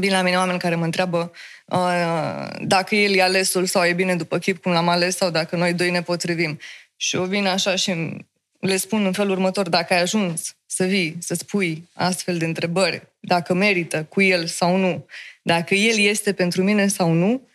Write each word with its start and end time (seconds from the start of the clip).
Vin 0.00 0.10
la 0.10 0.22
mine 0.22 0.36
oameni 0.36 0.58
care 0.58 0.74
mă 0.74 0.84
întreabă 0.84 1.32
uh, 1.66 2.46
dacă 2.60 2.94
el 2.94 3.14
e 3.14 3.22
alesul 3.22 3.66
sau 3.66 3.84
e 3.84 3.92
bine 3.92 4.16
după 4.16 4.38
chip 4.38 4.62
cum 4.62 4.72
l-am 4.72 4.88
ales 4.88 5.16
sau 5.16 5.30
dacă 5.30 5.56
noi 5.56 5.72
doi 5.72 5.90
ne 5.90 6.02
potrivim. 6.02 6.58
Și 6.96 7.16
eu 7.16 7.24
vin 7.24 7.46
așa 7.46 7.74
și 7.74 8.16
le 8.60 8.76
spun 8.76 9.06
în 9.06 9.12
felul 9.12 9.30
următor, 9.30 9.68
dacă 9.68 9.94
ai 9.94 10.00
ajuns 10.00 10.56
să 10.66 10.84
vii, 10.84 11.16
să 11.20 11.34
spui 11.34 11.88
astfel 11.92 12.38
de 12.38 12.44
întrebări, 12.44 13.02
dacă 13.20 13.54
merită 13.54 14.04
cu 14.08 14.20
el 14.20 14.46
sau 14.46 14.76
nu, 14.76 15.06
dacă 15.42 15.74
el 15.74 15.98
este 15.98 16.32
pentru 16.32 16.62
mine 16.62 16.88
sau 16.88 17.12
nu, 17.12 17.48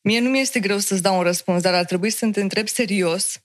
mie 0.00 0.20
nu 0.20 0.28
mi-este 0.28 0.60
greu 0.60 0.78
să-ți 0.78 1.02
dau 1.02 1.16
un 1.16 1.22
răspuns, 1.22 1.62
dar 1.62 1.74
ar 1.74 1.84
trebui 1.84 2.10
să 2.10 2.26
te 2.26 2.40
întreb 2.40 2.68
serios 2.68 3.40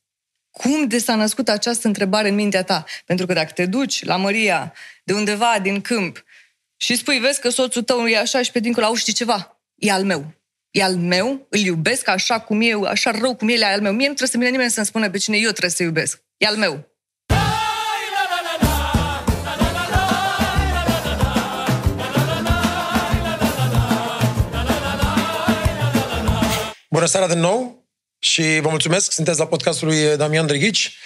cum 0.52 0.88
de 0.88 0.98
s-a 0.98 1.16
născut 1.16 1.50
această 1.50 1.88
întrebare 1.88 2.28
în 2.28 2.36
mintea 2.36 2.64
ta. 2.64 2.86
Pentru 3.06 3.26
că 3.26 3.34
dacă 3.34 3.52
te 3.52 3.66
duci 3.66 4.04
la 4.04 4.16
Maria, 4.16 4.74
de 5.04 5.14
undeva 5.14 5.60
din 5.62 5.82
câmp, 5.82 6.24
și 6.78 6.96
spui, 6.96 7.20
vezi 7.20 7.40
că 7.40 7.50
soțul 7.50 7.84
tău 7.84 8.08
e 8.08 8.18
așa 8.18 8.42
și 8.42 8.52
pe 8.52 8.60
dincolo, 8.60 8.86
au 8.86 8.96
știi 8.96 9.14
ceva, 9.14 9.62
e 9.76 9.92
al 9.92 10.04
meu. 10.04 10.36
E 10.72 10.84
al 10.84 10.96
meu, 10.96 11.48
îl 11.50 11.60
iubesc 11.60 12.08
așa 12.08 12.40
cum 12.40 12.62
e, 12.62 12.88
așa 12.88 13.12
rău 13.12 13.36
cum 13.36 13.50
el 13.50 13.62
e 13.62 13.66
al 13.66 13.82
meu. 13.82 13.92
Mie 13.92 14.08
nu 14.08 14.14
trebuie 14.14 14.28
să 14.28 14.38
vină 14.38 14.50
nimeni 14.50 14.72
să-mi 14.72 14.86
spună 14.86 15.10
pe 15.10 15.18
cine 15.18 15.38
eu 15.38 15.50
trebuie 15.50 15.72
să 15.72 15.84
iubesc. 15.84 16.24
E 16.38 16.46
al 16.46 16.56
meu. 16.56 16.96
Bună 26.90 27.06
seara 27.06 27.28
din 27.28 27.40
nou 27.40 27.88
și 28.20 28.60
vă 28.62 28.70
mulțumesc. 28.70 29.12
Sunteți 29.12 29.40
la 29.40 29.48
podcastul 29.48 29.88
lui 29.88 30.18
Damian 30.18 30.46
Drighici. 30.46 30.98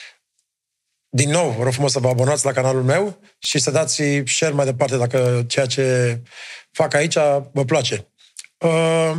Din 1.13 1.29
nou, 1.29 1.49
vă 1.57 1.63
rog 1.63 1.73
frumos 1.73 1.91
să 1.91 1.99
vă 1.99 2.07
abonați 2.07 2.45
la 2.45 2.51
canalul 2.51 2.83
meu 2.83 3.19
și 3.39 3.59
să 3.59 3.71
dați 3.71 4.03
share 4.25 4.53
mai 4.53 4.65
departe 4.65 4.97
dacă 4.97 5.43
ceea 5.47 5.65
ce 5.65 6.19
fac 6.71 6.93
aici 6.93 7.17
vă 7.51 7.65
place. 7.65 8.07
Uh, 8.57 9.13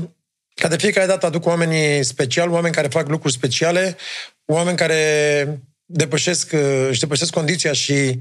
ca 0.55 0.69
de 0.69 0.77
fiecare 0.77 1.07
dată 1.07 1.27
aduc 1.27 1.47
oamenii 1.47 2.05
speciali, 2.05 2.51
oameni 2.51 2.75
care 2.75 2.89
fac 2.89 3.09
lucruri 3.09 3.33
speciale, 3.33 3.97
oameni 4.45 4.77
care 4.77 5.61
depășesc, 5.85 6.53
uh, 6.53 6.87
își 6.89 7.01
depășesc 7.01 7.33
condiția 7.33 7.73
și 7.73 8.19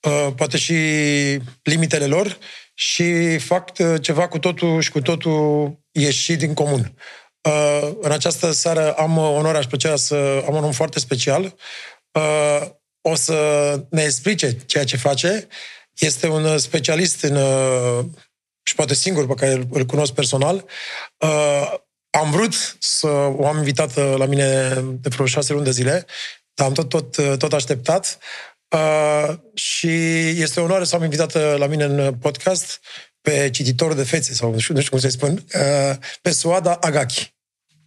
uh, 0.00 0.28
poate 0.36 0.56
și 0.56 0.74
limitele 1.62 2.06
lor 2.06 2.38
și 2.74 3.38
fac 3.38 3.70
ceva 4.00 4.28
cu 4.28 4.38
totul 4.38 4.80
și 4.80 4.90
cu 4.90 5.00
totul 5.00 5.72
ieșit 5.90 6.38
din 6.38 6.54
comun. 6.54 6.94
Uh, 7.40 7.90
în 8.00 8.12
această 8.12 8.50
seară 8.50 8.92
am 8.92 9.16
onoarea 9.16 9.60
și 9.60 9.66
plăcerea 9.66 9.96
să 9.96 10.44
am 10.46 10.54
un 10.54 10.64
om 10.64 10.72
foarte 10.72 10.98
special. 10.98 11.54
Uh, 13.02 13.12
o 13.12 13.14
să 13.14 13.80
ne 13.90 14.02
explice 14.02 14.56
ceea 14.66 14.84
ce 14.84 14.96
face. 14.96 15.48
Este 15.98 16.28
un 16.28 16.58
specialist 16.58 17.22
în, 17.22 17.36
uh, 17.36 18.04
și 18.62 18.74
poate 18.74 18.94
singur 18.94 19.26
pe 19.26 19.34
care 19.34 19.66
îl 19.70 19.84
cunosc 19.84 20.12
personal. 20.12 20.64
Am 22.10 22.30
vrut 22.30 22.76
să 22.78 23.06
o 23.08 23.46
am 23.46 23.56
invitată 23.56 24.14
la 24.18 24.26
mine 24.26 24.68
de 25.00 25.08
vreo 25.08 25.26
șase 25.26 25.52
luni 25.52 25.64
de 25.64 25.70
zile, 25.70 26.06
dar 26.54 26.66
am 26.66 26.72
tot, 26.72 26.88
tot, 26.88 27.38
tot 27.38 27.52
așteptat. 27.52 28.18
Și 29.54 29.88
este 30.28 30.60
o 30.60 30.62
onoare 30.62 30.84
să 30.84 30.96
am 30.96 31.02
invitată 31.02 31.56
la 31.58 31.66
mine 31.66 31.84
în 31.84 32.14
podcast 32.14 32.80
pe 33.20 33.50
cititorul 33.50 33.96
de 33.96 34.04
fețe, 34.04 34.34
sau 34.34 34.52
nu 34.52 34.58
știu, 34.58 34.74
nu 34.74 34.80
știu 34.80 34.90
cum 34.90 35.00
să 35.00 35.08
spun, 35.08 35.44
pe 36.22 36.30
Suada 36.30 36.74
Agaki. 36.74 37.34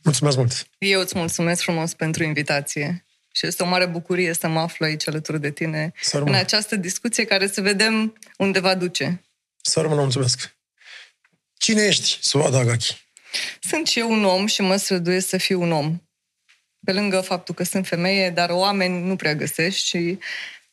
Mulțumesc 0.03 0.37
mult! 0.37 0.67
Eu 0.77 0.99
îți 0.99 1.17
mulțumesc 1.17 1.61
frumos 1.61 1.93
pentru 1.93 2.23
invitație. 2.23 3.04
Și 3.35 3.45
este 3.45 3.63
o 3.63 3.65
mare 3.65 3.85
bucurie 3.85 4.33
să 4.33 4.47
mă 4.47 4.59
aflu 4.59 4.85
aici 4.85 5.07
alături 5.07 5.41
de 5.41 5.51
tine 5.51 5.91
Sărmă. 6.01 6.27
în 6.27 6.35
această 6.35 6.75
discuție 6.75 7.25
care 7.25 7.47
să 7.47 7.61
vedem 7.61 8.17
unde 8.37 8.59
va 8.59 8.75
duce. 8.75 9.23
Să 9.61 9.81
rămână, 9.81 10.01
mulțumesc! 10.01 10.55
Cine 11.57 11.81
ești, 11.81 12.17
Suada 12.21 12.59
Agaki? 12.59 13.07
Sunt 13.59 13.87
și 13.87 13.99
eu 13.99 14.11
un 14.11 14.23
om 14.25 14.45
și 14.45 14.61
mă 14.61 14.75
străduiesc 14.75 15.27
să 15.27 15.37
fiu 15.37 15.61
un 15.61 15.71
om. 15.71 16.01
Pe 16.85 16.93
lângă 16.93 17.21
faptul 17.21 17.55
că 17.55 17.63
sunt 17.63 17.87
femeie, 17.87 18.29
dar 18.29 18.49
oameni 18.49 19.01
nu 19.01 19.15
prea 19.15 19.35
găsești 19.35 19.87
și 19.87 20.19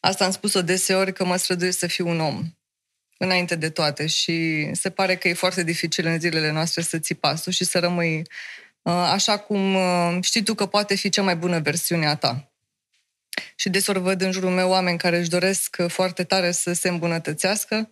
asta 0.00 0.24
am 0.24 0.30
spus-o 0.30 0.62
deseori 0.62 1.12
că 1.12 1.24
mă 1.24 1.36
străduiesc 1.36 1.78
să 1.78 1.86
fiu 1.86 2.08
un 2.08 2.20
om 2.20 2.42
înainte 3.16 3.54
de 3.54 3.70
toate 3.70 4.06
și 4.06 4.68
se 4.72 4.90
pare 4.90 5.16
că 5.16 5.28
e 5.28 5.34
foarte 5.34 5.62
dificil 5.62 6.06
în 6.06 6.20
zilele 6.20 6.50
noastre 6.50 6.82
să 6.82 6.98
ții 6.98 7.14
pasul 7.14 7.52
și 7.52 7.64
să 7.64 7.78
rămâi 7.78 8.22
Uh, 8.82 8.92
așa 8.92 9.38
cum 9.38 9.74
uh, 9.74 10.18
știi 10.20 10.42
tu 10.42 10.54
că 10.54 10.66
poate 10.66 10.94
fi 10.94 11.08
cea 11.08 11.22
mai 11.22 11.36
bună 11.36 11.60
versiune 11.60 12.06
a 12.06 12.14
ta. 12.14 12.51
Și 13.56 13.68
desori 13.68 13.98
văd 14.00 14.20
în 14.20 14.32
jurul 14.32 14.50
meu 14.50 14.70
oameni 14.70 14.98
care 14.98 15.18
își 15.18 15.28
doresc 15.28 15.76
foarte 15.88 16.24
tare 16.24 16.50
să 16.50 16.72
se 16.72 16.88
îmbunătățească, 16.88 17.90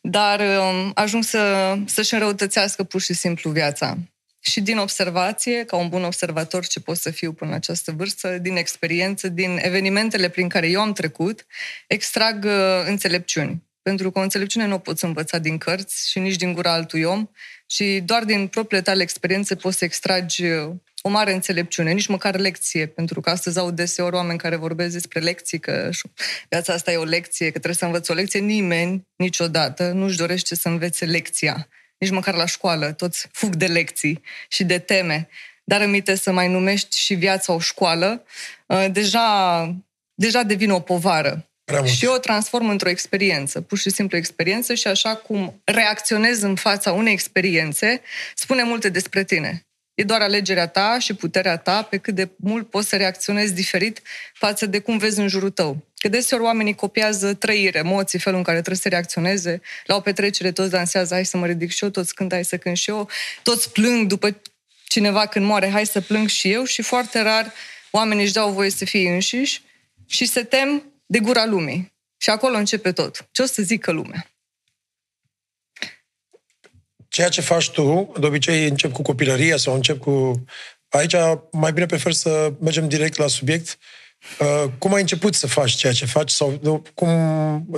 dar 0.00 0.40
um, 0.40 0.90
ajung 0.94 1.24
să, 1.24 1.74
să-și 1.86 2.14
înrăutățească 2.14 2.84
pur 2.84 3.00
și 3.00 3.14
simplu 3.14 3.50
viața. 3.50 3.98
Și 4.40 4.60
din 4.60 4.78
observație, 4.78 5.64
ca 5.64 5.76
un 5.76 5.88
bun 5.88 6.04
observator 6.04 6.66
ce 6.66 6.80
pot 6.80 6.96
să 6.96 7.10
fiu 7.10 7.32
până 7.32 7.50
la 7.50 7.56
această 7.56 7.92
vârstă, 7.92 8.38
din 8.38 8.56
experiență, 8.56 9.28
din 9.28 9.58
evenimentele 9.62 10.28
prin 10.28 10.48
care 10.48 10.68
eu 10.68 10.80
am 10.80 10.92
trecut, 10.92 11.46
extrag 11.86 12.44
uh, 12.44 12.84
înțelepciuni. 12.86 13.62
Pentru 13.82 14.10
că 14.10 14.18
o 14.18 14.22
înțelepciune 14.22 14.66
nu 14.66 14.74
o 14.74 14.78
poți 14.78 15.04
învăța 15.04 15.38
din 15.38 15.58
cărți 15.58 16.10
și 16.10 16.18
nici 16.18 16.36
din 16.36 16.52
gura 16.52 16.72
altui 16.72 17.02
om, 17.02 17.28
și 17.66 18.02
doar 18.04 18.24
din 18.24 18.46
propriile 18.46 18.84
tale 18.84 19.02
experiențe 19.02 19.54
poți 19.54 19.78
să 19.78 19.84
extragi 19.84 20.44
uh, 20.44 20.70
o 21.06 21.10
mare 21.10 21.32
înțelepciune, 21.32 21.92
nici 21.92 22.06
măcar 22.06 22.38
lecție, 22.38 22.86
pentru 22.86 23.20
că 23.20 23.30
astăzi 23.30 23.58
au 23.58 23.70
deseori 23.70 24.14
oameni 24.14 24.38
care 24.38 24.56
vorbesc 24.56 24.92
despre 24.92 25.20
lecții, 25.20 25.58
că 25.58 25.90
viața 26.48 26.72
asta 26.72 26.92
e 26.92 26.96
o 26.96 27.04
lecție, 27.04 27.44
că 27.46 27.50
trebuie 27.50 27.74
să 27.74 27.84
învăț 27.84 28.08
o 28.08 28.14
lecție. 28.14 28.40
Nimeni, 28.40 29.06
niciodată, 29.16 29.90
nu-și 29.90 30.16
dorește 30.16 30.54
să 30.54 30.68
învețe 30.68 31.04
lecția. 31.04 31.68
Nici 31.98 32.10
măcar 32.10 32.34
la 32.34 32.46
școală, 32.46 32.92
toți 32.92 33.28
fug 33.32 33.54
de 33.54 33.66
lecții 33.66 34.22
și 34.48 34.64
de 34.64 34.78
teme. 34.78 35.28
Dar 35.64 35.80
aminte 35.80 36.14
să 36.14 36.32
mai 36.32 36.48
numești 36.48 36.98
și 36.98 37.14
viața 37.14 37.52
o 37.52 37.58
școală, 37.58 38.24
uh, 38.66 38.86
deja, 38.90 39.76
deja 40.14 40.42
devine 40.42 40.72
o 40.72 40.80
povară. 40.80 41.48
Și 41.84 42.04
eu 42.04 42.12
o 42.12 42.18
transform 42.18 42.68
într-o 42.68 42.88
experiență, 42.88 43.60
pur 43.60 43.78
și 43.78 43.90
simplu 43.90 44.16
experiență 44.16 44.74
și 44.74 44.86
așa 44.86 45.16
cum 45.16 45.60
reacționez 45.64 46.42
în 46.42 46.54
fața 46.54 46.92
unei 46.92 47.12
experiențe, 47.12 48.00
spune 48.34 48.62
multe 48.62 48.88
despre 48.88 49.24
tine. 49.24 49.66
E 49.94 50.02
doar 50.02 50.20
alegerea 50.20 50.66
ta 50.66 50.98
și 50.98 51.14
puterea 51.14 51.56
ta 51.56 51.82
pe 51.82 51.96
cât 51.96 52.14
de 52.14 52.28
mult 52.36 52.70
poți 52.70 52.88
să 52.88 52.96
reacționezi 52.96 53.54
diferit 53.54 54.02
față 54.32 54.66
de 54.66 54.78
cum 54.78 54.98
vezi 54.98 55.20
în 55.20 55.28
jurul 55.28 55.50
tău. 55.50 55.84
Că 55.96 56.08
deseori 56.08 56.42
oamenii 56.42 56.74
copiază 56.74 57.34
trăiri, 57.34 57.78
emoții, 57.78 58.18
felul 58.18 58.38
în 58.38 58.44
care 58.44 58.56
trebuie 58.56 58.80
să 58.82 58.88
reacționeze. 58.88 59.60
La 59.86 59.94
o 59.94 60.00
petrecere 60.00 60.52
toți 60.52 60.70
dansează, 60.70 61.14
hai 61.14 61.24
să 61.24 61.36
mă 61.36 61.46
ridic 61.46 61.70
și 61.70 61.84
eu, 61.84 61.90
toți 61.90 62.14
cântă, 62.14 62.34
hai 62.34 62.44
să 62.44 62.56
cânt 62.56 62.76
și 62.76 62.90
eu, 62.90 63.08
toți 63.42 63.72
plâng 63.72 64.06
după 64.06 64.40
cineva 64.84 65.26
când 65.26 65.46
moare, 65.46 65.70
hai 65.70 65.86
să 65.86 66.00
plâng 66.00 66.28
și 66.28 66.52
eu 66.52 66.64
și 66.64 66.82
foarte 66.82 67.20
rar 67.20 67.52
oamenii 67.90 68.24
își 68.24 68.32
dau 68.32 68.52
voie 68.52 68.70
să 68.70 68.84
fie 68.84 69.10
înșiși 69.10 69.62
și 70.06 70.24
se 70.24 70.42
tem 70.42 70.92
de 71.06 71.18
gura 71.18 71.44
lumii. 71.44 71.92
Și 72.16 72.30
acolo 72.30 72.56
începe 72.56 72.92
tot. 72.92 73.28
Ce 73.32 73.42
o 73.42 73.46
să 73.46 73.62
zică 73.62 73.90
lumea? 73.90 74.33
Ceea 77.14 77.28
ce 77.28 77.40
faci 77.40 77.70
tu, 77.70 78.12
de 78.20 78.26
obicei 78.26 78.68
încep 78.68 78.92
cu 78.92 79.02
copilăria 79.02 79.56
sau 79.56 79.74
încep 79.74 79.98
cu... 79.98 80.44
Aici 80.88 81.14
mai 81.50 81.72
bine 81.72 81.86
prefer 81.86 82.12
să 82.12 82.52
mergem 82.60 82.88
direct 82.88 83.16
la 83.16 83.26
subiect 83.26 83.78
Uh, 84.40 84.70
cum 84.78 84.94
ai 84.94 85.00
început 85.00 85.34
să 85.34 85.46
faci 85.46 85.70
ceea 85.70 85.92
ce 85.92 86.06
faci 86.06 86.30
sau 86.30 86.58
de, 86.62 86.82
cum, 86.94 87.08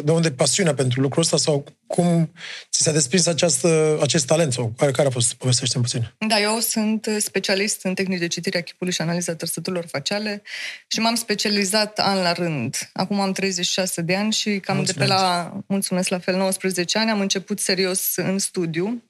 de 0.04 0.10
unde 0.10 0.30
pasiunea 0.30 0.74
pentru 0.74 1.00
lucrul 1.00 1.22
ăsta 1.22 1.36
sau 1.36 1.64
cum 1.86 2.32
ți 2.70 2.82
s-a 2.82 2.92
desprins 2.92 3.26
această, 3.26 3.98
acest 4.02 4.26
talent 4.26 4.52
sau 4.52 4.72
care, 4.76 4.90
care 4.90 5.08
a 5.08 5.10
fost? 5.10 5.34
Povestește 5.34 5.78
puțin. 5.78 6.14
Da, 6.18 6.40
eu 6.40 6.58
sunt 6.58 7.08
specialist 7.18 7.84
în 7.84 7.94
tehnici 7.94 8.18
de 8.18 8.26
citire 8.26 8.58
a 8.58 8.62
chipului 8.62 8.92
și 8.92 9.00
analiza 9.00 9.34
trăsăturilor 9.34 9.86
faciale 9.86 10.42
și 10.86 11.00
m-am 11.00 11.14
specializat 11.14 11.98
an 11.98 12.22
la 12.22 12.32
rând. 12.32 12.90
Acum 12.92 13.20
am 13.20 13.32
36 13.32 14.02
de 14.02 14.14
ani 14.14 14.32
și 14.32 14.58
cam 14.58 14.76
mulțumesc. 14.76 15.08
de 15.08 15.14
pe 15.14 15.20
la, 15.20 15.52
mulțumesc 15.66 16.08
la 16.08 16.18
fel, 16.18 16.36
19 16.36 16.98
ani 16.98 17.10
am 17.10 17.20
început 17.20 17.60
serios 17.60 18.16
în 18.16 18.38
studiu, 18.38 19.02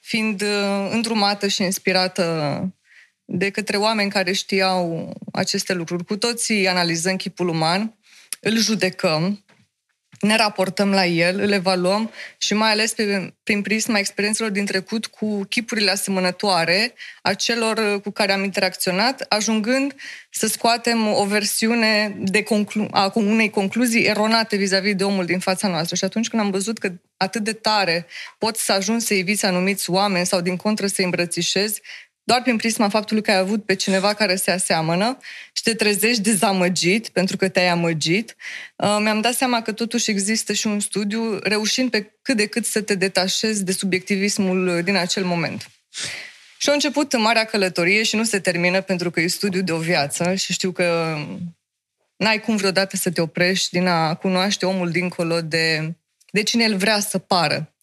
fiind 0.00 0.42
uh, 0.42 0.88
îndrumată 0.90 1.46
și 1.46 1.62
inspirată 1.62 2.68
de 3.24 3.50
către 3.50 3.76
oameni 3.76 4.10
care 4.10 4.32
știau 4.32 5.12
aceste 5.32 5.72
lucruri. 5.72 6.04
Cu 6.04 6.16
toții 6.16 6.68
analizăm 6.68 7.16
chipul 7.16 7.48
uman, 7.48 7.98
îl 8.40 8.58
judecăm, 8.58 9.44
ne 10.20 10.36
raportăm 10.36 10.90
la 10.90 11.06
el, 11.06 11.40
îl 11.40 11.50
evaluăm 11.50 12.10
și 12.38 12.54
mai 12.54 12.70
ales 12.70 12.92
pe, 12.92 13.34
prin 13.42 13.62
prisma 13.62 13.98
experiențelor 13.98 14.50
din 14.50 14.64
trecut 14.64 15.06
cu 15.06 15.44
chipurile 15.44 15.90
asemănătoare 15.90 16.94
a 17.22 17.34
celor 17.34 18.00
cu 18.00 18.10
care 18.10 18.32
am 18.32 18.44
interacționat, 18.44 19.26
ajungând 19.28 19.94
să 20.30 20.46
scoatem 20.46 21.06
o 21.06 21.24
versiune 21.24 22.16
de 22.18 22.42
conclu- 22.42 22.88
a 22.90 23.12
unei 23.14 23.50
concluzii 23.50 24.04
eronate 24.04 24.56
vis-a-vis 24.56 24.94
de 24.94 25.04
omul 25.04 25.24
din 25.24 25.38
fața 25.38 25.68
noastră. 25.68 25.96
Și 25.96 26.04
atunci 26.04 26.28
când 26.28 26.42
am 26.42 26.50
văzut 26.50 26.78
că 26.78 26.92
atât 27.16 27.42
de 27.42 27.52
tare 27.52 28.06
pot 28.38 28.56
să 28.56 28.72
ajung 28.72 29.00
să 29.00 29.14
eviți 29.14 29.44
anumiți 29.44 29.90
oameni 29.90 30.26
sau 30.26 30.40
din 30.40 30.56
contră 30.56 30.86
să 30.86 30.94
îi 30.98 31.04
îmbrățișezi, 31.04 31.80
doar 32.30 32.42
prin 32.42 32.56
prisma 32.56 32.88
faptului 32.88 33.22
că 33.22 33.30
ai 33.30 33.36
avut 33.36 33.64
pe 33.64 33.74
cineva 33.74 34.14
care 34.14 34.36
se 34.36 34.50
aseamănă 34.50 35.18
și 35.52 35.62
te 35.62 35.74
trezești 35.74 36.22
dezamăgit 36.22 37.08
pentru 37.08 37.36
că 37.36 37.48
te-ai 37.48 37.68
amăgit, 37.68 38.36
uh, 38.76 38.98
mi-am 39.00 39.20
dat 39.20 39.34
seama 39.34 39.62
că 39.62 39.72
totuși 39.72 40.10
există 40.10 40.52
și 40.52 40.66
un 40.66 40.80
studiu 40.80 41.38
reușind 41.42 41.90
pe 41.90 42.12
cât 42.22 42.36
de 42.36 42.46
cât 42.46 42.66
să 42.66 42.80
te 42.80 42.94
detașezi 42.94 43.64
de 43.64 43.72
subiectivismul 43.72 44.80
din 44.84 44.96
acel 44.96 45.24
moment. 45.24 45.70
Și 46.58 46.68
a 46.68 46.72
început 46.72 47.12
în 47.12 47.20
marea 47.20 47.44
călătorie 47.44 48.02
și 48.02 48.16
nu 48.16 48.24
se 48.24 48.38
termină 48.38 48.80
pentru 48.80 49.10
că 49.10 49.20
e 49.20 49.26
studiu 49.26 49.62
de 49.62 49.72
o 49.72 49.78
viață 49.78 50.34
și 50.34 50.52
știu 50.52 50.70
că 50.72 51.18
n-ai 52.16 52.40
cum 52.40 52.56
vreodată 52.56 52.96
să 52.96 53.10
te 53.10 53.20
oprești 53.20 53.70
din 53.70 53.86
a 53.86 54.14
cunoaște 54.14 54.66
omul 54.66 54.90
dincolo 54.90 55.40
de, 55.40 55.94
de 56.30 56.42
cine 56.42 56.64
el 56.64 56.76
vrea 56.76 57.00
să 57.00 57.18
pară. 57.18 57.74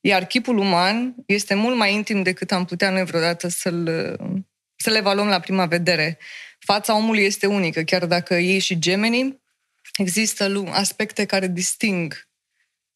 Iar 0.00 0.24
chipul 0.24 0.58
uman 0.58 1.14
este 1.26 1.54
mult 1.54 1.76
mai 1.76 1.94
intim 1.94 2.22
decât 2.22 2.52
am 2.52 2.64
putea 2.64 2.90
noi 2.90 3.04
vreodată 3.04 3.48
să-l, 3.48 3.84
să 4.76 4.90
le 4.90 4.98
evaluăm 4.98 5.28
la 5.28 5.40
prima 5.40 5.66
vedere. 5.66 6.18
Fața 6.58 6.96
omului 6.96 7.22
este 7.22 7.46
unică, 7.46 7.82
chiar 7.82 8.06
dacă 8.06 8.34
ei 8.34 8.58
și 8.58 8.78
gemenii, 8.78 9.42
există 9.96 10.64
aspecte 10.70 11.24
care 11.24 11.46
disting 11.46 12.28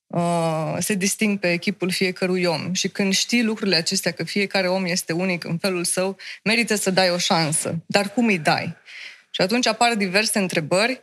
uh, 0.07 0.77
se 0.79 0.95
disting 0.95 1.39
pe 1.39 1.53
echipul 1.53 1.91
fiecărui 1.91 2.45
om. 2.45 2.73
Și 2.73 2.89
când 2.89 3.15
știi 3.15 3.43
lucrurile 3.43 3.77
acestea, 3.77 4.13
că 4.13 4.25
fiecare 4.25 4.69
om 4.69 4.85
este 4.85 5.13
unic 5.13 5.45
în 5.45 5.59
felul 5.59 5.85
său, 5.85 6.17
merită 6.45 6.75
să 6.75 6.91
dai 6.91 7.11
o 7.11 7.19
șansă. 7.19 7.83
Dar 7.87 8.13
cum 8.13 8.27
îi 8.27 8.39
dai? 8.39 8.77
Și 9.31 9.41
atunci 9.41 9.67
apar 9.67 9.95
diverse 9.95 10.39
întrebări 10.39 11.03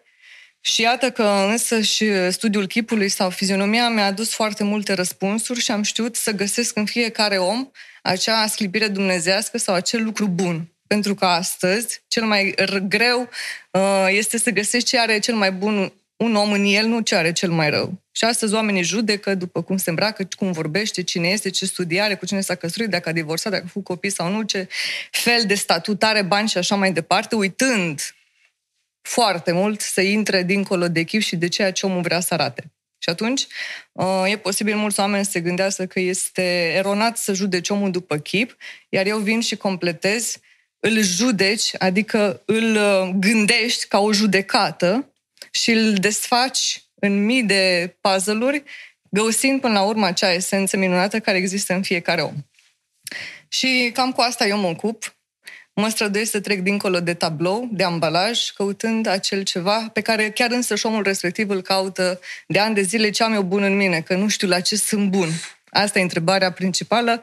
și 0.61 0.81
iată 0.81 1.11
că 1.11 1.23
însă 1.23 1.81
și 1.81 2.31
studiul 2.31 2.67
chipului 2.67 3.09
sau 3.09 3.29
fizionomia 3.29 3.89
mi-a 3.89 4.05
adus 4.05 4.33
foarte 4.33 4.63
multe 4.63 4.93
răspunsuri 4.93 5.59
și 5.59 5.71
am 5.71 5.81
știut 5.81 6.15
să 6.15 6.31
găsesc 6.31 6.77
în 6.77 6.85
fiecare 6.85 7.37
om 7.37 7.69
acea 8.01 8.47
sclipire 8.47 8.87
dumnezească 8.87 9.57
sau 9.57 9.75
acel 9.75 10.03
lucru 10.03 10.27
bun. 10.27 10.67
Pentru 10.87 11.15
că 11.15 11.25
astăzi 11.25 12.01
cel 12.07 12.23
mai 12.23 12.55
greu 12.87 13.29
uh, 13.71 14.07
este 14.09 14.37
să 14.37 14.49
găsești 14.49 14.89
ce 14.89 14.99
are 14.99 15.19
cel 15.19 15.35
mai 15.35 15.51
bun 15.51 15.93
un 16.23 16.35
om 16.35 16.51
în 16.51 16.63
el, 16.65 16.85
nu 16.87 16.99
ce 16.99 17.15
are 17.15 17.31
cel 17.31 17.49
mai 17.49 17.69
rău. 17.69 18.01
Și 18.11 18.23
astăzi 18.23 18.53
oamenii 18.53 18.83
judecă 18.83 19.35
după 19.35 19.61
cum 19.61 19.77
se 19.77 19.89
îmbracă, 19.89 20.27
cum 20.37 20.51
vorbește, 20.51 21.03
cine 21.03 21.27
este, 21.27 21.49
ce 21.49 21.65
studiare, 21.65 22.15
cu 22.15 22.25
cine 22.25 22.41
s-a 22.41 22.55
căsătorit, 22.55 22.89
dacă 22.89 23.09
a 23.09 23.11
divorțat, 23.11 23.51
dacă 23.51 23.63
a 23.65 23.67
făcut 23.67 23.83
copii 23.83 24.09
sau 24.09 24.31
nu, 24.31 24.41
ce 24.41 24.67
fel 25.11 25.43
de 25.47 25.53
statut 25.53 26.03
are, 26.03 26.21
bani 26.21 26.47
și 26.47 26.57
așa 26.57 26.75
mai 26.75 26.91
departe, 26.91 27.35
uitând 27.35 28.01
foarte 29.01 29.51
mult 29.51 29.81
să 29.81 30.01
intre 30.01 30.43
dincolo 30.43 30.87
de 30.87 30.99
echip 30.99 31.21
și 31.21 31.35
de 31.35 31.47
ceea 31.47 31.71
ce 31.71 31.85
omul 31.85 32.01
vrea 32.01 32.19
să 32.19 32.33
arate. 32.33 32.71
Și 32.97 33.09
atunci 33.09 33.47
uh, 33.91 34.23
e 34.27 34.37
posibil 34.37 34.75
mulți 34.75 34.99
oameni 34.99 35.25
să 35.25 35.31
se 35.31 35.39
gândească 35.39 35.85
că 35.85 35.99
este 35.99 36.73
eronat 36.75 37.17
să 37.17 37.33
judeci 37.33 37.69
omul 37.69 37.91
după 37.91 38.17
chip, 38.17 38.57
iar 38.89 39.05
eu 39.05 39.17
vin 39.17 39.41
și 39.41 39.55
completez, 39.55 40.37
îl 40.79 41.01
judeci, 41.01 41.71
adică 41.77 42.41
îl 42.45 42.75
uh, 42.75 43.09
gândești 43.19 43.87
ca 43.87 43.99
o 43.99 44.13
judecată 44.13 45.13
și 45.51 45.71
îl 45.71 45.93
desfaci 45.93 46.83
în 46.95 47.25
mii 47.25 47.43
de 47.43 47.95
puzzle-uri, 48.01 48.63
găsind 49.09 49.61
până 49.61 49.73
la 49.73 49.81
urmă 49.81 50.05
acea 50.05 50.33
esență 50.33 50.77
minunată 50.77 51.19
care 51.19 51.37
există 51.37 51.73
în 51.73 51.81
fiecare 51.81 52.21
om. 52.21 52.35
Și 53.47 53.91
cam 53.93 54.11
cu 54.11 54.21
asta 54.21 54.47
eu 54.47 54.57
mă 54.57 54.67
ocup 54.67 55.15
mă 55.73 55.89
străduiesc 55.89 56.31
să 56.31 56.39
trec 56.39 56.59
dincolo 56.59 56.99
de 56.99 57.13
tablou, 57.13 57.69
de 57.71 57.83
ambalaj, 57.83 58.49
căutând 58.49 59.07
acel 59.07 59.43
ceva 59.43 59.89
pe 59.93 60.01
care 60.01 60.29
chiar 60.29 60.51
însă 60.51 60.75
și 60.75 60.85
omul 60.85 61.03
respectiv 61.03 61.49
îl 61.49 61.61
caută 61.61 62.19
de 62.47 62.59
ani 62.59 62.75
de 62.75 62.81
zile 62.81 63.09
ce 63.09 63.23
am 63.23 63.33
eu 63.33 63.43
bun 63.43 63.63
în 63.63 63.75
mine, 63.75 64.01
că 64.01 64.15
nu 64.15 64.27
știu 64.27 64.47
la 64.47 64.59
ce 64.59 64.75
sunt 64.75 65.09
bun. 65.09 65.29
Asta 65.69 65.99
e 65.99 66.01
întrebarea 66.01 66.51
principală. 66.51 67.21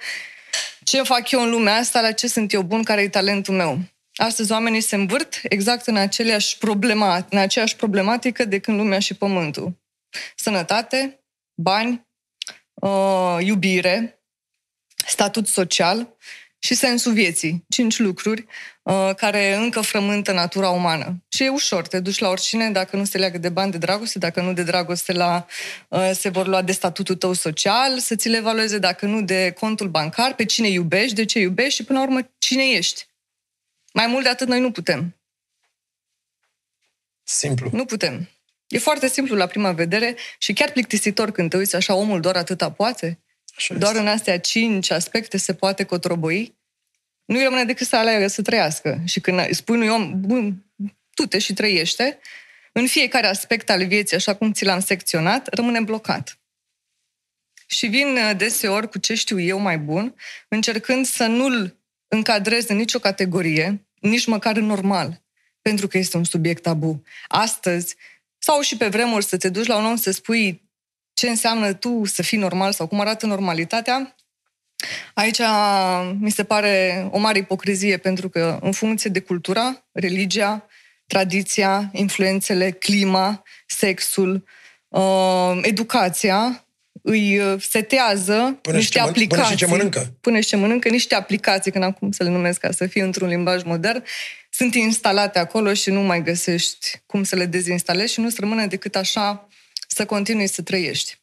Ce 0.84 1.02
fac 1.02 1.30
eu 1.30 1.42
în 1.42 1.50
lumea 1.50 1.74
asta, 1.74 2.00
la 2.00 2.12
ce 2.12 2.28
sunt 2.28 2.52
eu 2.52 2.62
bun, 2.62 2.82
care 2.82 3.02
e 3.02 3.08
talentul 3.08 3.54
meu? 3.54 3.78
Astăzi 4.14 4.52
oamenii 4.52 4.80
se 4.80 4.96
învârt 4.96 5.40
exact 5.42 5.86
în, 5.86 5.96
aceleași 5.96 6.58
problema, 6.58 7.26
în 7.30 7.38
aceeași 7.38 7.76
problematică 7.76 8.44
de 8.44 8.58
când 8.58 8.78
lumea 8.78 8.98
și 8.98 9.14
pământul. 9.14 9.72
Sănătate, 10.36 11.20
bani, 11.54 12.06
uh, 12.74 13.36
iubire, 13.40 14.22
statut 15.06 15.46
social 15.46 16.16
și 16.58 16.74
sensul 16.74 17.12
vieții. 17.12 17.64
Cinci 17.68 17.98
lucruri 17.98 18.46
uh, 18.82 19.10
care 19.16 19.54
încă 19.54 19.80
frământă 19.80 20.32
natura 20.32 20.68
umană. 20.68 21.24
Și 21.28 21.44
e 21.44 21.48
ușor, 21.48 21.86
te 21.86 22.00
duci 22.00 22.18
la 22.18 22.28
oricine 22.28 22.70
dacă 22.70 22.96
nu 22.96 23.04
se 23.04 23.18
leagă 23.18 23.38
de 23.38 23.48
bani 23.48 23.72
de 23.72 23.78
dragoste, 23.78 24.18
dacă 24.18 24.40
nu 24.40 24.52
de 24.52 24.62
dragoste 24.62 25.12
la, 25.12 25.46
uh, 25.88 26.10
se 26.14 26.28
vor 26.28 26.46
lua 26.46 26.62
de 26.62 26.72
statutul 26.72 27.14
tău 27.14 27.32
social, 27.32 27.98
să 27.98 28.16
ți 28.16 28.28
le 28.28 28.36
evalueze, 28.36 28.78
dacă 28.78 29.06
nu 29.06 29.22
de 29.22 29.54
contul 29.58 29.88
bancar, 29.88 30.34
pe 30.34 30.44
cine 30.44 30.68
iubești, 30.68 31.14
de 31.14 31.24
ce 31.24 31.38
iubești 31.38 31.74
și 31.74 31.84
până 31.84 31.98
la 31.98 32.04
urmă 32.04 32.20
cine 32.38 32.64
ești. 32.64 33.06
Mai 33.92 34.06
mult 34.06 34.22
de 34.22 34.28
atât 34.28 34.48
noi 34.48 34.60
nu 34.60 34.70
putem. 34.70 35.16
Simplu. 37.22 37.70
Nu 37.72 37.84
putem. 37.84 38.28
E 38.68 38.78
foarte 38.78 39.08
simplu 39.08 39.36
la 39.36 39.46
prima 39.46 39.72
vedere 39.72 40.16
și 40.38 40.52
chiar 40.52 40.70
plictisitor 40.70 41.30
când 41.30 41.50
te 41.50 41.56
uiți 41.56 41.76
așa, 41.76 41.94
omul 41.94 42.20
doar 42.20 42.36
atâta 42.36 42.70
poate. 42.70 43.18
Așa 43.58 43.74
Doar 43.74 43.92
este. 43.92 44.02
în 44.02 44.08
astea 44.08 44.40
cinci 44.40 44.90
aspecte 44.90 45.36
se 45.36 45.54
poate 45.54 45.84
cotroboi. 45.84 46.56
Nu-i 47.24 47.42
rămâne 47.42 47.64
decât 47.64 47.86
să 47.86 47.96
aleagă 47.96 48.26
să 48.26 48.42
trăiască. 48.42 49.00
Și 49.04 49.20
când 49.20 49.50
spui 49.50 49.76
unui 49.76 49.88
om, 49.88 50.20
bun, 50.20 50.64
tu 51.14 51.26
te 51.26 51.38
și 51.38 51.52
trăiește, 51.52 52.18
în 52.72 52.86
fiecare 52.86 53.26
aspect 53.26 53.70
al 53.70 53.86
vieții, 53.86 54.16
așa 54.16 54.34
cum 54.34 54.52
ți 54.52 54.64
l-am 54.64 54.80
secționat, 54.80 55.54
rămâne 55.54 55.80
blocat. 55.80 56.38
Și 57.66 57.86
vin 57.86 58.16
uh, 58.16 58.30
deseori 58.36 58.88
cu 58.88 58.98
ce 58.98 59.14
știu 59.14 59.40
eu 59.40 59.58
mai 59.58 59.78
bun, 59.78 60.14
încercând 60.48 61.06
să 61.06 61.26
nu-l 61.26 61.76
încadrez 62.08 62.68
în 62.68 62.76
nicio 62.76 62.98
categorie, 62.98 63.86
nici 64.00 64.26
măcar 64.26 64.56
în 64.56 64.64
normal, 64.64 65.22
pentru 65.62 65.88
că 65.88 65.98
este 65.98 66.16
un 66.16 66.24
subiect 66.24 66.62
tabu. 66.62 67.02
Astăzi, 67.28 67.96
sau 68.38 68.60
și 68.60 68.76
pe 68.76 68.88
vremuri, 68.88 69.24
să 69.24 69.36
te 69.36 69.48
duci 69.48 69.66
la 69.66 69.76
un 69.76 69.84
om 69.84 69.96
să 69.96 70.10
spui 70.10 70.67
ce 71.18 71.28
înseamnă 71.28 71.72
tu 71.72 72.04
să 72.04 72.22
fii 72.22 72.38
normal 72.38 72.72
sau 72.72 72.86
cum 72.86 73.00
arată 73.00 73.26
normalitatea, 73.26 74.14
aici 75.14 75.40
mi 76.18 76.30
se 76.30 76.44
pare 76.44 77.06
o 77.10 77.18
mare 77.18 77.38
ipocrizie 77.38 77.96
pentru 77.96 78.28
că 78.28 78.58
în 78.62 78.72
funcție 78.72 79.10
de 79.10 79.20
cultura, 79.20 79.86
religia, 79.92 80.66
tradiția, 81.06 81.90
influențele, 81.92 82.70
clima, 82.70 83.42
sexul, 83.66 84.44
uh, 84.88 85.58
educația, 85.62 86.64
îi 87.02 87.40
setează 87.60 88.58
până 88.62 88.76
niște 88.76 88.98
ce 88.98 89.04
aplicații. 89.04 89.44
Până 89.44 89.50
și 89.50 89.56
ce 89.56 89.66
mănâncă. 89.66 90.14
Până 90.20 90.40
și 90.40 90.48
ce 90.48 90.56
mănâncă, 90.56 90.88
niște 90.88 91.14
aplicații, 91.14 91.72
că 91.72 91.78
n-am 91.78 91.92
cum 91.92 92.10
să 92.10 92.22
le 92.22 92.30
numesc 92.30 92.60
ca 92.60 92.70
să 92.70 92.86
fie 92.86 93.02
într-un 93.02 93.28
limbaj 93.28 93.62
modern, 93.62 94.04
sunt 94.50 94.74
instalate 94.74 95.38
acolo 95.38 95.74
și 95.74 95.90
nu 95.90 96.00
mai 96.00 96.22
găsești 96.22 97.02
cum 97.06 97.24
să 97.24 97.36
le 97.36 97.46
dezinstalezi 97.46 98.12
și 98.12 98.20
nu-ți 98.20 98.40
rămâne 98.40 98.66
decât 98.66 98.96
așa 98.96 99.48
să 99.98 100.06
continui 100.06 100.46
să 100.46 100.62
trăiești. 100.62 101.20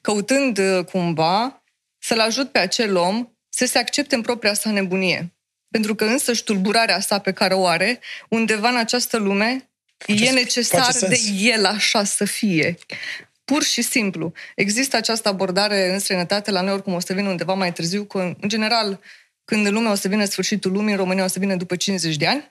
Căutând 0.00 0.58
uh, 0.58 0.84
cumva 0.84 1.62
să-l 1.98 2.20
ajut 2.20 2.52
pe 2.52 2.58
acel 2.58 2.96
om 2.96 3.28
să 3.48 3.66
se 3.66 3.78
accepte 3.78 4.14
în 4.14 4.22
propria 4.22 4.54
sa 4.54 4.70
nebunie. 4.70 5.34
Pentru 5.70 5.94
că 5.94 6.04
însă 6.04 6.32
și 6.32 6.44
tulburarea 6.44 7.00
sa 7.00 7.18
pe 7.18 7.32
care 7.32 7.54
o 7.54 7.66
are, 7.66 8.00
undeva 8.28 8.68
în 8.68 8.76
această 8.76 9.16
lume, 9.16 9.70
face, 9.96 10.24
e 10.24 10.30
necesar 10.30 10.92
de 11.08 11.20
el 11.38 11.64
așa 11.64 12.04
să 12.04 12.24
fie. 12.24 12.78
Pur 13.44 13.62
și 13.62 13.82
simplu. 13.82 14.32
Există 14.54 14.96
această 14.96 15.28
abordare 15.28 15.92
în 15.92 15.98
străinătate, 15.98 16.50
la 16.50 16.60
noi 16.60 16.72
oricum 16.72 16.94
o 16.94 17.00
să 17.00 17.12
vină 17.12 17.28
undeva 17.28 17.54
mai 17.54 17.72
târziu, 17.72 18.04
că 18.04 18.18
în 18.40 18.48
general, 18.48 19.00
când 19.44 19.66
în 19.66 19.72
lume 19.72 19.88
o 19.88 19.94
să 19.94 20.08
vină 20.08 20.24
sfârșitul 20.24 20.72
lumii, 20.72 20.92
în 20.92 20.98
România 20.98 21.24
o 21.24 21.26
să 21.26 21.38
vină 21.38 21.56
după 21.56 21.76
50 21.76 22.16
de 22.16 22.26
ani, 22.26 22.50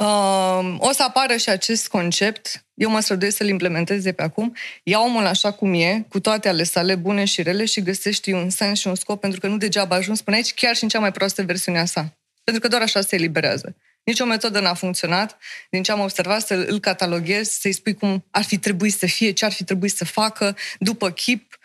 Uh, 0.00 0.76
o 0.78 0.92
să 0.92 1.02
apară 1.02 1.36
și 1.36 1.48
acest 1.48 1.88
concept, 1.88 2.64
eu 2.80 2.90
mă 2.90 3.00
străduiesc 3.00 3.36
să-l 3.36 3.48
implementez 3.48 4.02
de 4.02 4.12
pe 4.12 4.22
acum, 4.22 4.56
ia 4.82 5.00
omul 5.00 5.26
așa 5.26 5.52
cum 5.52 5.74
e, 5.74 6.06
cu 6.08 6.20
toate 6.20 6.48
ale 6.48 6.62
sale 6.62 6.94
bune 6.94 7.24
și 7.24 7.42
rele 7.42 7.64
și 7.64 7.82
găsești 7.82 8.32
un 8.32 8.50
sens 8.50 8.78
și 8.78 8.86
un 8.86 8.94
scop, 8.94 9.20
pentru 9.20 9.40
că 9.40 9.46
nu 9.46 9.56
degeaba 9.56 9.96
ajuns 9.96 10.22
până 10.22 10.36
aici, 10.36 10.54
chiar 10.54 10.76
și 10.76 10.82
în 10.82 10.88
cea 10.88 10.98
mai 10.98 11.12
proastă 11.12 11.42
versiune 11.42 11.78
a 11.78 11.84
sa. 11.84 12.18
Pentru 12.44 12.62
că 12.62 12.68
doar 12.68 12.82
așa 12.82 13.00
se 13.00 13.14
eliberează. 13.16 13.76
Nici 14.04 14.20
o 14.20 14.24
metodă 14.24 14.60
n-a 14.60 14.74
funcționat, 14.74 15.38
din 15.70 15.82
ce 15.82 15.92
am 15.92 16.00
observat, 16.00 16.46
să 16.46 16.54
îl 16.54 16.80
cataloghezi, 16.80 17.60
să-i 17.60 17.72
spui 17.72 17.94
cum 17.94 18.24
ar 18.30 18.42
fi 18.42 18.58
trebuit 18.58 18.92
să 18.92 19.06
fie, 19.06 19.30
ce 19.30 19.44
ar 19.44 19.52
fi 19.52 19.64
trebuit 19.64 19.92
să 19.92 20.04
facă, 20.04 20.56
după 20.78 21.10
chip. 21.10 21.58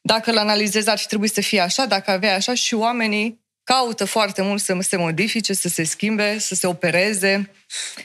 Dacă 0.00 0.30
îl 0.30 0.38
analizezi, 0.38 0.90
ar 0.90 0.98
fi 0.98 1.06
trebuit 1.06 1.32
să 1.32 1.40
fie 1.40 1.60
așa, 1.60 1.86
dacă 1.86 2.10
avea 2.10 2.34
așa 2.34 2.54
și 2.54 2.74
oamenii 2.74 3.43
caută 3.64 4.04
foarte 4.04 4.42
mult 4.42 4.60
să 4.60 4.78
se 4.80 4.96
modifice, 4.96 5.52
să 5.52 5.68
se 5.68 5.84
schimbe, 5.84 6.38
să 6.38 6.54
se 6.54 6.66
opereze, 6.66 7.50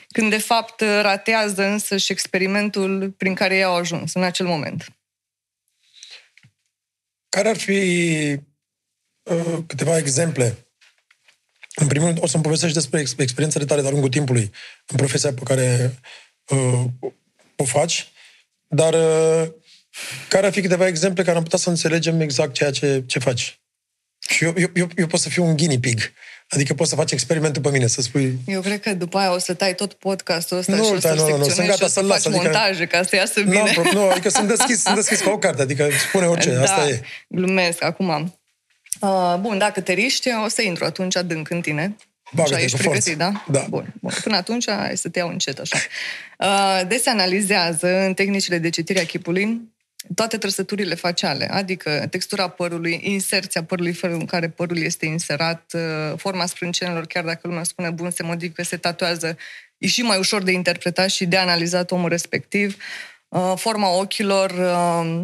când 0.08 0.30
de 0.30 0.38
fapt 0.38 0.82
ratează 0.82 1.64
însă 1.64 1.98
și 1.98 2.12
experimentul 2.12 3.10
prin 3.18 3.34
care 3.34 3.56
ei 3.56 3.64
au 3.64 3.76
ajuns 3.76 4.14
în 4.14 4.24
acel 4.24 4.46
moment. 4.46 4.94
Care 7.30 7.50
ar 7.50 7.58
fi 7.58 7.80
uh, 9.24 9.58
câteva 9.68 9.98
exemple? 9.98 10.70
În 11.76 11.88
primul 11.88 12.08
rând, 12.08 12.24
o 12.24 12.28
să-mi 12.28 12.44
povestești 12.44 12.76
despre 12.76 13.00
experiențele 13.00 13.66
tale 13.66 13.82
de-a 13.82 13.90
lungul 13.90 14.10
timpului 14.10 14.52
în 14.88 14.98
profesia 14.98 15.34
pe 15.34 15.44
care 15.44 16.00
uh, 16.50 16.84
o 17.56 17.64
faci, 17.64 18.12
dar 18.68 18.94
uh, 18.94 19.52
care 20.30 20.46
ar 20.46 20.52
fi 20.52 20.62
câteva 20.62 20.88
exemple 20.88 21.24
care 21.24 21.38
am 21.38 21.44
putea 21.44 21.58
să 21.58 21.70
înțelegem 21.70 22.20
exact 22.20 22.54
ceea 22.54 22.72
ce, 22.72 23.04
ce 23.06 23.20
faci? 23.20 23.59
Și 24.30 24.44
eu, 24.44 24.54
eu, 24.58 24.70
eu, 24.74 24.88
eu 24.96 25.08
pot 25.08 25.20
să 25.20 25.30
fiu 25.30 25.46
un 25.46 25.56
guinea 25.56 25.78
pig. 25.82 26.00
Adică 26.50 26.74
poți 26.74 26.90
să 26.90 26.96
faci 26.96 27.12
experimentul 27.12 27.62
pe 27.62 27.70
mine, 27.70 27.88
să 27.88 28.02
spui... 28.02 28.38
Eu 28.46 28.62
cred 28.62 28.80
că 28.80 28.94
după 28.94 29.18
aia 29.18 29.34
o 29.34 29.38
să 29.38 29.54
tai 29.54 29.76
tot 29.76 29.94
podcastul 29.94 30.58
ăsta 30.58 30.76
Nu, 30.76 30.84
și 30.84 30.92
o 30.92 31.00
să-l 31.00 31.16
nu, 31.16 31.28
nu, 31.28 31.38
nu, 31.38 31.44
sunt 31.44 31.46
secționezi 31.46 31.70
gata 31.70 31.76
și 31.78 31.84
o 31.84 31.88
să 31.88 31.94
să-l 31.94 32.06
las, 32.06 32.22
faci 32.22 32.34
adică- 32.34 32.44
montaje 32.44 32.86
ca 32.86 33.04
să 33.04 33.16
iasă 33.16 33.42
bine. 33.42 33.54
Nu, 33.54 33.60
am 33.62 33.72
pro- 33.74 33.92
nu, 33.94 34.10
adică 34.10 34.30
sunt 34.30 34.48
deschis, 34.48 34.82
sunt 34.82 34.96
deschis 34.96 35.20
ca 35.22 35.30
o 35.30 35.38
carte, 35.38 35.62
adică 35.62 35.90
spune 36.08 36.26
orice, 36.26 36.50
da, 36.54 36.62
asta 36.62 36.88
e. 36.90 37.02
glumesc 37.28 37.84
acum. 37.84 38.40
Uh, 39.02 39.36
bun, 39.40 39.58
dacă 39.58 39.82
te 39.82 39.94
riști, 39.94 40.30
o 40.46 40.48
să 40.48 40.62
intru 40.62 40.86
atunci 40.86 41.16
adânc 41.18 41.50
în 41.50 41.62
tine. 41.62 41.96
Bagă-te 42.34 42.56
Așa, 42.56 42.64
ești 42.64 42.76
cu 42.78 42.82
pregătit, 42.84 43.18
forță. 43.18 43.42
da? 43.48 43.60
Da. 43.60 43.66
Bun, 43.70 43.94
bun. 44.02 44.14
Până 44.24 44.36
atunci, 44.36 44.70
hai 44.70 44.98
să 44.98 45.10
te 45.10 45.20
iau 45.20 45.30
încet, 45.30 45.60
așa. 45.60 45.78
Uh, 46.40 46.82
des 46.88 47.02
se 47.02 47.10
analizează 47.10 48.00
în 48.00 48.14
tehnicile 48.14 48.58
de 48.58 48.70
citire 48.70 49.00
a 49.00 49.06
chipului 49.06 49.62
toate 50.16 50.38
trăsăturile 50.38 50.96
faciale, 50.96 51.52
adică 51.52 52.08
textura 52.10 52.48
părului, 52.48 53.00
inserția 53.04 53.64
părului, 53.64 53.94
felul 53.94 54.20
în 54.20 54.26
care 54.26 54.50
părul 54.50 54.78
este 54.78 55.06
inserat, 55.06 55.72
uh, 55.74 56.18
forma 56.18 56.46
sprâncenelor, 56.46 57.06
chiar 57.06 57.24
dacă 57.24 57.40
lumea 57.48 57.64
spune 57.64 57.90
bun, 57.90 58.10
se 58.10 58.24
modifică, 58.24 58.64
se 58.64 58.78
tatuează, 58.78 59.38
e 59.78 59.88
și 59.88 60.02
mai 60.02 60.18
ușor 60.18 60.44
de 60.44 60.52
interpretat 60.52 61.10
și 61.10 61.26
de 61.26 61.38
analizat 61.38 61.92
omul 61.92 62.10
respectiv, 62.10 62.78
uh, 63.28 63.54
forma 63.56 63.98
ochilor, 63.98 64.52
uh, 64.52 65.24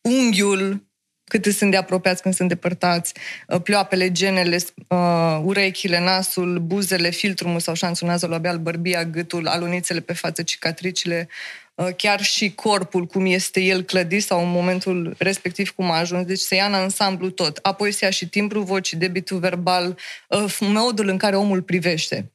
unghiul, 0.00 0.84
cât 1.24 1.44
sunt 1.44 1.70
de 1.70 1.76
apropiați 1.76 2.22
când 2.22 2.34
sunt 2.34 2.48
depărtați, 2.48 3.14
uh, 3.48 3.60
ploapele, 3.62 4.12
genele, 4.12 4.58
uh, 4.88 5.40
urechile, 5.42 6.00
nasul, 6.00 6.58
buzele, 6.58 7.10
filtrul 7.10 7.60
sau 7.60 7.74
șanțul 7.74 8.08
nazolabial, 8.08 8.58
bărbia, 8.58 9.04
gâtul, 9.04 9.46
alunițele 9.46 10.00
pe 10.00 10.12
față, 10.12 10.42
cicatricile, 10.42 11.28
uh, 11.28 11.65
chiar 11.96 12.22
și 12.22 12.54
corpul, 12.54 13.06
cum 13.06 13.26
este 13.26 13.60
el 13.60 13.82
clădit 13.82 14.22
sau 14.22 14.42
în 14.44 14.50
momentul 14.50 15.14
respectiv 15.18 15.70
cum 15.70 15.90
a 15.90 15.98
ajuns. 15.98 16.26
Deci 16.26 16.38
se 16.38 16.54
ia 16.54 16.66
în 16.66 16.74
ansamblu 16.74 17.30
tot. 17.30 17.58
Apoi 17.62 17.92
se 17.92 18.04
ia 18.04 18.10
și 18.10 18.28
timbrul 18.28 18.64
vocii, 18.64 18.96
debitul 18.96 19.38
verbal, 19.38 19.98
uh, 20.28 20.56
modul 20.60 21.08
în 21.08 21.16
care 21.16 21.36
omul 21.36 21.62
privește. 21.62 22.32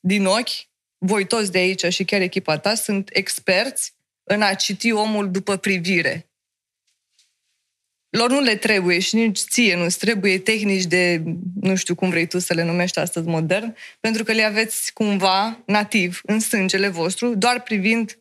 Din 0.00 0.26
ochi, 0.26 0.68
voi 0.98 1.26
toți 1.26 1.52
de 1.52 1.58
aici 1.58 1.84
și 1.84 2.04
chiar 2.04 2.20
echipa 2.20 2.58
ta 2.58 2.74
sunt 2.74 3.08
experți 3.12 3.94
în 4.22 4.42
a 4.42 4.54
citi 4.54 4.92
omul 4.92 5.30
după 5.30 5.56
privire 5.56 6.30
lor 8.16 8.30
nu 8.30 8.40
le 8.40 8.56
trebuie 8.56 8.98
și 8.98 9.14
nici 9.14 9.38
ție 9.38 9.76
nu-ți 9.76 9.98
trebuie 9.98 10.38
tehnici 10.38 10.84
de, 10.84 11.22
nu 11.60 11.74
știu 11.74 11.94
cum 11.94 12.10
vrei 12.10 12.26
tu 12.26 12.38
să 12.38 12.54
le 12.54 12.64
numești 12.64 12.98
astăzi 12.98 13.28
modern, 13.28 13.76
pentru 14.00 14.24
că 14.24 14.32
le 14.32 14.42
aveți 14.42 14.92
cumva 14.92 15.62
nativ 15.66 16.20
în 16.22 16.40
sângele 16.40 16.88
vostru, 16.88 17.34
doar 17.34 17.62
privind 17.62 18.18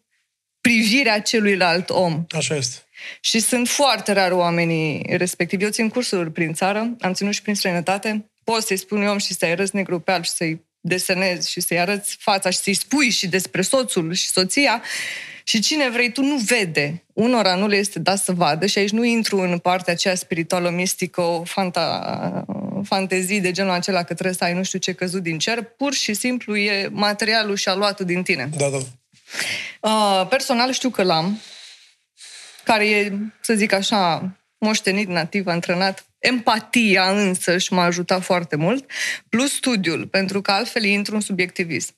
privirea 0.66 1.22
celuilalt 1.22 1.90
om. 1.90 2.26
Așa 2.30 2.56
este. 2.56 2.76
Și 3.22 3.40
sunt 3.40 3.68
foarte 3.68 4.12
rar 4.12 4.32
oamenii 4.32 5.06
respectivi. 5.10 5.64
Eu 5.64 5.70
țin 5.70 5.90
cursuri 5.90 6.32
prin 6.32 6.54
țară, 6.54 6.96
am 7.00 7.14
ținut 7.14 7.34
și 7.34 7.42
prin 7.42 7.56
străinătate. 7.56 8.30
Poți 8.44 8.66
să-i 8.66 8.78
spun 8.78 9.02
eu 9.02 9.18
și 9.18 9.34
să-i 9.34 9.52
arăți 9.52 9.76
negru 9.76 10.00
pe 10.00 10.12
alb 10.12 10.24
și 10.24 10.32
să-i 10.32 10.62
desenezi 10.80 11.52
și 11.52 11.62
să-i 11.62 11.80
arăți 11.80 12.18
fața 12.20 12.50
și 12.50 12.58
să-i 12.58 12.74
spui 12.74 13.10
și 13.10 13.28
despre 13.28 13.62
soțul 13.62 14.14
și 14.14 14.28
soția 14.28 14.82
și 15.44 15.60
cine 15.60 15.90
vrei 15.90 16.12
tu 16.12 16.22
nu 16.22 16.36
vede. 16.36 17.04
Unora 17.14 17.56
nu 17.56 17.68
le 17.68 17.76
este 17.76 18.00
dat 18.00 18.18
să 18.18 18.32
vadă 18.32 18.66
și 18.66 18.78
aici 18.78 18.92
nu 18.92 19.04
intru 19.04 19.40
în 19.40 19.58
partea 19.58 19.94
aceea 19.94 20.16
spirituală, 20.16 20.70
mistică, 20.70 21.22
o 21.22 21.44
fanta, 21.44 22.46
fantezii 22.84 23.42
de 23.42 23.52
genul 23.52 23.72
acela 23.72 24.04
că 24.04 24.14
trebuie 24.14 24.36
să 24.36 24.44
ai 24.44 24.54
nu 24.54 24.64
știu 24.64 24.80
ce 24.80 24.94
căzut 24.94 25.24
din 25.24 25.38
cer, 25.38 25.64
pur 25.64 25.94
și 25.94 26.14
simplu 26.14 26.58
e 26.58 26.90
materialul 26.92 27.56
și 27.56 27.70
aluatul 27.70 28.06
din 28.06 28.24
tine. 28.24 28.50
Da, 28.58 28.70
da. 28.70 28.78
Uh, 29.82 30.26
personal 30.30 30.72
știu 30.72 30.90
că 30.90 31.04
l-am, 31.04 31.42
care 32.64 32.90
e, 32.90 33.12
să 33.42 33.54
zic 33.54 33.72
așa, 33.72 34.36
moștenit, 34.58 35.08
nativ, 35.08 35.48
antrenat. 35.48 36.06
Empatia 36.20 37.10
însă 37.10 37.58
și 37.58 37.74
m-a 37.74 37.84
ajutat 37.84 38.24
foarte 38.24 38.56
mult, 38.56 38.92
plus 39.30 39.56
studiul, 39.56 40.08
pentru 40.08 40.42
că 40.42 40.52
altfel 40.52 40.84
intru 40.84 41.16
în 41.16 41.22
subiectivism. 41.22 41.94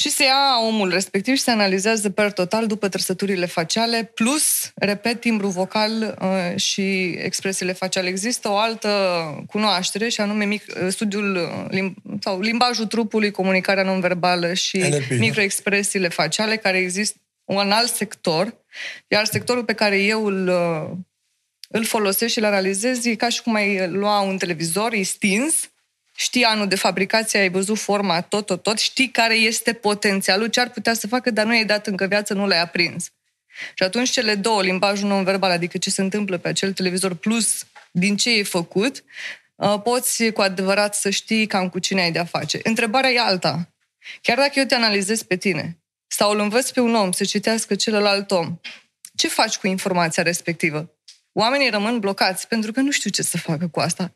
Și 0.00 0.10
se 0.10 0.24
ia 0.24 0.58
omul 0.66 0.90
respectiv 0.90 1.36
și 1.36 1.42
se 1.42 1.50
analizează 1.50 2.10
per 2.10 2.32
total 2.32 2.66
după 2.66 2.88
trăsăturile 2.88 3.46
faciale, 3.46 4.10
plus, 4.14 4.72
repet, 4.74 5.20
timbru 5.20 5.48
vocal 5.48 6.18
uh, 6.20 6.60
și 6.60 7.10
expresiile 7.10 7.72
faciale. 7.72 8.08
Există 8.08 8.48
o 8.48 8.56
altă 8.56 8.88
cunoaștere 9.46 10.08
și 10.08 10.20
anume 10.20 10.44
mic, 10.44 10.64
uh, 10.68 10.88
studiul 10.88 11.34
uh, 11.34 11.76
lim- 11.78 12.20
sau 12.20 12.40
limbajul 12.40 12.86
trupului, 12.86 13.30
comunicarea 13.30 13.82
non-verbală 13.82 14.54
și 14.54 14.76
NLP, 14.76 15.08
da. 15.08 15.14
microexpresiile 15.14 16.08
faciale, 16.08 16.56
care 16.56 16.78
există 16.78 17.18
un 17.44 17.70
alt 17.70 17.90
sector, 17.90 18.64
iar 19.08 19.24
sectorul 19.24 19.64
pe 19.64 19.72
care 19.72 20.02
eu 20.02 20.24
îl, 20.24 20.48
uh, 20.48 20.90
îl 21.68 21.84
folosesc 21.84 22.32
și 22.32 22.38
îl 22.38 22.44
analizez 22.44 23.04
e 23.04 23.14
ca 23.14 23.28
și 23.28 23.42
cum 23.42 23.54
ai 23.54 23.88
lua 23.88 24.20
un 24.20 24.38
televizor, 24.38 24.92
e 24.92 25.02
stins, 25.02 25.70
știi 26.18 26.44
anul 26.44 26.68
de 26.68 26.76
fabricație, 26.76 27.38
ai 27.38 27.48
văzut 27.48 27.78
forma, 27.78 28.20
tot, 28.20 28.46
tot, 28.46 28.62
tot, 28.62 28.78
știi 28.78 29.08
care 29.08 29.34
este 29.34 29.72
potențialul, 29.72 30.46
ce 30.46 30.60
ar 30.60 30.70
putea 30.70 30.94
să 30.94 31.06
facă, 31.06 31.30
dar 31.30 31.44
nu 31.44 31.54
i-ai 31.54 31.64
dat 31.64 31.86
încă 31.86 32.06
viață, 32.06 32.34
nu 32.34 32.46
l-ai 32.46 32.60
aprins. 32.60 33.12
Și 33.74 33.82
atunci 33.82 34.10
cele 34.10 34.34
două, 34.34 34.62
limbajul 34.62 35.08
non-verbal, 35.08 35.50
adică 35.50 35.78
ce 35.78 35.90
se 35.90 36.00
întâmplă 36.00 36.38
pe 36.38 36.48
acel 36.48 36.72
televizor, 36.72 37.14
plus 37.14 37.66
din 37.90 38.16
ce 38.16 38.38
e 38.38 38.42
făcut, 38.42 39.04
uh, 39.54 39.80
poți 39.82 40.30
cu 40.30 40.40
adevărat 40.40 40.94
să 40.94 41.10
știi 41.10 41.46
cam 41.46 41.68
cu 41.68 41.78
cine 41.78 42.00
ai 42.00 42.12
de-a 42.12 42.24
face. 42.24 42.60
Întrebarea 42.62 43.10
e 43.10 43.20
alta. 43.20 43.72
Chiar 44.20 44.36
dacă 44.36 44.52
eu 44.54 44.64
te 44.64 44.74
analizez 44.74 45.22
pe 45.22 45.36
tine 45.36 45.78
sau 46.06 46.30
îl 46.30 46.38
învăț 46.38 46.70
pe 46.70 46.80
un 46.80 46.94
om 46.94 47.12
să 47.12 47.24
citească 47.24 47.74
celălalt 47.74 48.30
om, 48.30 48.60
ce 49.14 49.28
faci 49.28 49.56
cu 49.56 49.66
informația 49.66 50.22
respectivă? 50.22 50.92
Oamenii 51.32 51.70
rămân 51.70 51.98
blocați 51.98 52.48
pentru 52.48 52.72
că 52.72 52.80
nu 52.80 52.90
știu 52.90 53.10
ce 53.10 53.22
să 53.22 53.36
facă 53.36 53.68
cu 53.68 53.80
asta. 53.80 54.12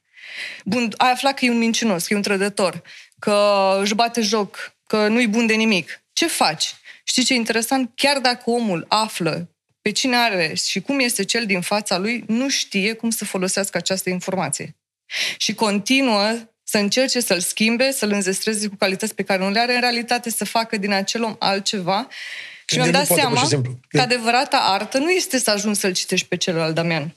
Bun, 0.64 0.94
ai 0.96 1.10
aflat 1.10 1.34
că 1.34 1.44
e 1.44 1.50
un 1.50 1.58
mincinos, 1.58 2.06
că 2.06 2.12
e 2.12 2.16
un 2.16 2.22
trădător, 2.22 2.82
că 3.18 3.78
își 3.82 3.94
bate 3.94 4.20
joc, 4.20 4.74
că 4.86 5.08
nu-i 5.08 5.26
bun 5.26 5.46
de 5.46 5.54
nimic. 5.54 6.02
Ce 6.12 6.26
faci? 6.26 6.74
Știi 7.04 7.24
ce 7.24 7.32
e 7.32 7.36
interesant? 7.36 7.90
Chiar 7.94 8.18
dacă 8.18 8.50
omul 8.50 8.84
află 8.88 9.48
pe 9.82 9.90
cine 9.90 10.16
are 10.16 10.54
și 10.54 10.80
cum 10.80 11.00
este 11.00 11.24
cel 11.24 11.46
din 11.46 11.60
fața 11.60 11.98
lui, 11.98 12.24
nu 12.26 12.48
știe 12.48 12.92
cum 12.92 13.10
să 13.10 13.24
folosească 13.24 13.76
această 13.76 14.10
informație. 14.10 14.76
Și 15.36 15.54
continuă 15.54 16.32
să 16.64 16.78
încerce 16.78 17.20
să-l 17.20 17.40
schimbe, 17.40 17.90
să-l 17.90 18.10
înzestreze 18.10 18.68
cu 18.68 18.76
calități 18.76 19.14
pe 19.14 19.22
care 19.22 19.42
nu 19.42 19.50
le 19.50 19.60
are, 19.60 19.74
în 19.74 19.80
realitate 19.80 20.30
să 20.30 20.44
facă 20.44 20.76
din 20.76 20.92
acel 20.92 21.22
om 21.22 21.36
altceva. 21.38 22.08
Și 22.66 22.76
el 22.76 22.82
mi-am 22.82 22.92
nu 22.92 22.98
dat 22.98 23.06
poate, 23.06 23.22
pur 23.22 23.30
seama 23.30 23.42
și 23.42 23.46
simplu. 23.46 23.78
că 23.88 24.00
adevărata 24.00 24.56
artă 24.56 24.98
nu 24.98 25.10
este 25.10 25.38
să 25.38 25.50
ajungi 25.50 25.80
să-l 25.80 25.92
citești 25.92 26.26
pe 26.26 26.36
celălalt, 26.36 26.74
Damian. 26.74 27.16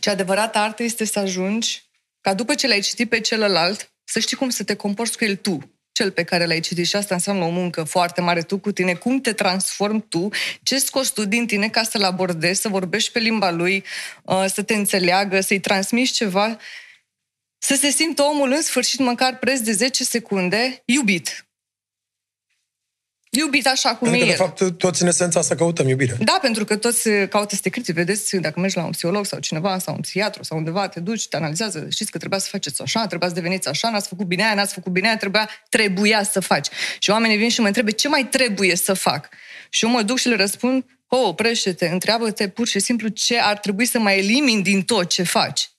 Ce 0.00 0.10
adevărata 0.10 0.62
artă 0.62 0.82
este 0.82 1.04
să 1.04 1.18
ajungi 1.18 1.82
ca 2.22 2.34
după 2.34 2.54
ce 2.54 2.66
l-ai 2.66 2.80
citit 2.80 3.08
pe 3.08 3.20
celălalt, 3.20 3.92
să 4.04 4.18
știi 4.18 4.36
cum 4.36 4.48
să 4.48 4.64
te 4.64 4.74
comporți 4.74 5.16
cu 5.16 5.24
el 5.24 5.36
tu, 5.36 5.58
cel 5.92 6.10
pe 6.10 6.24
care 6.24 6.46
l-ai 6.46 6.60
citit. 6.60 6.86
Și 6.86 6.96
asta 6.96 7.14
înseamnă 7.14 7.44
o 7.44 7.50
muncă 7.50 7.82
foarte 7.82 8.20
mare 8.20 8.42
tu 8.42 8.58
cu 8.58 8.72
tine, 8.72 8.94
cum 8.94 9.20
te 9.20 9.32
transformi 9.32 10.04
tu, 10.08 10.28
ce 10.62 10.78
scoți 10.78 11.12
tu 11.12 11.24
din 11.24 11.46
tine 11.46 11.68
ca 11.68 11.82
să-l 11.82 12.02
abordezi, 12.02 12.60
să 12.60 12.68
vorbești 12.68 13.12
pe 13.12 13.18
limba 13.18 13.50
lui, 13.50 13.84
uh, 14.22 14.44
să 14.54 14.62
te 14.62 14.74
înțeleagă, 14.74 15.40
să-i 15.40 15.60
transmiți 15.60 16.12
ceva, 16.12 16.58
să 17.58 17.74
se 17.74 17.90
simtă 17.90 18.22
omul 18.22 18.50
în 18.50 18.62
sfârșit, 18.62 18.98
măcar 18.98 19.38
preț 19.38 19.60
de 19.60 19.72
10 19.72 20.04
secunde, 20.04 20.82
iubit. 20.84 21.46
Iubit 23.38 23.66
așa 23.66 23.94
cum 23.94 24.10
Pentru 24.10 24.16
e 24.16 24.20
că, 24.20 24.24
de 24.24 24.30
el. 24.30 24.36
fapt, 24.36 24.78
toți 24.78 25.02
în 25.02 25.08
esența 25.08 25.38
asta 25.38 25.54
căutăm 25.54 25.88
iubire. 25.88 26.16
Da, 26.20 26.38
pentru 26.42 26.64
că 26.64 26.76
toți 26.76 27.08
caută 27.28 27.54
să 27.54 27.60
te 27.62 27.68
critici. 27.68 27.94
Vedeți, 27.94 28.36
dacă 28.36 28.60
mergi 28.60 28.76
la 28.76 28.84
un 28.84 28.90
psiholog 28.90 29.26
sau 29.26 29.38
cineva 29.38 29.78
sau 29.78 29.94
un 29.94 30.00
psihiatru 30.00 30.42
sau 30.42 30.58
undeva, 30.58 30.88
te 30.88 31.00
duci, 31.00 31.28
te 31.28 31.36
analizează, 31.36 31.86
știți 31.90 32.10
că 32.10 32.18
trebuia 32.18 32.38
să 32.38 32.48
faceți 32.50 32.82
așa, 32.82 33.06
trebuia 33.06 33.28
să 33.28 33.34
deveniți 33.34 33.68
așa, 33.68 33.90
n-ați 33.90 34.08
făcut 34.08 34.26
bine 34.26 34.44
aia, 34.44 34.54
n-ați 34.54 34.74
făcut 34.74 34.92
bine 34.92 35.06
aia, 35.06 35.16
trebuia, 35.16 35.48
trebuia 35.68 36.22
să 36.22 36.40
faci. 36.40 36.68
Și 36.98 37.10
oamenii 37.10 37.36
vin 37.36 37.48
și 37.48 37.60
mă 37.60 37.66
întrebe 37.66 37.90
ce 37.90 38.08
mai 38.08 38.26
trebuie 38.28 38.76
să 38.76 38.92
fac. 38.92 39.28
Și 39.70 39.84
eu 39.84 39.90
mă 39.90 40.02
duc 40.02 40.18
și 40.18 40.28
le 40.28 40.36
răspund, 40.36 40.84
o, 41.06 41.16
oprește-te, 41.16 41.86
întreabă-te 41.86 42.48
pur 42.48 42.66
și 42.66 42.78
simplu 42.78 43.08
ce 43.08 43.38
ar 43.38 43.58
trebui 43.58 43.84
să 43.84 43.98
mai 43.98 44.18
elimini 44.18 44.62
din 44.62 44.82
tot 44.82 45.08
ce 45.08 45.22
faci. 45.22 45.70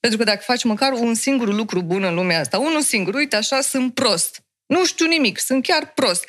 Pentru 0.00 0.18
că 0.18 0.24
dacă 0.24 0.40
faci 0.46 0.64
măcar 0.64 0.92
un 0.92 1.14
singur 1.14 1.54
lucru 1.54 1.82
bun 1.82 2.02
în 2.02 2.14
lumea 2.14 2.40
asta, 2.40 2.58
unul 2.58 2.82
singur, 2.82 3.14
uite, 3.14 3.36
așa 3.36 3.60
sunt 3.60 3.94
prost. 3.94 4.42
Nu 4.70 4.86
știu 4.86 5.06
nimic, 5.06 5.38
sunt 5.38 5.62
chiar 5.62 5.92
prost. 5.94 6.24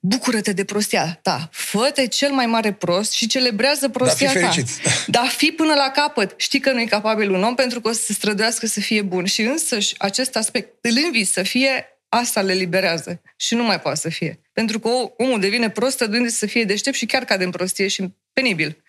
Bucură-te 0.00 0.52
de 0.52 0.64
prostia 0.64 1.18
ta. 1.22 1.48
Fă-te 1.52 2.06
cel 2.06 2.32
mai 2.32 2.46
mare 2.46 2.72
prost 2.72 3.12
și 3.12 3.26
celebrează 3.26 3.88
prostia 3.88 4.28
fi 4.28 4.34
ta. 4.34 4.40
fericit. 4.40 4.68
Dar 5.06 5.26
fi 5.26 5.46
până 5.46 5.74
la 5.74 5.90
capăt. 5.90 6.34
Știi 6.36 6.60
că 6.60 6.72
nu 6.72 6.80
e 6.80 6.84
capabil 6.84 7.30
un 7.30 7.42
om 7.42 7.54
pentru 7.54 7.80
că 7.80 7.88
o 7.88 7.92
să 7.92 8.00
se 8.02 8.12
străduiască 8.12 8.66
să 8.66 8.80
fie 8.80 9.02
bun. 9.02 9.24
Și 9.24 9.42
însăși 9.42 9.94
acest 9.98 10.36
aspect, 10.36 10.84
îl 10.84 10.92
învii 11.04 11.24
să 11.24 11.42
fie, 11.42 11.86
asta 12.08 12.40
le 12.40 12.52
liberează. 12.52 13.22
Și 13.36 13.54
nu 13.54 13.64
mai 13.64 13.80
poate 13.80 13.98
să 13.98 14.08
fie. 14.08 14.40
Pentru 14.52 14.78
că 14.78 14.88
omul 15.16 15.40
devine 15.40 15.70
prost 15.70 15.92
străduindu-se 15.92 16.36
să 16.36 16.46
fie 16.46 16.64
deștept 16.64 16.96
și 16.96 17.06
chiar 17.06 17.24
cade 17.24 17.44
în 17.44 17.50
prostie 17.50 17.88
și 17.88 18.14
penibil. 18.32 18.82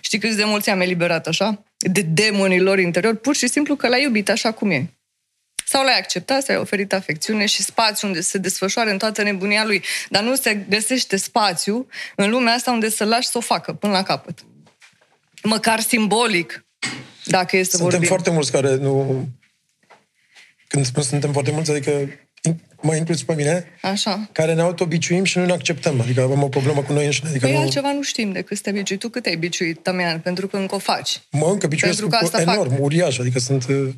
Știi 0.00 0.18
câți 0.18 0.36
de 0.36 0.44
mulți 0.44 0.70
am 0.70 0.80
eliberat 0.80 1.26
așa? 1.26 1.64
De 1.76 2.00
demonii 2.00 2.60
lor 2.60 2.78
interior, 2.78 3.14
pur 3.14 3.36
și 3.36 3.46
simplu 3.46 3.76
că 3.76 3.88
l-ai 3.88 4.02
iubit 4.02 4.28
așa 4.28 4.52
cum 4.52 4.70
e. 4.70 4.88
Sau 5.66 5.84
l-ai 5.84 5.98
acceptat, 5.98 6.42
să-i 6.42 6.56
oferit 6.56 6.92
afecțiune 6.92 7.46
și 7.46 7.62
spațiu 7.62 8.06
unde 8.08 8.20
să 8.20 8.28
se 8.28 8.38
desfășoare 8.38 8.90
în 8.90 8.98
toată 8.98 9.22
nebunia 9.22 9.64
lui. 9.64 9.84
Dar 10.08 10.22
nu 10.22 10.34
se 10.34 10.54
găsește 10.54 11.16
spațiu 11.16 11.86
în 12.16 12.30
lumea 12.30 12.54
asta 12.54 12.70
unde 12.70 12.88
să-l 12.88 13.08
lași 13.08 13.28
să 13.28 13.38
o 13.38 13.40
facă 13.40 13.72
până 13.72 13.92
la 13.92 14.02
capăt. 14.02 14.38
Măcar 15.42 15.80
simbolic. 15.80 16.64
Dacă 17.24 17.56
este 17.56 17.70
Suntem 17.70 17.88
vorbim. 17.90 18.08
foarte 18.08 18.30
mulți 18.30 18.52
care 18.52 18.74
nu... 18.74 19.24
Când 20.68 20.86
spun 20.86 21.02
suntem 21.02 21.32
foarte 21.32 21.50
mulți, 21.50 21.70
adică 21.70 22.08
mă 22.80 22.94
incluzi 22.94 23.24
pe 23.24 23.34
mine, 23.34 23.64
Așa. 23.82 24.28
care 24.32 24.54
ne 24.54 24.60
autobiciuim 24.60 25.24
și 25.24 25.38
nu 25.38 25.44
ne 25.44 25.52
acceptăm. 25.52 26.00
Adică 26.00 26.20
avem 26.20 26.42
o 26.42 26.48
problemă 26.48 26.82
cu 26.82 26.92
noi 26.92 27.04
înșine. 27.04 27.28
Adică 27.28 27.46
Păi 27.46 27.54
nu... 27.54 27.60
altceva 27.60 27.92
nu 27.92 28.02
știm 28.02 28.32
decât 28.32 28.56
să 28.56 28.62
te 28.62 28.70
biciui. 28.70 28.96
Tu 28.96 29.08
cât 29.08 29.22
te-ai 29.22 29.36
biciuit, 29.36 29.82
Tamian? 29.82 30.20
Pentru 30.20 30.46
că 30.46 30.56
încă 30.56 30.74
o 30.74 30.78
faci. 30.78 31.20
Mă 31.30 31.46
încă 31.46 31.66
biciuiesc 31.66 31.98
Pentru 32.00 32.18
că 32.18 32.24
asta 32.24 32.52
enorm, 32.52 32.70
fac. 32.70 32.80
uriaș, 32.80 33.18
adică 33.18 33.38
sunt 33.38 33.66
uh, 33.68 33.88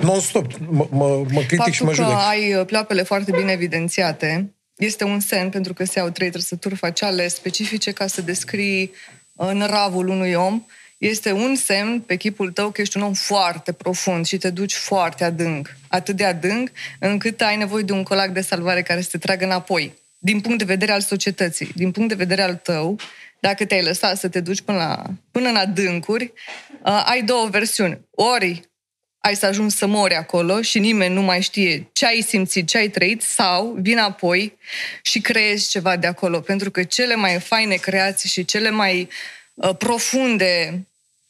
non-stop. 0.00 0.52
Mă, 0.58 0.86
mă, 0.90 1.24
mă 1.30 1.40
critic 1.40 1.56
Faptul 1.56 1.72
și 1.72 1.82
mă 1.82 1.88
că 1.88 1.94
judec. 1.94 2.16
ai 2.28 2.54
uh, 2.54 2.66
pleoapele 2.66 3.02
foarte 3.02 3.30
bine 3.36 3.52
evidențiate 3.52 4.54
este 4.76 5.04
un 5.04 5.20
semn 5.20 5.50
pentru 5.50 5.72
că 5.74 5.84
se 5.84 5.98
iau 5.98 6.10
trei 6.10 6.30
trăsături 6.30 6.76
faciale 6.76 7.28
specifice 7.28 7.90
ca 7.92 8.06
să 8.06 8.22
descrii 8.22 8.92
uh, 9.34 9.50
năravul 9.52 10.08
unui 10.08 10.34
om. 10.34 10.64
Este 10.98 11.32
un 11.32 11.56
semn 11.56 12.00
pe 12.00 12.16
chipul 12.16 12.52
tău 12.52 12.70
că 12.70 12.80
ești 12.80 12.96
un 12.96 13.02
om 13.02 13.12
foarte 13.12 13.72
profund 13.72 14.26
și 14.26 14.36
te 14.36 14.50
duci 14.50 14.74
foarte 14.74 15.24
adânc. 15.24 15.76
Atât 15.88 16.16
de 16.16 16.24
adânc 16.24 16.70
încât 16.98 17.40
ai 17.40 17.56
nevoie 17.56 17.82
de 17.82 17.92
un 17.92 18.02
colac 18.02 18.30
de 18.30 18.40
salvare 18.40 18.82
care 18.82 19.00
să 19.00 19.08
te 19.10 19.18
tragă 19.18 19.44
înapoi. 19.44 19.94
Din 20.18 20.40
punct 20.40 20.58
de 20.58 20.64
vedere 20.64 20.92
al 20.92 21.00
societății, 21.00 21.72
din 21.74 21.90
punct 21.90 22.08
de 22.08 22.14
vedere 22.14 22.42
al 22.42 22.54
tău, 22.54 22.98
dacă 23.38 23.64
te-ai 23.64 23.82
lăsat 23.82 24.18
să 24.18 24.28
te 24.28 24.40
duci 24.40 24.60
până, 24.60 24.78
la, 24.78 25.02
până 25.30 25.48
în 25.48 25.56
adâncuri, 25.56 26.32
uh, 26.84 27.04
ai 27.06 27.22
două 27.22 27.46
versiuni. 27.46 28.00
Ori 28.10 28.62
ai 29.18 29.36
să 29.36 29.46
ajungi 29.46 29.76
să 29.76 29.86
mori 29.86 30.14
acolo 30.14 30.62
și 30.62 30.78
nimeni 30.78 31.14
nu 31.14 31.22
mai 31.22 31.42
știe 31.42 31.88
ce 31.92 32.06
ai 32.06 32.20
simțit, 32.20 32.68
ce 32.68 32.78
ai 32.78 32.88
trăit, 32.88 33.22
sau 33.22 33.76
vin 33.80 33.98
apoi 33.98 34.56
și 35.02 35.20
creezi 35.20 35.70
ceva 35.70 35.96
de 35.96 36.06
acolo. 36.06 36.40
Pentru 36.40 36.70
că 36.70 36.82
cele 36.82 37.14
mai 37.14 37.40
faine 37.40 37.74
creații 37.74 38.28
și 38.28 38.44
cele 38.44 38.70
mai 38.70 39.00
uh, 39.00 39.08
profunde 39.78 40.86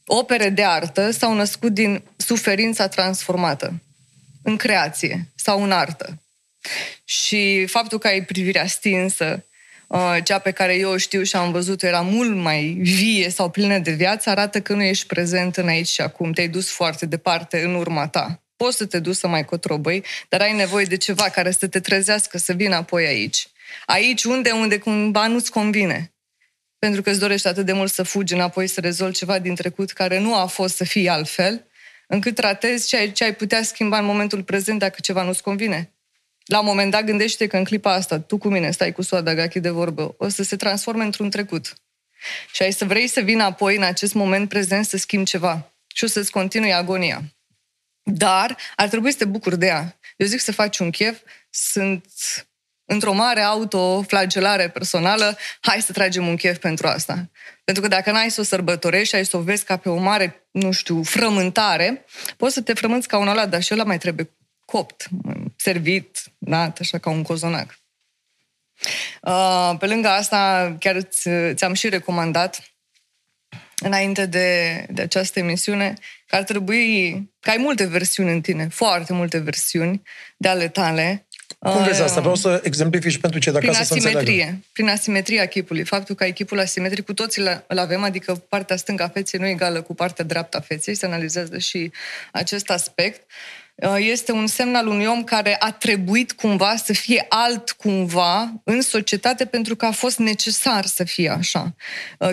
opere 0.07 0.49
de 0.49 0.65
artă 0.65 1.11
s-au 1.11 1.35
născut 1.35 1.73
din 1.73 2.03
suferința 2.17 2.89
transformată 2.89 3.83
în 4.43 4.57
creație 4.57 5.33
sau 5.35 5.63
în 5.63 5.73
artă. 5.73 6.23
Și 7.05 7.67
faptul 7.67 7.99
că 7.99 8.07
ai 8.07 8.25
privirea 8.25 8.67
stinsă, 8.67 9.45
uh, 9.87 10.17
cea 10.25 10.39
pe 10.39 10.51
care 10.51 10.75
eu 10.75 10.91
o 10.91 10.97
știu 10.97 11.23
și 11.23 11.37
am 11.37 11.53
văzut 11.53 11.83
era 11.83 12.01
mult 12.01 12.37
mai 12.37 12.79
vie 12.81 13.31
sau 13.31 13.51
plină 13.51 13.79
de 13.79 13.91
viață, 13.91 14.31
arată 14.31 14.61
că 14.61 14.73
nu 14.73 14.83
ești 14.83 15.07
prezent 15.07 15.57
în 15.57 15.69
aici 15.69 15.89
și 15.89 16.01
acum. 16.01 16.33
Te-ai 16.33 16.49
dus 16.49 16.71
foarte 16.71 17.07
departe 17.07 17.63
în 17.63 17.75
urma 17.75 18.09
ta. 18.09 18.43
Poți 18.57 18.77
să 18.77 18.87
te 18.87 18.99
duci 18.99 19.17
să 19.17 19.29
mai 19.29 19.45
cotrobăi, 19.45 20.05
dar 20.29 20.41
ai 20.41 20.53
nevoie 20.53 20.85
de 20.85 20.97
ceva 20.97 21.29
care 21.29 21.51
să 21.51 21.67
te 21.67 21.81
trezească, 21.81 22.39
să 22.39 22.53
vină 22.53 22.75
apoi 22.75 23.07
aici. 23.07 23.49
Aici 23.87 24.25
unde, 24.25 24.51
unde 24.51 24.79
cumva 24.79 25.27
nu-ți 25.27 25.51
convine. 25.51 26.14
Pentru 26.85 27.03
că 27.03 27.11
îți 27.11 27.19
dorești 27.19 27.47
atât 27.47 27.67
de 27.67 27.73
mult 27.73 27.93
să 27.93 28.03
fugi 28.03 28.35
înapoi, 28.35 28.67
să 28.67 28.81
rezolvi 28.81 29.17
ceva 29.17 29.39
din 29.39 29.55
trecut 29.55 29.91
care 29.93 30.19
nu 30.19 30.35
a 30.35 30.47
fost 30.47 30.77
să 30.77 30.85
fie 30.85 31.11
altfel, 31.11 31.67
încât 32.07 32.35
tratezi 32.35 32.89
ce 32.89 32.97
ai, 32.97 33.13
ce 33.13 33.25
ai 33.25 33.35
putea 33.35 33.63
schimba 33.63 33.99
în 33.99 34.05
momentul 34.05 34.43
prezent 34.43 34.79
dacă 34.79 34.97
ceva 35.01 35.23
nu-ți 35.23 35.43
convine. 35.43 35.93
La 36.45 36.59
un 36.59 36.67
moment 36.67 36.91
dat 36.91 37.05
gândește 37.05 37.47
că 37.47 37.57
în 37.57 37.65
clipa 37.65 37.93
asta, 37.93 38.21
tu 38.21 38.39
cu 38.39 38.49
mine 38.49 38.71
stai 38.71 38.93
cu 38.93 39.03
soada 39.03 39.35
gachi 39.35 39.61
de 39.61 39.69
vorbă, 39.69 40.15
o 40.19 40.29
să 40.29 40.43
se 40.43 40.57
transforme 40.57 41.05
într-un 41.05 41.31
trecut. 41.31 41.75
Și 42.53 42.63
ai 42.63 42.73
să 42.73 42.85
vrei 42.85 43.07
să 43.07 43.21
vină 43.21 43.43
apoi 43.43 43.77
în 43.77 43.83
acest 43.83 44.15
moment 44.15 44.49
prezent 44.49 44.85
să 44.85 44.97
schimbi 44.97 45.29
ceva 45.29 45.73
și 45.95 46.05
o 46.05 46.07
să-ți 46.07 46.31
continui 46.31 46.73
agonia. 46.73 47.23
Dar 48.03 48.57
ar 48.77 48.89
trebui 48.89 49.11
să 49.11 49.19
te 49.19 49.25
bucuri 49.25 49.59
de 49.59 49.67
ea. 49.67 49.99
Eu 50.17 50.27
zic 50.27 50.41
să 50.41 50.53
faci 50.53 50.79
un 50.79 50.91
chef, 50.91 51.19
sunt 51.51 52.05
într-o 52.85 53.13
mare 53.13 53.41
autoflagelare 53.41 54.69
personală, 54.69 55.37
hai 55.61 55.81
să 55.81 55.93
tragem 55.93 56.27
un 56.27 56.37
chef 56.37 56.59
pentru 56.59 56.87
asta. 56.87 57.31
Pentru 57.65 57.83
că 57.83 57.89
dacă 57.89 58.11
n-ai 58.11 58.31
să 58.31 58.41
o 58.41 58.45
sărbătorești 58.45 59.09
și 59.09 59.15
ai 59.15 59.25
să 59.25 59.37
o 59.37 59.41
vezi 59.41 59.65
ca 59.65 59.77
pe 59.77 59.89
o 59.89 59.97
mare, 59.97 60.47
nu 60.51 60.73
știu, 60.73 61.03
frământare, 61.03 62.05
poți 62.37 62.55
să 62.55 62.63
te 62.63 62.75
frămânți 62.75 63.09
ca 63.09 63.19
un 63.19 63.29
ăla, 63.29 63.47
dar 63.47 63.63
și 63.63 63.73
ăla 63.73 63.85
mai 63.85 63.99
trebuie 63.99 64.31
copt, 64.65 65.09
servit, 65.57 66.23
dat, 66.39 66.79
așa 66.79 66.99
ca 66.99 67.11
un 67.11 67.23
cozonac. 67.23 67.79
Uh, 69.23 69.75
pe 69.79 69.87
lângă 69.87 70.09
asta, 70.09 70.75
chiar 70.79 71.01
ți, 71.01 71.29
ți-am 71.55 71.75
și 71.75 71.89
recomandat 71.89 72.75
înainte 73.77 74.27
de, 74.27 74.87
de 74.91 75.03
această 75.03 75.39
emisiune 75.39 75.95
că 76.27 76.37
ar 76.37 76.43
trebui, 76.43 77.13
că 77.41 77.51
ai 77.51 77.57
multe 77.57 77.85
versiuni 77.85 78.31
în 78.31 78.41
tine, 78.41 78.69
foarte 78.69 79.13
multe 79.13 79.39
versiuni 79.39 80.03
de 80.37 80.49
ale 80.49 80.69
tale. 80.69 81.27
Cum 81.59 81.85
vezi 81.85 82.03
asta? 82.03 82.21
Vreau 82.21 82.35
să 82.35 82.61
exemplifici 82.65 83.19
pentru 83.19 83.39
ce, 83.39 83.51
dacă 83.51 83.65
prin 83.65 83.75
să 83.75 83.81
asimetrie, 83.81 84.19
înțeleagă. 84.19 84.59
Prin 84.73 84.89
asimetria 84.89 85.47
chipului. 85.47 85.85
Faptul 85.85 86.15
că 86.15 86.23
ai 86.23 86.33
chipul 86.33 86.61
asimetric, 86.61 87.05
cu 87.05 87.15
toții 87.15 87.43
îl 87.67 87.79
avem, 87.79 88.03
adică 88.03 88.45
partea 88.49 88.77
stângă 88.77 89.03
a 89.03 89.09
feței 89.09 89.41
nu 89.41 89.47
e 89.47 89.51
egală 89.51 89.83
cu 89.83 89.95
partea 89.95 90.25
dreaptă 90.25 90.57
a 90.57 90.61
feței, 90.61 90.95
se 90.95 91.07
analizează 91.07 91.59
și 91.59 91.91
acest 92.33 92.71
aspect. 92.71 93.31
Este 93.99 94.33
un 94.33 94.47
semn 94.47 94.75
al 94.75 94.87
unui 94.87 95.07
om 95.07 95.25
care 95.25 95.57
a 95.59 95.71
trebuit 95.71 96.33
cumva 96.33 96.77
să 96.85 96.93
fie 96.93 97.27
alt 97.29 97.71
cumva 97.71 98.53
în 98.65 98.81
societate 98.81 99.45
pentru 99.45 99.77
că 99.77 99.87
a 99.87 99.91
fost 99.91 100.19
necesar 100.19 100.85
să 100.85 101.05
fie 101.05 101.29
așa. 101.29 101.75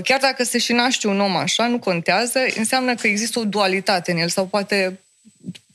Chiar 0.03 0.19
dacă 0.19 0.43
se 0.43 0.57
și 0.57 0.73
naște 0.73 1.07
un 1.07 1.19
om 1.19 1.35
așa, 1.35 1.67
nu 1.67 1.79
contează, 1.79 2.39
înseamnă 2.55 2.95
că 2.95 3.07
există 3.07 3.39
o 3.39 3.43
dualitate 3.43 4.11
în 4.11 4.17
el 4.17 4.29
sau 4.29 4.45
poate 4.45 4.99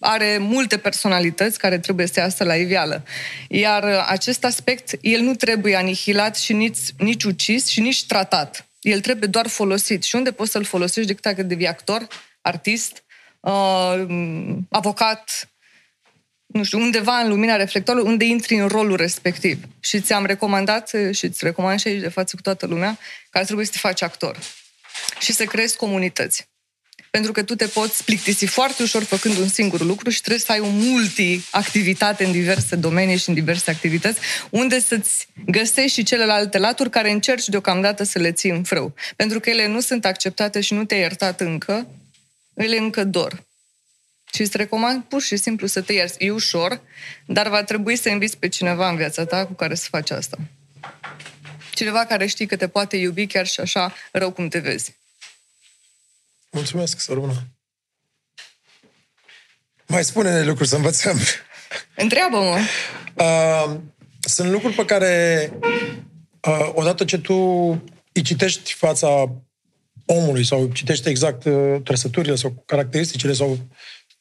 are 0.00 0.38
multe 0.38 0.76
personalități 0.76 1.58
care 1.58 1.78
trebuie 1.78 2.06
să 2.06 2.20
iasă 2.20 2.44
la 2.44 2.54
iveală. 2.54 3.04
Iar 3.48 3.84
acest 4.06 4.44
aspect, 4.44 4.98
el 5.00 5.20
nu 5.20 5.34
trebuie 5.34 5.76
anihilat 5.76 6.36
și 6.36 6.52
nici, 6.52 6.78
nici 6.98 7.24
ucis 7.24 7.66
și 7.66 7.80
nici 7.80 8.06
tratat. 8.06 8.68
El 8.80 9.00
trebuie 9.00 9.28
doar 9.28 9.46
folosit. 9.46 10.02
Și 10.02 10.14
unde 10.14 10.32
poți 10.32 10.50
să-l 10.50 10.64
folosești 10.64 11.06
decât 11.06 11.22
dacă 11.22 11.42
devii 11.42 11.66
actor, 11.66 12.06
artist, 12.40 13.04
uh, 13.40 14.06
avocat, 14.70 15.50
nu 16.46 16.64
știu, 16.64 16.78
undeva 16.78 17.18
în 17.18 17.28
lumina 17.28 17.56
reflectorului, 17.56 18.08
unde 18.08 18.24
intri 18.24 18.54
în 18.54 18.68
rolul 18.68 18.96
respectiv. 18.96 19.58
Și 19.80 20.00
ți-am 20.00 20.26
recomandat 20.26 20.90
și 21.10 21.24
îți 21.24 21.44
recomand 21.44 21.80
și 21.80 21.88
aici 21.88 22.00
de 22.00 22.08
față 22.08 22.36
cu 22.36 22.42
toată 22.42 22.66
lumea 22.66 22.98
că 23.30 23.38
ar 23.38 23.44
trebui 23.44 23.64
să 23.64 23.70
te 23.70 23.78
faci 23.78 24.02
actor 24.02 24.38
și 25.20 25.32
să 25.32 25.44
creezi 25.44 25.76
comunități 25.76 26.48
pentru 27.16 27.34
că 27.34 27.42
tu 27.42 27.54
te 27.54 27.66
poți 27.66 28.04
plictisi 28.04 28.46
foarte 28.46 28.82
ușor 28.82 29.02
făcând 29.02 29.36
un 29.36 29.48
singur 29.48 29.80
lucru 29.80 30.10
și 30.10 30.20
trebuie 30.20 30.40
să 30.40 30.52
ai 30.52 30.60
o 30.60 30.68
multi-activitate 30.68 32.24
în 32.24 32.32
diverse 32.32 32.76
domenii 32.76 33.16
și 33.16 33.28
în 33.28 33.34
diverse 33.34 33.70
activități, 33.70 34.20
unde 34.50 34.80
să-ți 34.80 35.28
găsești 35.46 35.92
și 35.92 36.02
celelalte 36.02 36.58
laturi 36.58 36.90
care 36.90 37.10
încerci 37.10 37.48
deocamdată 37.48 38.02
să 38.02 38.18
le 38.18 38.32
ții 38.32 38.50
în 38.50 38.62
frâu. 38.62 38.94
Pentru 39.16 39.40
că 39.40 39.50
ele 39.50 39.66
nu 39.66 39.80
sunt 39.80 40.04
acceptate 40.04 40.60
și 40.60 40.74
nu 40.74 40.84
te-ai 40.84 41.00
iertat 41.00 41.40
încă, 41.40 41.86
ele 42.54 42.76
încă 42.76 43.04
dor. 43.04 43.44
Și 44.32 44.40
îți 44.40 44.56
recomand 44.56 45.02
pur 45.02 45.22
și 45.22 45.36
simplu 45.36 45.66
să 45.66 45.80
te 45.80 45.92
ierți. 45.92 46.24
E 46.24 46.30
ușor, 46.30 46.80
dar 47.26 47.48
va 47.48 47.62
trebui 47.62 47.96
să 47.96 48.08
inviți 48.08 48.36
pe 48.36 48.48
cineva 48.48 48.88
în 48.88 48.96
viața 48.96 49.24
ta 49.24 49.46
cu 49.46 49.52
care 49.52 49.74
să 49.74 49.86
faci 49.90 50.10
asta. 50.10 50.36
Cineva 51.74 52.04
care 52.04 52.26
știi 52.26 52.46
că 52.46 52.56
te 52.56 52.68
poate 52.68 52.96
iubi 52.96 53.26
chiar 53.26 53.46
și 53.46 53.60
așa 53.60 53.94
rău 54.12 54.30
cum 54.30 54.48
te 54.48 54.58
vezi. 54.58 55.04
Mulțumesc, 56.50 57.00
să 57.00 57.12
rămână. 57.12 57.56
Mai 59.86 60.04
spune-ne 60.04 60.44
lucruri 60.44 60.68
să 60.68 60.76
învățăm. 60.76 61.18
Întreabă-mă. 61.96 62.58
Uh, 63.14 63.76
sunt 64.20 64.50
lucruri 64.50 64.74
pe 64.74 64.84
care, 64.84 65.52
uh, 66.48 66.70
odată 66.74 67.04
ce 67.04 67.18
tu 67.18 67.34
îi 68.12 68.22
citești 68.22 68.72
fața 68.72 69.32
omului 70.06 70.44
sau 70.44 70.66
citești 70.66 71.08
exact 71.08 71.44
uh, 71.44 71.82
trăsăturile 71.84 72.34
sau 72.34 72.62
caracteristicile 72.66 73.32
sau 73.32 73.58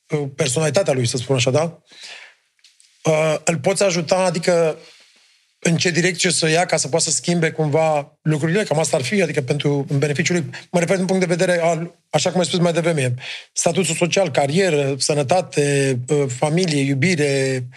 uh, 0.09 0.23
personalitatea 0.35 0.93
lui, 0.93 1.07
să 1.07 1.17
spun 1.17 1.35
așa, 1.35 1.51
da? 1.51 1.81
Uh, 3.03 3.35
îl 3.43 3.59
poți 3.59 3.83
ajuta, 3.83 4.17
adică 4.17 4.77
în 5.59 5.77
ce 5.77 5.89
direcție 5.89 6.31
să 6.31 6.49
ia 6.49 6.65
ca 6.65 6.77
să 6.77 6.87
poată 6.87 7.05
să 7.05 7.11
schimbe 7.11 7.51
cumva 7.51 8.17
lucrurile, 8.21 8.63
cam 8.63 8.79
asta 8.79 8.97
ar 8.97 9.03
fi, 9.03 9.21
adică 9.21 9.41
pentru 9.41 9.85
în 9.89 9.99
beneficiul 9.99 10.35
lui. 10.35 10.49
Mă 10.71 10.79
refer 10.79 10.95
din 10.97 11.05
punct 11.05 11.27
de 11.27 11.35
vedere 11.35 11.61
al, 11.61 11.95
așa 12.09 12.31
cum 12.31 12.39
ai 12.39 12.45
spus 12.45 12.59
mai 12.59 12.73
devreme, 12.73 13.13
statusul 13.53 13.95
social, 13.95 14.31
carieră, 14.31 14.95
sănătate, 14.97 15.99
uh, 16.07 16.25
familie, 16.27 16.81
iubire. 16.81 17.67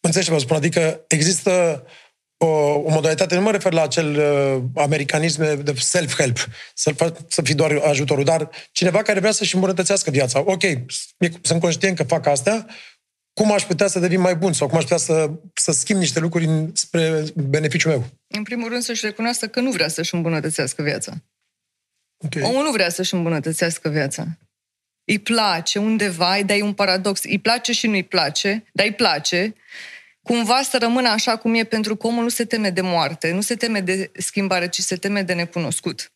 Înțelegi 0.00 0.28
ce 0.28 0.34
vă 0.34 0.40
spun? 0.40 0.56
Adică 0.56 1.04
există 1.08 1.84
o, 2.36 2.46
o 2.84 2.90
modalitate, 2.90 3.34
nu 3.34 3.40
mă 3.40 3.50
refer 3.50 3.72
la 3.72 3.82
acel 3.82 4.18
uh, 4.18 4.62
americanism 4.74 5.62
de 5.62 5.72
self-help, 5.72 6.48
să, 6.74 6.92
fac, 6.92 7.16
să 7.28 7.42
fii 7.42 7.54
doar 7.54 7.82
ajutorul, 7.88 8.24
dar 8.24 8.50
cineva 8.72 9.02
care 9.02 9.20
vrea 9.20 9.32
să-și 9.32 9.54
îmbunătățească 9.54 10.10
viața. 10.10 10.42
Ok, 10.44 10.62
sunt 11.42 11.60
conștient 11.60 11.96
că 11.96 12.02
fac 12.02 12.26
astea, 12.26 12.66
cum 13.34 13.52
aș 13.52 13.64
putea 13.64 13.86
să 13.86 13.98
devin 13.98 14.20
mai 14.20 14.34
bun 14.34 14.52
sau 14.52 14.68
cum 14.68 14.76
aș 14.76 14.82
putea 14.82 14.96
să, 14.96 15.30
să 15.54 15.72
schimb 15.72 15.98
niște 15.98 16.20
lucruri 16.20 16.70
spre 16.72 17.24
beneficiul 17.34 17.90
meu? 17.90 18.04
În 18.26 18.42
primul 18.42 18.68
rând 18.68 18.82
să-și 18.82 19.06
recunoască 19.06 19.46
că 19.46 19.60
nu 19.60 19.70
vrea 19.70 19.88
să-și 19.88 20.14
îmbunătățească 20.14 20.82
viața. 20.82 21.12
Okay. 22.24 22.42
Omul 22.42 22.64
nu 22.64 22.70
vrea 22.70 22.88
să-și 22.88 23.14
îmbunătățească 23.14 23.88
viața. 23.88 24.26
Îi 25.04 25.18
place 25.18 25.78
undeva, 25.78 26.42
dar 26.46 26.56
e 26.56 26.62
un 26.62 26.72
paradox. 26.72 27.24
Îi 27.24 27.38
place 27.38 27.72
și 27.72 27.86
nu-i 27.86 28.02
place, 28.02 28.64
dar 28.72 28.86
îi 28.86 28.94
place 28.94 29.54
cumva 30.22 30.62
să 30.62 30.78
rămână 30.78 31.08
așa 31.08 31.36
cum 31.36 31.54
e, 31.54 31.64
pentru 31.64 31.96
că 31.96 32.06
omul 32.06 32.22
nu 32.22 32.28
se 32.28 32.44
teme 32.44 32.70
de 32.70 32.80
moarte, 32.80 33.32
nu 33.32 33.40
se 33.40 33.56
teme 33.56 33.80
de 33.80 34.10
schimbare, 34.14 34.68
ci 34.68 34.80
se 34.80 34.96
teme 34.96 35.22
de 35.22 35.32
necunoscut. 35.32 36.12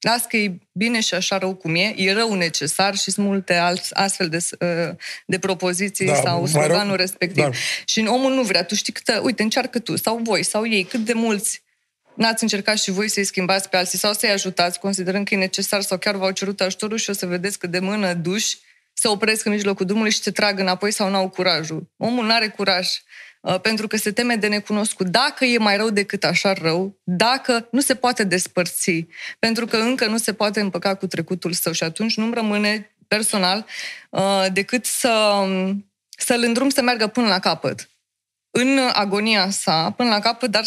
Las 0.00 0.24
că 0.26 0.36
e 0.36 0.58
bine 0.72 1.00
și 1.00 1.14
așa 1.14 1.38
rău 1.38 1.54
cum 1.54 1.74
e, 1.74 1.94
e 1.96 2.12
rău 2.12 2.34
necesar 2.34 2.96
și 2.96 3.10
sunt 3.10 3.26
multe 3.26 3.54
astfel 3.92 4.28
de, 4.28 4.38
uh, 4.60 4.96
de 5.26 5.38
propoziții 5.38 6.06
da, 6.06 6.14
sau 6.14 6.46
sloganul 6.46 6.96
respectiv. 6.96 7.44
Da. 7.44 7.50
Și 7.84 8.04
omul 8.08 8.34
nu 8.34 8.42
vrea, 8.42 8.64
tu 8.64 8.74
știi 8.74 8.92
că, 8.92 9.20
uite, 9.22 9.42
încearcă 9.42 9.78
tu, 9.78 9.96
sau 9.96 10.20
voi, 10.22 10.42
sau 10.42 10.66
ei, 10.66 10.84
cât 10.84 11.00
de 11.00 11.12
mulți 11.12 11.62
n-ați 12.14 12.42
încercat 12.42 12.78
și 12.78 12.90
voi 12.90 13.08
să-i 13.08 13.24
schimbați 13.24 13.68
pe 13.68 13.76
alții 13.76 13.98
sau 13.98 14.12
să-i 14.12 14.30
ajutați, 14.30 14.78
considerând 14.78 15.26
că 15.26 15.34
e 15.34 15.38
necesar 15.38 15.80
sau 15.80 15.98
chiar 15.98 16.16
v-au 16.16 16.30
cerut 16.30 16.60
ajutorul 16.60 16.96
și 16.96 17.10
o 17.10 17.12
să 17.12 17.26
vedeți 17.26 17.58
că 17.58 17.66
de 17.66 17.78
mână 17.78 18.12
duși 18.12 18.58
se 18.92 19.08
opresc 19.08 19.44
în 19.44 19.52
mijlocul 19.52 19.86
drumului 19.86 20.10
și 20.10 20.20
te 20.20 20.30
trag 20.30 20.58
înapoi 20.58 20.90
sau 20.90 21.10
n-au 21.10 21.28
curajul. 21.28 21.90
Omul 21.96 22.24
nu 22.24 22.32
are 22.32 22.48
curaj 22.48 22.88
uh, 22.88 23.00
pentru 23.62 23.86
că 23.86 23.96
se 23.96 24.12
teme 24.12 24.36
de 24.36 24.46
necunoscut. 24.46 25.06
Dacă 25.06 25.44
e 25.44 25.58
mai 25.58 25.76
rău 25.76 25.90
decât 25.90 26.24
așa 26.24 26.52
rău, 26.52 27.00
dacă 27.04 27.68
nu 27.70 27.80
se 27.80 27.94
poate 27.94 28.24
despărți, 28.24 29.06
pentru 29.38 29.66
că 29.66 29.76
încă 29.76 30.06
nu 30.06 30.16
se 30.16 30.32
poate 30.32 30.60
împăca 30.60 30.94
cu 30.94 31.06
trecutul 31.06 31.52
său 31.52 31.72
și 31.72 31.82
atunci 31.82 32.16
nu-mi 32.16 32.34
rămâne 32.34 32.96
personal 33.08 33.66
uh, 34.10 34.46
decât 34.52 34.84
să, 34.84 35.44
să-l 36.08 36.42
îndrum 36.42 36.68
să 36.68 36.82
meargă 36.82 37.06
până 37.06 37.26
la 37.26 37.38
capăt 37.38 37.88
în 38.50 38.78
agonia 38.92 39.50
sa, 39.50 39.90
până 39.90 40.08
la 40.08 40.18
capăt, 40.18 40.50
dar 40.50 40.64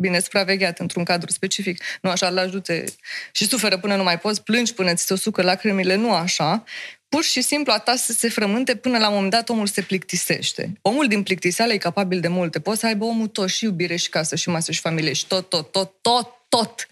bine 0.00 0.20
supravegheat 0.20 0.78
într-un 0.78 1.04
cadru 1.04 1.30
specific. 1.30 1.82
Nu 2.02 2.10
așa, 2.10 2.28
le 2.28 2.40
ajute 2.40 2.84
și 3.32 3.46
suferă 3.46 3.78
până 3.78 3.96
nu 3.96 4.02
mai 4.02 4.18
poți, 4.18 4.42
plângi 4.42 4.74
până 4.74 4.94
ți 4.94 5.06
se 5.06 5.12
usucă 5.12 5.42
lacrimile, 5.42 5.94
nu 5.94 6.12
așa. 6.12 6.64
Pur 7.10 7.24
și 7.24 7.40
simplu 7.40 7.72
a 7.72 7.78
ta 7.78 7.96
să 7.96 8.12
se 8.12 8.28
frământe 8.28 8.76
până 8.76 8.98
la 8.98 9.08
un 9.08 9.14
moment 9.14 9.32
dat 9.32 9.48
omul 9.48 9.66
se 9.66 9.82
plictisește. 9.82 10.72
Omul 10.80 11.08
din 11.08 11.22
plictiseală 11.22 11.72
e 11.72 11.78
capabil 11.78 12.20
de 12.20 12.28
multe. 12.28 12.60
Poți 12.60 12.80
să 12.80 12.86
aibă 12.86 13.04
omul 13.04 13.26
tot 13.26 13.48
și 13.48 13.64
iubire 13.64 13.96
și 13.96 14.08
casă 14.08 14.36
și 14.36 14.48
masă 14.48 14.72
și 14.72 14.80
familie 14.80 15.12
și 15.12 15.26
tot, 15.26 15.48
tot, 15.48 15.72
tot, 15.72 15.94
tot, 16.00 16.28
tot. 16.48 16.86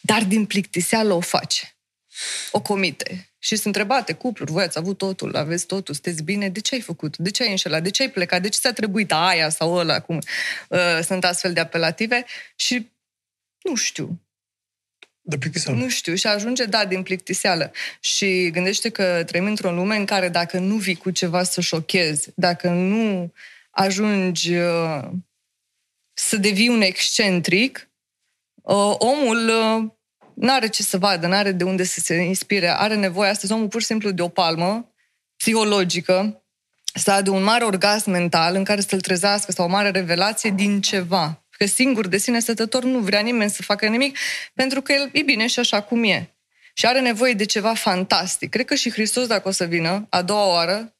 Dar 0.00 0.24
din 0.24 0.46
plictiseală 0.46 1.12
o 1.12 1.20
face. 1.20 1.76
O 2.50 2.60
comite. 2.60 3.30
Și 3.38 3.54
sunt 3.54 3.64
întrebate, 3.64 4.12
cupluri, 4.12 4.52
voi 4.52 4.62
ați 4.62 4.78
avut 4.78 4.98
totul, 4.98 5.36
aveți 5.36 5.66
totul, 5.66 5.94
sunteți 5.94 6.22
bine, 6.22 6.48
de 6.48 6.60
ce 6.60 6.74
ai 6.74 6.80
făcut? 6.80 7.16
De 7.16 7.30
ce 7.30 7.42
ai 7.42 7.50
înșelat? 7.50 7.82
De 7.82 7.90
ce 7.90 8.02
ai 8.02 8.10
plecat? 8.10 8.42
De 8.42 8.48
ce 8.48 8.58
ți-a 8.58 8.72
trebuit 8.72 9.12
aia 9.12 9.48
sau 9.48 9.72
ăla? 9.72 10.00
Cum 10.00 10.18
uh, 10.68 10.98
sunt 11.04 11.24
astfel 11.24 11.52
de 11.52 11.60
apelative? 11.60 12.24
Și 12.56 12.90
nu 13.62 13.74
știu. 13.74 14.20
De 15.28 15.38
plictiseală. 15.38 15.78
Nu 15.78 15.88
știu. 15.88 16.14
Și 16.14 16.26
ajunge, 16.26 16.64
da, 16.64 16.84
din 16.84 17.02
plictiseală. 17.02 17.72
Și 18.00 18.50
gândește 18.50 18.88
că 18.88 19.22
trăim 19.26 19.44
într-o 19.44 19.72
lume 19.72 19.96
în 19.96 20.04
care 20.04 20.28
dacă 20.28 20.58
nu 20.58 20.74
vii 20.74 20.94
cu 20.94 21.10
ceva 21.10 21.42
să 21.42 21.60
șochezi, 21.60 22.30
dacă 22.34 22.68
nu 22.68 23.32
ajungi 23.70 24.56
uh, 24.56 25.04
să 26.12 26.36
devii 26.36 26.68
un 26.68 26.80
excentric, 26.80 27.90
uh, 28.54 28.94
omul 28.98 29.48
uh, 29.48 29.90
nu 30.34 30.52
are 30.52 30.68
ce 30.68 30.82
să 30.82 30.98
vadă, 30.98 31.26
nu 31.26 31.34
are 31.34 31.52
de 31.52 31.64
unde 31.64 31.84
să 31.84 32.00
se 32.00 32.14
inspire, 32.14 32.68
are 32.68 32.94
nevoie 32.94 33.30
astăzi 33.30 33.52
omul 33.52 33.68
pur 33.68 33.80
și 33.80 33.86
simplu 33.86 34.10
de 34.10 34.22
o 34.22 34.28
palmă 34.28 34.92
psihologică, 35.36 36.42
să 36.94 37.20
de 37.22 37.30
un 37.30 37.42
mare 37.42 37.64
orgasm 37.64 38.10
mental 38.10 38.54
în 38.54 38.64
care 38.64 38.80
să-l 38.80 39.00
trezească 39.00 39.52
sau 39.52 39.64
o 39.64 39.68
mare 39.68 39.90
revelație 39.90 40.50
din 40.50 40.80
ceva. 40.80 41.42
Că 41.58 41.66
singur 41.66 42.08
de 42.08 42.16
sine 42.16 42.38
stătător 42.38 42.84
nu 42.84 42.98
vrea 42.98 43.20
nimeni 43.20 43.50
să 43.50 43.62
facă 43.62 43.86
nimic, 43.86 44.18
pentru 44.54 44.82
că 44.82 44.92
el 44.92 45.10
e 45.12 45.22
bine 45.22 45.46
și 45.46 45.58
așa 45.58 45.82
cum 45.82 46.04
e. 46.04 46.30
Și 46.74 46.86
are 46.86 47.00
nevoie 47.00 47.32
de 47.32 47.44
ceva 47.44 47.74
fantastic. 47.74 48.50
Cred 48.50 48.64
că 48.64 48.74
și 48.74 48.90
Hristos, 48.90 49.26
dacă 49.26 49.48
o 49.48 49.50
să 49.50 49.64
vină 49.64 50.06
a 50.08 50.22
doua 50.22 50.46
oară, 50.46 50.92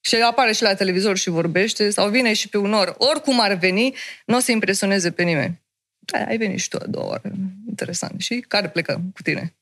și 0.00 0.14
apare 0.14 0.52
și 0.52 0.62
la 0.62 0.74
televizor 0.74 1.16
și 1.16 1.28
vorbește, 1.28 1.90
sau 1.90 2.08
vine 2.08 2.32
și 2.32 2.48
pe 2.48 2.56
un 2.56 2.72
or, 2.72 2.94
oricum 2.98 3.40
ar 3.40 3.54
veni, 3.54 3.94
nu 4.26 4.36
o 4.36 4.38
să 4.38 4.50
impresioneze 4.50 5.10
pe 5.10 5.22
nimeni. 5.22 5.62
Da, 5.98 6.24
ai 6.24 6.36
venit 6.36 6.60
și 6.60 6.68
tu 6.68 6.76
a 6.76 6.86
doua 6.86 7.06
oară. 7.06 7.32
Interesant. 7.68 8.20
Și 8.20 8.44
care 8.48 8.68
plecă 8.68 9.02
cu 9.14 9.22
tine? 9.22 9.54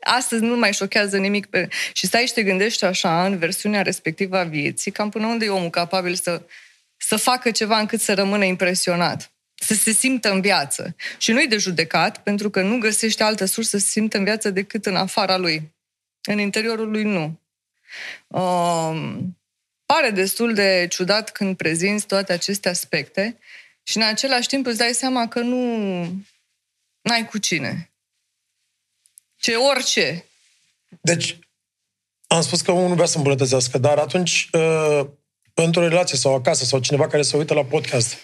Astăzi 0.00 0.42
nu 0.42 0.56
mai 0.56 0.72
șochează 0.72 1.18
nimic. 1.18 1.46
Pe... 1.46 1.68
Și 1.92 2.06
stai 2.06 2.26
și 2.26 2.32
te 2.32 2.42
gândești 2.42 2.84
așa, 2.84 3.26
în 3.26 3.38
versiunea 3.38 3.82
respectivă 3.82 4.36
a 4.38 4.44
vieții, 4.44 4.90
cam 4.90 5.10
până 5.10 5.26
unde 5.26 5.44
e 5.44 5.48
omul 5.48 5.70
capabil 5.70 6.14
să, 6.14 6.42
să 7.06 7.16
facă 7.16 7.50
ceva 7.50 7.78
încât 7.78 8.00
să 8.00 8.14
rămână 8.14 8.44
impresionat. 8.44 9.32
Să 9.54 9.74
se 9.74 9.90
simtă 9.92 10.30
în 10.30 10.40
viață. 10.40 10.96
Și 11.18 11.32
nu-i 11.32 11.48
de 11.48 11.56
judecat, 11.56 12.22
pentru 12.22 12.50
că 12.50 12.62
nu 12.62 12.78
găsește 12.78 13.22
altă 13.22 13.44
sursă 13.44 13.78
să 13.78 13.84
se 13.84 13.90
simtă 13.90 14.16
în 14.16 14.24
viață 14.24 14.50
decât 14.50 14.86
în 14.86 14.96
afara 14.96 15.36
lui. 15.36 15.74
În 16.22 16.38
interiorul 16.38 16.90
lui 16.90 17.02
nu. 17.02 17.40
Um, 18.26 19.38
pare 19.86 20.10
destul 20.10 20.54
de 20.54 20.86
ciudat 20.90 21.30
când 21.32 21.56
prezinți 21.56 22.06
toate 22.06 22.32
aceste 22.32 22.68
aspecte, 22.68 23.38
și 23.82 23.96
în 23.96 24.02
același 24.02 24.48
timp 24.48 24.66
îți 24.66 24.78
dai 24.78 24.92
seama 24.92 25.28
că 25.28 25.40
nu 25.40 26.24
ai 27.02 27.26
cu 27.26 27.38
cine. 27.38 27.92
Ce 29.36 29.54
orice. 29.54 30.24
Deci, 31.00 31.38
am 32.26 32.40
spus 32.40 32.60
că 32.60 32.72
unul 32.72 32.94
vrea 32.94 33.06
să 33.06 33.16
îmbunătățească, 33.16 33.78
dar 33.78 33.98
atunci, 33.98 34.48
uh, 34.52 35.06
într-o 35.54 35.88
relație 35.88 36.18
sau 36.18 36.34
acasă, 36.34 36.64
sau 36.64 36.78
cineva 36.78 37.06
care 37.06 37.22
se 37.22 37.36
uită 37.36 37.54
la 37.54 37.64
podcast, 37.64 38.16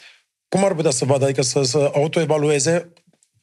cum 0.48 0.64
ar 0.64 0.74
putea 0.74 0.90
să 0.90 1.04
vadă, 1.04 1.24
adică 1.24 1.42
să, 1.42 1.62
să 1.62 1.90
autoevalueze 1.94 2.92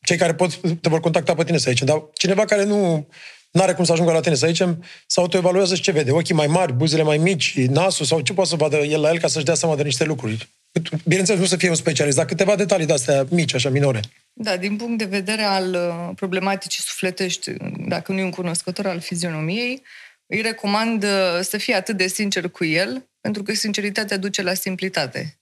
cei 0.02 0.18
care 0.18 0.34
pot, 0.34 0.56
te 0.82 0.90
vor 0.90 1.00
contacta 1.00 1.36
pe 1.36 1.44
tine 1.44 1.58
să 1.58 1.70
aici, 1.70 1.82
dar 1.82 2.04
cineva 2.14 2.46
care 2.46 2.64
nu 2.64 3.08
are 3.52 3.74
cum 3.74 3.84
să 3.84 3.92
ajungă 3.92 4.12
la 4.12 4.20
tine, 4.20 4.36
să 4.36 4.48
zicem, 4.48 4.84
să 5.08 5.20
autoevaluează 5.20 5.76
și 5.76 5.82
ce 5.82 5.92
vede, 5.92 6.12
ochii 6.12 6.36
mai 6.36 6.48
mari, 6.48 6.74
buzele 6.74 7.04
mai 7.04 7.18
mici, 7.18 7.58
nasul, 7.58 8.06
sau 8.06 8.22
ce 8.22 8.34
poate 8.34 8.50
să 8.50 8.56
vadă 8.56 8.78
el 8.78 9.02
la 9.02 9.10
el 9.10 9.20
ca 9.20 9.28
să-și 9.28 9.46
dea 9.46 9.54
seama 9.54 9.76
de 9.76 9.84
niște 9.84 10.04
lucruri. 10.04 10.50
Bineînțeles, 11.06 11.42
nu 11.42 11.48
să 11.48 11.56
fie 11.56 11.70
un 11.70 11.76
specialist, 11.76 12.18
dar 12.18 12.26
câteva 12.26 12.56
detalii 12.56 12.86
de-astea 12.86 13.26
mici, 13.30 13.54
așa, 13.54 13.70
minore. 13.70 14.00
Da, 14.34 14.58
din 14.58 14.76
punct 14.76 14.98
de 14.98 15.06
vedere 15.06 15.42
al 15.42 15.74
uh, 15.74 16.16
problematicii 16.16 16.84
sufletești, 16.84 17.52
dacă 17.88 18.12
nu 18.12 18.20
e 18.20 18.24
un 18.24 18.30
cunoscător 18.30 18.86
al 18.86 19.00
fizionomiei, 19.00 19.82
îi 20.26 20.42
recomand 20.42 21.04
uh, 21.04 21.10
să 21.42 21.58
fie 21.58 21.76
atât 21.76 21.98
de 21.98 22.08
sincer 22.08 22.50
cu 22.50 22.66
el, 22.66 23.08
pentru 23.28 23.46
că 23.46 23.54
sinceritatea 23.54 24.18
duce 24.18 24.42
la 24.42 24.54
simplitate. 24.54 25.40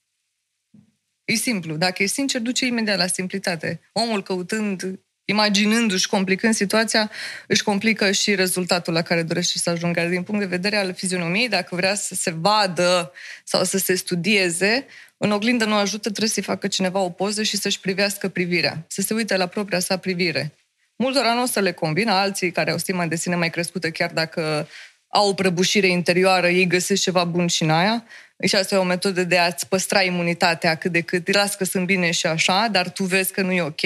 E 1.24 1.34
simplu. 1.34 1.76
Dacă 1.76 2.04
e 2.04 2.06
sincer, 2.06 2.42
duce 2.42 2.66
imediat 2.66 2.98
la 2.98 3.08
simplitate. 3.08 3.80
Omul 3.92 4.24
căutând 4.24 5.00
imaginându-și, 5.26 6.08
complicând 6.08 6.54
situația, 6.54 7.12
își 7.48 7.64
complică 7.64 8.12
și 8.12 8.36
rezultatul 8.36 8.94
la 8.94 9.02
care 9.02 9.24
dorește 9.24 9.58
să 9.58 9.70
ajungă. 9.70 10.02
Din 10.02 10.24
punct 10.24 10.40
de 10.42 10.48
vedere 10.48 10.76
al 10.76 10.94
fizionomiei, 10.94 11.50
dacă 11.50 11.76
vrea 11.76 11.96
să 11.96 12.16
se 12.16 12.32
vadă 12.32 13.12
sau 13.44 13.64
să 13.64 13.78
se 13.78 13.96
studieze, 13.96 14.86
în 15.18 15.32
oglindă 15.32 15.66
nu 15.66 15.76
ajută, 15.76 16.10
trebuie 16.10 16.30
să-i 16.30 16.44
facă 16.44 16.68
cineva 16.68 17.00
o 17.00 17.10
poză 17.10 17.44
și 17.44 17.58
să-și 17.58 17.80
privească 17.80 18.30
privirea, 18.30 18.86
să 18.88 19.02
se 19.02 19.14
uite 19.14 19.36
la 19.36 19.48
propria 19.48 19.80
sa 19.80 19.98
privire. 19.98 20.54
Multora 20.96 21.34
nu 21.34 21.42
o 21.42 21.46
să 21.46 21.60
le 21.60 21.72
convină, 21.72 22.12
alții 22.12 22.52
care 22.52 22.72
au 22.72 22.78
stima 22.78 23.08
de 23.08 23.16
sine 23.16 23.36
mai 23.36 23.50
crescută, 23.50 23.90
chiar 23.90 24.12
dacă 24.12 24.68
au 25.16 25.30
o 25.30 25.34
prăbușire 25.34 25.88
interioară, 25.88 26.50
ei 26.50 26.68
găsesc 26.68 27.02
ceva 27.02 27.24
bun 27.24 27.48
și 27.48 27.64
în 27.64 27.70
aia. 27.70 28.04
Și 28.46 28.56
asta 28.56 28.76
e 28.76 28.78
o 28.78 28.84
metodă 28.84 29.24
de 29.24 29.38
a-ți 29.38 29.68
păstra 29.68 30.02
imunitatea 30.02 30.76
cât 30.76 30.92
de 30.92 31.02
cât. 31.02 31.34
Las 31.34 31.56
că 31.56 31.64
sunt 31.64 31.86
bine 31.86 32.12
și 32.12 32.26
așa, 32.28 32.68
dar 32.72 32.90
tu 32.90 33.04
vezi 33.04 33.32
că 33.32 33.42
nu 33.42 33.52
e 33.52 33.62
ok. 33.62 33.82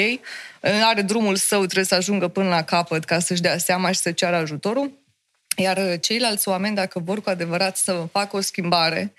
Are 0.61 1.01
drumul 1.01 1.35
său, 1.35 1.63
trebuie 1.63 1.85
să 1.85 1.95
ajungă 1.95 2.27
până 2.27 2.49
la 2.49 2.63
capăt 2.63 3.03
ca 3.03 3.19
să-și 3.19 3.41
dea 3.41 3.57
seama 3.57 3.91
și 3.91 3.99
să 3.99 4.11
ceară 4.11 4.35
ajutorul. 4.35 4.91
Iar 5.57 5.99
ceilalți 5.99 6.47
oameni, 6.47 6.75
dacă 6.75 6.99
vor 6.99 7.21
cu 7.21 7.29
adevărat 7.29 7.77
să 7.77 8.07
facă 8.11 8.35
o 8.35 8.41
schimbare, 8.41 9.13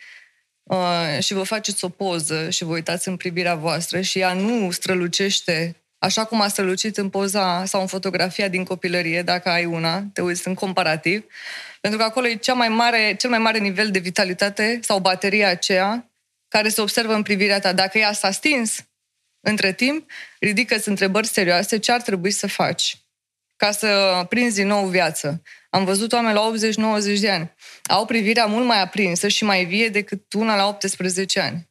Uh, 0.71 1.19
și 1.19 1.35
vă 1.35 1.43
faceți 1.43 1.85
o 1.85 1.89
poză 1.89 2.51
și 2.51 2.65
vă 2.65 2.73
uitați 2.73 3.09
în 3.09 3.17
privirea 3.17 3.55
voastră 3.55 4.01
și 4.01 4.19
ea 4.19 4.33
nu 4.33 4.71
strălucește 4.71 5.77
așa 6.01 6.25
cum 6.25 6.41
a 6.41 6.49
strălucit 6.49 6.97
în 6.97 7.09
poza 7.09 7.65
sau 7.65 7.81
în 7.81 7.87
fotografia 7.87 8.49
din 8.49 8.65
copilărie, 8.65 9.23
dacă 9.23 9.49
ai 9.49 9.65
una, 9.65 10.05
te 10.13 10.21
uiți 10.21 10.49
în 10.49 10.55
comparativ, 10.55 11.25
pentru 11.81 11.99
că 11.99 12.05
acolo 12.05 12.27
e 12.27 12.35
cea 12.35 12.55
mai 12.55 12.69
mare, 12.69 13.15
cel 13.19 13.31
mai 13.31 13.39
mare 13.39 13.59
nivel 13.59 13.91
de 13.91 13.99
vitalitate 13.99 14.81
sau 14.83 14.99
bateria 14.99 15.49
aceea 15.49 16.11
care 16.49 16.69
se 16.69 16.81
observă 16.81 17.15
în 17.15 17.23
privirea 17.23 17.61
ta. 17.61 17.73
Dacă 17.73 17.99
ea 17.99 18.13
s-a 18.13 18.31
stins 18.31 18.85
între 19.41 19.73
timp, 19.73 20.11
ridică-ți 20.39 20.89
întrebări 20.89 21.27
serioase 21.27 21.79
ce 21.79 21.93
ar 21.93 22.01
trebui 22.01 22.31
să 22.31 22.47
faci 22.47 22.99
ca 23.57 23.71
să 23.71 24.27
prinzi 24.29 24.57
din 24.57 24.67
nou 24.67 24.87
viață. 24.87 25.43
Am 25.71 25.85
văzut 25.85 26.13
oameni 26.13 26.35
la 26.35 26.53
80-90 27.17 27.21
de 27.21 27.31
ani. 27.31 27.55
Au 27.83 28.07
privirea 28.07 28.47
mult 28.47 28.67
mai 28.67 28.81
aprinsă 28.81 29.29
și 29.29 29.45
mai 29.45 29.65
vie 29.65 29.89
decât 29.89 30.33
una 30.33 30.57
la 30.57 30.67
18 30.69 31.41
ani. 31.41 31.70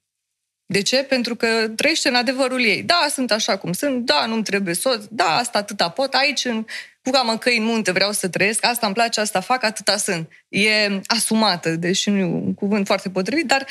De 0.72 0.82
ce? 0.82 1.04
Pentru 1.04 1.36
că 1.36 1.48
trăiește 1.76 2.08
în 2.08 2.16
adevărul 2.16 2.64
ei. 2.64 2.84
Da, 2.84 3.08
sunt 3.12 3.32
așa 3.32 3.58
cum 3.58 3.74
sunt, 3.74 4.06
da, 4.06 4.26
nu-mi 4.26 4.44
trebuie 4.44 4.74
soț, 4.74 5.04
da, 5.10 5.36
asta 5.36 5.58
atâta 5.58 5.90
pot, 5.90 6.14
aici 6.14 6.46
în, 6.46 6.66
cu 7.04 7.10
cam 7.12 7.38
căi 7.38 7.58
în 7.58 7.64
munte 7.64 7.92
vreau 7.92 8.12
să 8.12 8.28
trăiesc, 8.28 8.66
asta 8.66 8.86
îmi 8.86 8.96
place, 8.96 9.20
asta 9.20 9.40
fac, 9.40 9.64
atâta 9.64 9.98
sunt. 9.98 10.30
E 10.48 11.00
asumată, 11.06 11.70
deși 11.70 12.10
nu 12.10 12.18
e 12.18 12.24
un 12.24 12.54
cuvânt 12.54 12.86
foarte 12.86 13.10
potrivit, 13.10 13.46
dar 13.46 13.66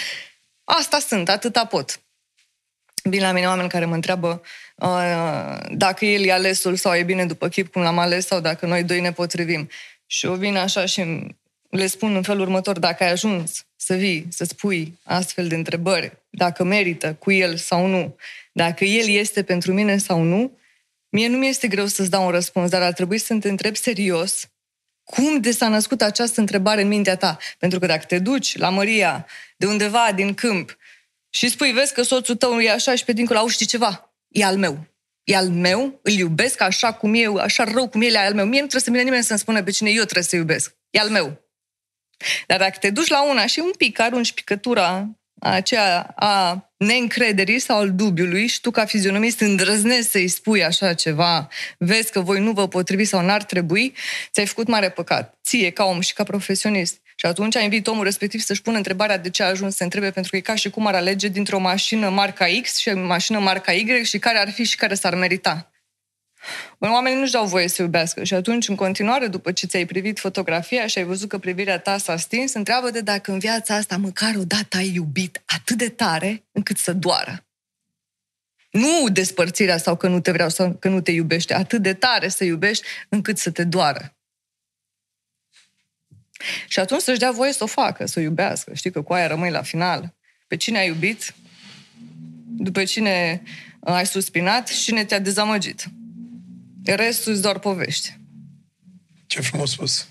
asta 0.64 0.98
sunt, 0.98 1.28
atâta 1.28 1.64
pot. 1.64 2.00
Bine 3.08 3.22
la 3.22 3.32
mine 3.32 3.46
oameni 3.46 3.68
care 3.68 3.84
mă 3.84 3.94
întreabă 3.94 4.42
uh, 4.76 5.58
dacă 5.70 6.04
el 6.04 6.24
e 6.24 6.32
alesul 6.32 6.76
sau 6.76 6.94
e 6.94 7.02
bine 7.02 7.26
după 7.26 7.48
chip 7.48 7.72
cum 7.72 7.82
l-am 7.82 7.98
ales 7.98 8.26
sau 8.26 8.40
dacă 8.40 8.66
noi 8.66 8.82
doi 8.82 9.00
ne 9.00 9.12
potrivim. 9.12 9.68
Și 10.06 10.26
o 10.26 10.34
vin 10.34 10.56
așa 10.56 10.84
și 10.84 11.00
le 11.68 11.86
spun 11.86 12.14
în 12.14 12.22
felul 12.22 12.40
următor, 12.40 12.78
dacă 12.78 13.04
ai 13.04 13.10
ajuns 13.10 13.66
să 13.76 13.94
vii, 13.94 14.26
să-ți 14.30 14.56
pui 14.56 14.98
astfel 15.02 15.48
de 15.48 15.54
întrebări, 15.54 16.16
dacă 16.30 16.64
merită 16.64 17.14
cu 17.14 17.32
el 17.32 17.56
sau 17.56 17.86
nu, 17.86 18.16
dacă 18.52 18.84
el 18.84 19.08
este 19.08 19.42
pentru 19.42 19.72
mine 19.72 19.98
sau 19.98 20.22
nu, 20.22 20.58
Mie 21.10 21.28
nu 21.28 21.36
mi 21.36 21.48
este 21.48 21.68
greu 21.68 21.86
să-ți 21.86 22.10
dau 22.10 22.24
un 22.24 22.30
răspuns, 22.30 22.70
dar 22.70 22.82
ar 22.82 22.92
trebui 22.92 23.18
să 23.18 23.34
te 23.40 23.48
întreb 23.48 23.76
serios 23.76 24.48
cum 25.04 25.40
de 25.40 25.50
s-a 25.50 25.68
născut 25.68 26.02
această 26.02 26.40
întrebare 26.40 26.80
în 26.80 26.88
mintea 26.88 27.16
ta. 27.16 27.38
Pentru 27.58 27.78
că 27.78 27.86
dacă 27.86 28.04
te 28.04 28.18
duci 28.18 28.56
la 28.56 28.68
Maria, 28.68 29.26
de 29.56 29.66
undeva 29.66 30.12
din 30.14 30.34
câmp, 30.34 30.76
și 31.30 31.48
spui, 31.48 31.72
vezi 31.72 31.94
că 31.94 32.02
soțul 32.02 32.36
tău 32.36 32.60
e 32.60 32.70
așa 32.70 32.94
și 32.94 33.04
pe 33.04 33.12
dincolo, 33.12 33.38
au 33.38 33.48
știi 33.48 33.66
ceva, 33.66 34.14
e 34.28 34.44
al 34.44 34.56
meu. 34.56 34.86
E 35.24 35.36
al 35.36 35.48
meu, 35.48 36.00
îl 36.02 36.12
iubesc 36.12 36.60
așa 36.60 36.92
cum 36.92 37.14
eu, 37.14 37.36
așa 37.36 37.64
rău 37.64 37.88
cum 37.88 38.02
el 38.02 38.14
e 38.14 38.18
al 38.18 38.34
meu. 38.34 38.44
Mie 38.44 38.60
nu 38.60 38.66
trebuie 38.66 38.80
să 38.80 38.90
vină 38.90 39.02
nimeni 39.02 39.24
să-mi 39.24 39.38
spună 39.38 39.62
pe 39.62 39.70
cine 39.70 39.90
eu 39.90 40.02
trebuie 40.02 40.24
să 40.24 40.36
iubesc. 40.36 40.74
E 40.90 40.98
al 40.98 41.08
meu. 41.08 41.40
Dar 42.46 42.58
dacă 42.58 42.76
te 42.80 42.90
duci 42.90 43.08
la 43.08 43.30
una 43.30 43.46
și 43.46 43.58
un 43.58 43.70
pic 43.76 44.00
arunci 44.00 44.32
picătura 44.32 45.08
aceea 45.40 46.12
a 46.16 46.68
neîncrederii 46.76 47.58
sau 47.58 47.78
al 47.78 47.92
dubiului 47.92 48.46
și 48.46 48.60
tu 48.60 48.70
ca 48.70 48.84
fizionomist 48.84 49.40
îndrăznezi 49.40 50.10
să-i 50.10 50.28
spui 50.28 50.64
așa 50.64 50.94
ceva, 50.94 51.48
vezi 51.78 52.12
că 52.12 52.20
voi 52.20 52.40
nu 52.40 52.52
vă 52.52 52.68
potrivi 52.68 53.04
sau 53.04 53.24
n-ar 53.24 53.42
trebui, 53.42 53.94
ți-ai 54.32 54.46
făcut 54.46 54.68
mare 54.68 54.90
păcat. 54.90 55.38
Ție, 55.44 55.70
ca 55.70 55.84
om 55.84 56.00
și 56.00 56.12
ca 56.12 56.22
profesionist. 56.22 57.00
Și 57.16 57.26
atunci 57.26 57.54
invit 57.54 57.86
omul 57.86 58.04
respectiv 58.04 58.40
să-și 58.40 58.62
pună 58.62 58.76
întrebarea 58.76 59.18
de 59.18 59.30
ce 59.30 59.42
a 59.42 59.46
ajuns 59.46 59.76
să 59.76 59.82
întrebe, 59.82 60.10
pentru 60.10 60.30
că 60.30 60.36
e 60.36 60.40
ca 60.40 60.54
și 60.54 60.70
cum 60.70 60.86
ar 60.86 60.94
alege 60.94 61.28
dintre 61.28 61.56
o 61.56 61.58
mașină 61.58 62.08
marca 62.08 62.46
X 62.62 62.76
și 62.76 62.88
o 62.88 62.98
mașină 62.98 63.38
marca 63.38 63.72
Y 63.72 64.04
și 64.04 64.18
care 64.18 64.38
ar 64.38 64.50
fi 64.50 64.64
și 64.64 64.76
care 64.76 64.94
s-ar 64.94 65.14
merita. 65.14 65.70
Bun, 66.78 66.90
oamenii 66.90 67.18
nu-și 67.18 67.32
dau 67.32 67.46
voie 67.46 67.68
să 67.68 67.82
iubească 67.82 68.24
și 68.24 68.34
atunci, 68.34 68.68
în 68.68 68.74
continuare, 68.74 69.26
după 69.26 69.52
ce 69.52 69.66
ți-ai 69.66 69.86
privit 69.86 70.18
fotografia 70.18 70.86
și 70.86 70.98
ai 70.98 71.04
văzut 71.04 71.28
că 71.28 71.38
privirea 71.38 71.78
ta 71.78 71.98
s-a 71.98 72.16
stins, 72.16 72.54
întreabă 72.54 72.90
de 72.90 73.00
dacă 73.00 73.32
în 73.32 73.38
viața 73.38 73.74
asta 73.74 73.96
măcar 73.96 74.34
o 74.36 74.44
dată 74.44 74.76
ai 74.76 74.92
iubit 74.94 75.42
atât 75.46 75.76
de 75.76 75.88
tare 75.88 76.44
încât 76.52 76.78
să 76.78 76.92
doară. 76.92 77.42
Nu 78.70 79.08
despărțirea 79.12 79.78
sau 79.78 79.96
că 79.96 80.08
nu 80.08 80.20
te 80.20 80.30
vreau 80.30 80.48
sau 80.48 80.72
că 80.72 80.88
nu 80.88 81.00
te 81.00 81.10
iubește, 81.10 81.54
atât 81.54 81.82
de 81.82 81.94
tare 81.94 82.28
să 82.28 82.44
iubești 82.44 82.86
încât 83.08 83.38
să 83.38 83.50
te 83.50 83.64
doară. 83.64 84.16
Și 86.68 86.78
atunci 86.78 87.00
să-și 87.00 87.18
dea 87.18 87.30
voie 87.30 87.52
să 87.52 87.64
o 87.64 87.66
facă, 87.66 88.06
să 88.06 88.18
o 88.18 88.22
iubească. 88.22 88.74
Știi 88.74 88.90
că 88.90 89.02
cu 89.02 89.12
aia 89.12 89.26
rămâi 89.26 89.50
la 89.50 89.62
final. 89.62 90.14
Pe 90.46 90.56
cine 90.56 90.78
ai 90.78 90.86
iubit, 90.86 91.34
după 92.46 92.84
cine 92.84 93.42
ai 93.80 94.06
suspinat 94.06 94.68
și 94.68 94.82
cine 94.82 95.04
te-a 95.04 95.18
dezamăgit. 95.18 95.84
Restul 96.94 97.32
îți 97.32 97.42
doar 97.42 97.58
povești. 97.58 98.18
Ce 99.26 99.40
frumos 99.40 99.70
spus. 99.70 100.08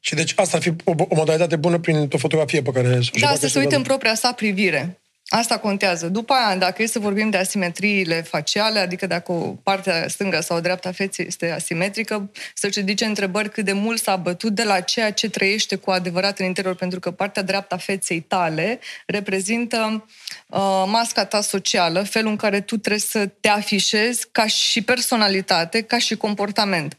Și 0.00 0.14
deci 0.14 0.32
asta 0.36 0.56
ar 0.56 0.62
fi 0.62 0.72
o, 0.84 0.92
o 0.96 1.14
modalitate 1.14 1.56
bună 1.56 1.78
prin 1.78 2.08
o 2.12 2.18
fotografie 2.18 2.62
pe 2.62 2.70
care... 2.70 3.00
Da, 3.20 3.34
să 3.34 3.48
se 3.48 3.58
uite 3.58 3.74
în 3.74 3.82
propria 3.82 4.14
sa 4.14 4.32
privire. 4.32 5.00
Asta 5.28 5.58
contează. 5.58 6.08
După 6.08 6.32
aia, 6.32 6.56
dacă 6.56 6.82
e 6.82 6.86
să 6.86 6.98
vorbim 6.98 7.30
de 7.30 7.36
asimetriile 7.36 8.22
faciale, 8.22 8.78
adică 8.78 9.06
dacă 9.06 9.32
o 9.32 9.54
partea 9.62 10.08
stângă 10.08 10.40
sau 10.40 10.60
dreapta 10.60 10.92
feței 10.92 11.26
este 11.26 11.50
asimetrică, 11.50 12.30
să-și 12.54 12.78
ridice 12.78 13.04
întrebări 13.04 13.50
cât 13.50 13.64
de 13.64 13.72
mult 13.72 14.02
s-a 14.02 14.16
bătut 14.16 14.54
de 14.54 14.62
la 14.62 14.80
ceea 14.80 15.12
ce 15.12 15.30
trăiește 15.30 15.76
cu 15.76 15.90
adevărat 15.90 16.38
în 16.38 16.46
interior, 16.46 16.74
pentru 16.74 17.00
că 17.00 17.10
partea 17.10 17.42
dreapta 17.42 17.76
feței 17.76 18.20
tale 18.20 18.78
reprezintă 19.06 20.06
uh, 20.46 20.84
masca 20.86 21.24
ta 21.24 21.40
socială, 21.40 22.02
felul 22.02 22.30
în 22.30 22.36
care 22.36 22.60
tu 22.60 22.76
trebuie 22.76 23.00
să 23.00 23.26
te 23.26 23.48
afișezi 23.48 24.26
ca 24.32 24.46
și 24.46 24.82
personalitate, 24.82 25.82
ca 25.82 25.98
și 25.98 26.16
comportament. 26.16 26.96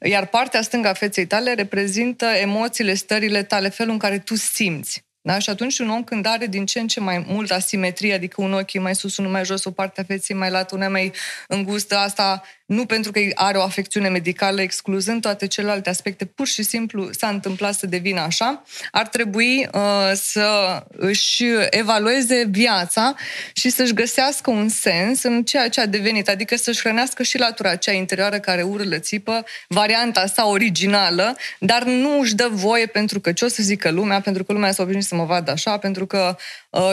Iar 0.00 0.26
partea 0.26 0.62
stângă 0.62 0.88
a 0.88 0.92
feței 0.92 1.26
tale 1.26 1.54
reprezintă 1.54 2.26
emoțiile, 2.26 2.94
stările 2.94 3.42
tale, 3.42 3.68
felul 3.68 3.92
în 3.92 3.98
care 3.98 4.18
tu 4.18 4.34
simți. 4.34 5.05
Da? 5.26 5.38
Și 5.38 5.50
atunci 5.50 5.78
un 5.78 5.90
om 5.90 6.04
când 6.04 6.26
are 6.26 6.46
din 6.46 6.66
ce 6.66 6.80
în 6.80 6.86
ce 6.86 7.00
mai 7.00 7.24
mult 7.28 7.50
asimetrie, 7.50 8.14
adică 8.14 8.42
un 8.42 8.52
ochi 8.52 8.80
mai 8.80 8.94
sus, 8.94 9.16
unul 9.16 9.30
mai 9.30 9.44
jos, 9.44 9.64
o 9.64 9.70
parte 9.70 10.00
a 10.00 10.04
feței 10.04 10.36
mai 10.36 10.50
lată, 10.50 10.74
una 10.74 10.88
mai 10.88 11.12
îngustă, 11.48 11.96
asta 11.96 12.42
nu 12.66 12.86
pentru 12.86 13.10
că 13.12 13.20
are 13.34 13.58
o 13.58 13.62
afecțiune 13.62 14.08
medicală, 14.08 14.60
excluzând 14.60 15.20
toate 15.20 15.46
celelalte 15.46 15.88
aspecte, 15.88 16.24
pur 16.24 16.46
și 16.46 16.62
simplu 16.62 17.08
s-a 17.12 17.28
întâmplat 17.28 17.74
să 17.74 17.86
devină 17.86 18.20
așa, 18.20 18.62
ar 18.90 19.06
trebui 19.06 19.68
uh, 19.72 20.12
să 20.14 20.82
își 20.88 21.44
evalueze 21.70 22.46
viața 22.50 23.14
și 23.52 23.70
să-și 23.70 23.92
găsească 23.92 24.50
un 24.50 24.68
sens 24.68 25.22
în 25.22 25.44
ceea 25.44 25.68
ce 25.68 25.80
a 25.80 25.86
devenit, 25.86 26.28
adică 26.28 26.56
să-și 26.56 26.80
hrănească 26.80 27.22
și 27.22 27.38
latura 27.38 27.70
aceea 27.70 27.96
interioară 27.96 28.38
care 28.38 28.62
urlă, 28.62 28.98
țipă, 28.98 29.44
varianta 29.68 30.26
sa 30.26 30.46
originală, 30.46 31.36
dar 31.58 31.84
nu 31.84 32.20
își 32.20 32.34
dă 32.34 32.48
voie 32.52 32.86
pentru 32.86 33.20
că 33.20 33.32
ce 33.32 33.44
o 33.44 33.48
să 33.48 33.62
zică 33.62 33.90
lumea, 33.90 34.20
pentru 34.20 34.44
că 34.44 34.52
lumea 34.52 34.72
s-a 34.72 34.82
obișnuit 34.82 35.06
să 35.06 35.14
mă 35.14 35.24
vadă 35.24 35.50
așa, 35.50 35.78
pentru 35.78 36.06
că 36.06 36.36
uh, 36.36 36.44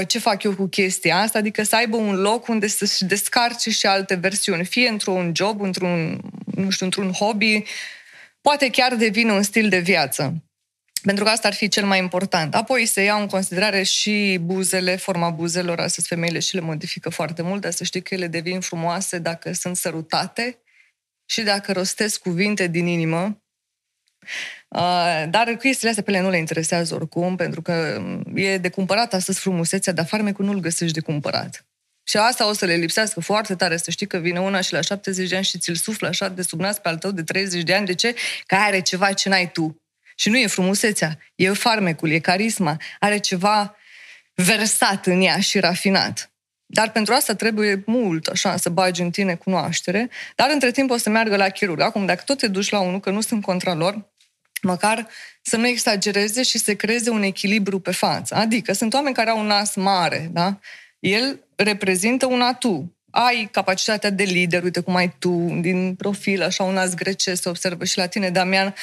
ce 0.08 0.19
fac 0.19 0.43
eu 0.43 0.56
cu 0.56 0.67
chestia 0.67 1.17
asta, 1.17 1.38
adică 1.38 1.63
să 1.63 1.76
aibă 1.76 1.96
un 1.96 2.15
loc 2.15 2.48
unde 2.48 2.67
să-și 2.67 3.06
descarce 3.06 3.69
și 3.69 3.86
alte 3.86 4.15
versiuni, 4.15 4.65
fie 4.65 4.88
într-un 4.88 5.32
job, 5.36 5.62
într-un, 5.62 6.22
nu 6.56 6.69
știu, 6.69 6.86
într-un 6.86 7.12
hobby, 7.12 7.63
poate 8.41 8.69
chiar 8.69 8.96
devine 8.96 9.32
un 9.32 9.41
stil 9.41 9.69
de 9.69 9.80
viață. 9.80 10.43
Pentru 11.04 11.24
că 11.24 11.30
asta 11.30 11.48
ar 11.48 11.54
fi 11.54 11.67
cel 11.67 11.86
mai 11.86 12.00
important. 12.00 12.56
Apoi 12.56 12.86
se 12.86 13.02
iau 13.02 13.22
în 13.22 13.28
considerare 13.28 13.84
și 13.84 14.38
buzele, 14.41 14.96
forma 14.96 15.30
buzelor, 15.30 15.80
astăzi 15.80 16.08
femeile 16.08 16.39
și 16.39 16.56
le 16.56 16.62
modifică 16.62 17.10
foarte 17.10 17.41
mult, 17.41 17.62
dar 17.62 17.72
să 17.72 17.84
știi 17.84 18.02
că 18.02 18.13
ele 18.13 18.28
devin 18.28 18.60
frumoase 18.60 19.17
dacă 19.17 19.54
sunt 19.54 19.78
sărutate 19.78 20.58
și 21.26 21.41
dacă 21.41 21.72
rostesc 21.72 22.22
cuvinte 22.22 22.67
din 22.67 22.88
inimă. 22.88 23.43
Uh, 24.75 25.23
dar 25.29 25.55
chestiile 25.55 25.89
astea 25.89 26.03
pe 26.03 26.12
ele 26.12 26.21
nu 26.21 26.29
le 26.29 26.38
interesează 26.38 26.95
oricum, 26.95 27.36
pentru 27.36 27.62
că 27.62 28.01
e 28.36 28.57
de 28.57 28.69
cumpărat 28.69 29.13
astăzi 29.13 29.39
frumusețea, 29.39 29.93
dar 29.93 30.05
farmecul 30.05 30.45
nu-l 30.45 30.59
găsești 30.59 30.93
de 30.93 30.99
cumpărat. 30.99 31.65
Și 32.03 32.17
asta 32.17 32.47
o 32.47 32.53
să 32.53 32.65
le 32.65 32.75
lipsească 32.75 33.19
foarte 33.19 33.55
tare, 33.55 33.77
să 33.77 33.91
știi 33.91 34.07
că 34.07 34.17
vine 34.17 34.39
una 34.39 34.62
și 34.62 34.73
la 34.73 34.81
70 34.81 35.29
de 35.29 35.36
ani 35.36 35.45
și 35.45 35.57
ți-l 35.57 35.75
suflă 35.75 36.07
așa 36.07 36.29
de 36.29 36.41
sub 36.41 36.59
nas 36.59 36.79
pe 36.79 36.89
al 36.89 36.97
tău 36.97 37.12
de 37.12 37.23
30 37.23 37.63
de 37.63 37.73
ani. 37.73 37.86
De 37.86 37.93
ce? 37.93 38.15
Că 38.45 38.55
are 38.55 38.79
ceva 38.79 39.13
ce 39.13 39.29
n-ai 39.29 39.51
tu. 39.51 39.81
Și 40.15 40.29
nu 40.29 40.38
e 40.38 40.47
frumusețea, 40.47 41.17
e 41.36 41.49
farmecul, 41.49 42.12
e 42.12 42.19
carisma, 42.19 42.77
are 42.99 43.17
ceva 43.17 43.75
versat 44.33 45.05
în 45.05 45.21
ea 45.21 45.39
și 45.39 45.59
rafinat. 45.59 46.31
Dar 46.65 46.91
pentru 46.91 47.13
asta 47.13 47.36
trebuie 47.36 47.83
mult, 47.86 48.27
așa, 48.27 48.57
să 48.57 48.69
bagi 48.69 49.01
în 49.01 49.12
tine 49.12 49.36
cunoaștere, 49.36 50.09
dar 50.36 50.49
între 50.53 50.71
timp 50.71 50.89
o 50.89 50.97
să 50.97 51.09
meargă 51.09 51.36
la 51.36 51.49
chirurg. 51.49 51.79
Acum, 51.79 52.05
dacă 52.05 52.21
tot 52.25 52.38
te 52.38 52.47
duci 52.47 52.69
la 52.69 52.79
unul, 52.79 52.99
că 52.99 53.09
nu 53.09 53.21
sunt 53.21 53.41
contra 53.41 53.73
lor, 53.73 54.12
măcar 54.63 55.08
să 55.41 55.58
nu 55.58 55.67
exagereze 55.67 56.43
și 56.43 56.58
să 56.58 56.76
creeze 56.76 57.10
un 57.10 57.21
echilibru 57.21 57.80
pe 57.80 57.91
față. 57.91 58.36
Adică 58.36 58.73
sunt 58.73 58.93
oameni 58.93 59.15
care 59.15 59.30
au 59.30 59.39
un 59.39 59.45
nas 59.45 59.76
mare, 59.76 60.30
da? 60.32 60.60
El 60.99 61.39
reprezintă 61.56 62.26
un 62.26 62.41
atu. 62.41 62.97
Ai 63.12 63.49
capacitatea 63.52 64.10
de 64.10 64.23
lider, 64.23 64.63
uite 64.63 64.80
cum 64.80 64.95
ai 64.95 65.15
tu, 65.19 65.58
din 65.62 65.95
profil, 65.95 66.43
așa 66.43 66.63
un 66.63 66.73
nas 66.73 66.93
grece, 66.93 67.34
se 67.34 67.49
observă 67.49 67.84
și 67.84 67.97
la 67.97 68.06
tine, 68.06 68.30
Damian. 68.30 68.76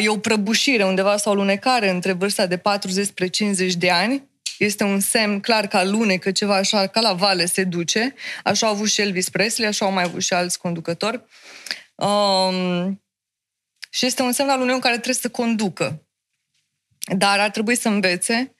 E 0.00 0.08
o 0.08 0.18
prăbușire 0.18 0.84
undeva 0.84 1.16
sau 1.16 1.32
o 1.32 1.34
lunecare 1.34 1.90
între 1.90 2.12
vârsta 2.12 2.46
de 2.46 2.56
40 2.56 3.06
spre 3.06 3.26
50 3.26 3.74
de 3.74 3.90
ani. 3.90 4.28
Este 4.58 4.84
un 4.84 5.00
semn 5.00 5.40
clar 5.40 5.66
că 5.66 5.76
alunecă 5.76 6.30
ceva 6.30 6.56
așa, 6.56 6.86
ca 6.86 7.00
la 7.00 7.12
vale 7.12 7.46
se 7.46 7.64
duce. 7.64 8.14
Așa 8.44 8.66
au 8.66 8.72
avut 8.72 8.88
și 8.88 9.00
Elvis 9.00 9.28
Presley, 9.28 9.68
așa 9.68 9.84
au 9.84 9.92
mai 9.92 10.02
avut 10.02 10.22
și 10.22 10.32
alți 10.32 10.58
conducători. 10.58 11.22
Um, 11.94 13.00
și 13.90 14.06
este 14.06 14.22
un 14.22 14.32
semn 14.32 14.50
al 14.50 14.60
unui 14.60 14.74
om 14.74 14.80
care 14.80 14.94
trebuie 14.94 15.14
să 15.14 15.28
conducă. 15.28 16.06
Dar 17.16 17.40
ar 17.40 17.50
trebui 17.50 17.76
să 17.76 17.88
învețe 17.88 18.54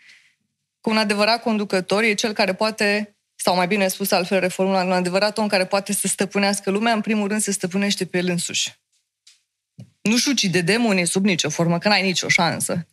că 0.81 0.91
un 0.91 0.99
adevărat 0.99 1.43
conducător 1.43 2.03
e 2.03 2.15
cel 2.15 2.33
care 2.33 2.55
poate, 2.55 3.17
sau 3.35 3.55
mai 3.55 3.67
bine 3.67 3.89
spus 3.89 4.11
altfel 4.11 4.41
reformul, 4.41 4.75
un 4.75 4.93
adevărat 4.93 5.39
om 5.39 5.47
care 5.47 5.67
poate 5.67 5.93
să 5.93 6.07
stăpânească 6.07 6.71
lumea, 6.71 6.93
în 6.93 7.01
primul 7.01 7.29
rând 7.29 7.41
se 7.41 7.51
stăpânește 7.51 8.07
pe 8.07 8.19
el 8.19 8.29
însuși. 8.29 8.79
Nu-și 10.01 10.29
ucide 10.29 10.61
demonii 10.61 11.07
sub 11.07 11.25
nicio 11.25 11.49
formă, 11.49 11.79
că 11.79 11.89
n-ai 11.89 12.03
nicio 12.03 12.29
șansă. 12.29 12.87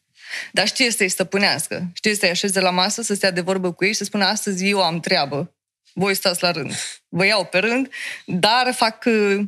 Dar 0.51 0.67
știe 0.67 0.91
să-i 0.91 1.09
stăpânească. 1.09 1.89
Știe 1.93 2.15
să-i 2.15 2.29
așeze 2.29 2.59
la 2.59 2.69
masă, 2.69 3.01
să 3.01 3.13
stea 3.13 3.31
de 3.31 3.41
vorbă 3.41 3.73
cu 3.73 3.85
ei 3.85 3.91
și 3.91 3.97
să 3.97 4.03
spună 4.03 4.25
astăzi 4.25 4.67
eu 4.67 4.83
am 4.83 4.99
treabă. 4.99 5.55
Voi 5.93 6.15
stați 6.15 6.43
la 6.43 6.51
rând. 6.51 6.73
Vă 7.09 7.25
iau 7.25 7.45
pe 7.45 7.57
rând, 7.57 7.89
dar 8.25 8.73
fac 8.73 9.03
uh, 9.05 9.47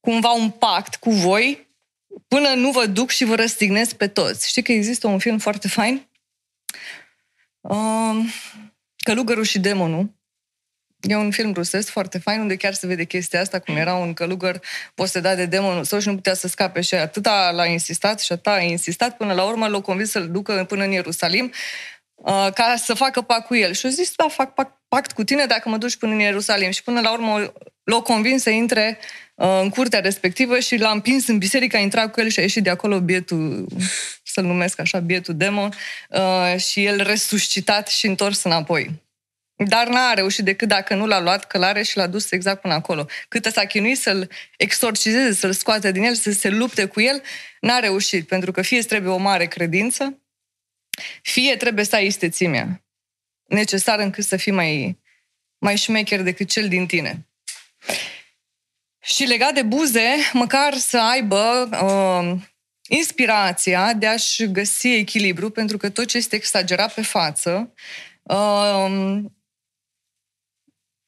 cumva 0.00 0.32
un 0.32 0.50
pact 0.50 0.96
cu 0.96 1.10
voi 1.10 1.63
până 2.28 2.48
nu 2.48 2.70
vă 2.70 2.86
duc 2.86 3.10
și 3.10 3.24
vă 3.24 3.34
răstignesc 3.34 3.94
pe 3.94 4.08
toți. 4.08 4.48
Știi 4.48 4.62
că 4.62 4.72
există 4.72 5.06
un 5.06 5.18
film 5.18 5.38
foarte 5.38 5.68
fain? 5.68 6.08
Uh, 7.60 8.16
Călugărul 9.04 9.44
și 9.44 9.58
demonul. 9.58 10.12
E 11.00 11.16
un 11.16 11.30
film 11.30 11.52
rusesc 11.52 11.88
foarte 11.88 12.18
fain, 12.18 12.40
unde 12.40 12.56
chiar 12.56 12.74
se 12.74 12.86
vede 12.86 13.04
chestia 13.04 13.40
asta, 13.40 13.58
cum 13.58 13.76
era 13.76 13.94
un 13.94 14.14
călugăr 14.14 14.60
posedat 14.94 15.36
de 15.36 15.46
demonul 15.46 15.84
său 15.84 15.98
și 15.98 16.08
nu 16.08 16.14
putea 16.14 16.34
să 16.34 16.48
scape 16.48 16.80
și 16.80 16.94
atâta 16.94 17.50
l-a 17.50 17.66
insistat 17.66 18.20
și 18.20 18.32
atâta 18.32 18.52
a 18.52 18.60
insistat, 18.60 19.16
până 19.16 19.32
la 19.32 19.44
urmă 19.44 19.66
l-a 19.66 19.80
convins 19.80 20.10
să-l 20.10 20.30
ducă 20.30 20.64
până 20.68 20.84
în 20.84 20.90
Ierusalim 20.90 21.52
uh, 22.14 22.48
ca 22.54 22.74
să 22.76 22.94
facă 22.94 23.20
pact 23.20 23.46
cu 23.46 23.54
el. 23.54 23.72
Și 23.72 23.86
a 23.86 23.88
zis, 23.88 24.14
da, 24.16 24.28
fac 24.28 24.54
pact, 24.54 24.80
pact 24.88 25.12
cu 25.12 25.24
tine 25.24 25.46
dacă 25.46 25.68
mă 25.68 25.76
duci 25.76 25.96
până 25.96 26.12
în 26.12 26.18
Ierusalim. 26.20 26.70
Și 26.70 26.82
până 26.82 27.00
la 27.00 27.12
urmă 27.12 27.52
l-a 27.84 28.00
convins 28.00 28.42
să 28.42 28.50
intre 28.50 28.98
uh, 29.34 29.58
în 29.62 29.68
curtea 29.68 30.00
respectivă 30.00 30.58
și 30.58 30.76
l-a 30.76 30.90
împins 30.90 31.26
în 31.26 31.38
biserică, 31.38 31.76
a 31.76 31.80
intrat 31.80 32.12
cu 32.12 32.20
el 32.20 32.28
și 32.28 32.38
a 32.38 32.42
ieșit 32.42 32.62
de 32.62 32.70
acolo 32.70 33.00
bietul, 33.00 33.66
să-l 34.22 34.44
numesc 34.44 34.80
așa, 34.80 34.98
bietul 34.98 35.36
demon, 35.36 35.74
uh, 36.08 36.56
și 36.60 36.84
el 36.84 37.02
resuscitat 37.02 37.88
și 37.88 38.06
întors 38.06 38.42
înapoi. 38.42 39.02
Dar 39.56 39.88
n-a 39.88 40.14
reușit 40.14 40.44
decât 40.44 40.68
dacă 40.68 40.94
nu 40.94 41.06
l-a 41.06 41.20
luat 41.20 41.46
călare 41.46 41.82
și 41.82 41.96
l-a 41.96 42.06
dus 42.06 42.30
exact 42.30 42.60
până 42.60 42.74
acolo. 42.74 43.06
Cât 43.28 43.44
s-a 43.44 43.64
chinuit 43.64 43.98
să-l 43.98 44.30
exorcizeze, 44.56 45.32
să-l 45.32 45.52
scoate 45.52 45.92
din 45.92 46.02
el, 46.02 46.14
să 46.14 46.32
se 46.32 46.48
lupte 46.48 46.84
cu 46.84 47.00
el, 47.00 47.22
n-a 47.60 47.78
reușit, 47.78 48.26
pentru 48.26 48.52
că 48.52 48.62
fie 48.62 48.78
îți 48.78 48.86
trebuie 48.86 49.12
o 49.12 49.16
mare 49.16 49.46
credință, 49.46 50.18
fie 51.22 51.56
trebuie 51.56 51.84
să 51.84 51.96
ai 51.96 52.06
istețimea 52.06 52.84
necesară 53.44 54.02
încât 54.02 54.24
să 54.24 54.36
fii 54.36 54.52
mai, 54.52 54.98
mai 55.58 55.76
șmecher 55.76 56.22
decât 56.22 56.48
cel 56.48 56.68
din 56.68 56.86
tine. 56.86 57.26
Și 59.02 59.24
legat 59.24 59.54
de 59.54 59.62
buze, 59.62 60.14
măcar 60.32 60.74
să 60.74 60.98
aibă 60.98 61.68
uh, 61.82 62.42
inspirația 62.88 63.92
de 63.92 64.06
a-și 64.06 64.50
găsi 64.50 64.88
echilibru, 64.88 65.50
pentru 65.50 65.76
că 65.76 65.88
tot 65.88 66.06
ce 66.06 66.16
este 66.16 66.36
exagerat 66.36 66.94
pe 66.94 67.02
față 67.02 67.72
uh, 68.22 69.18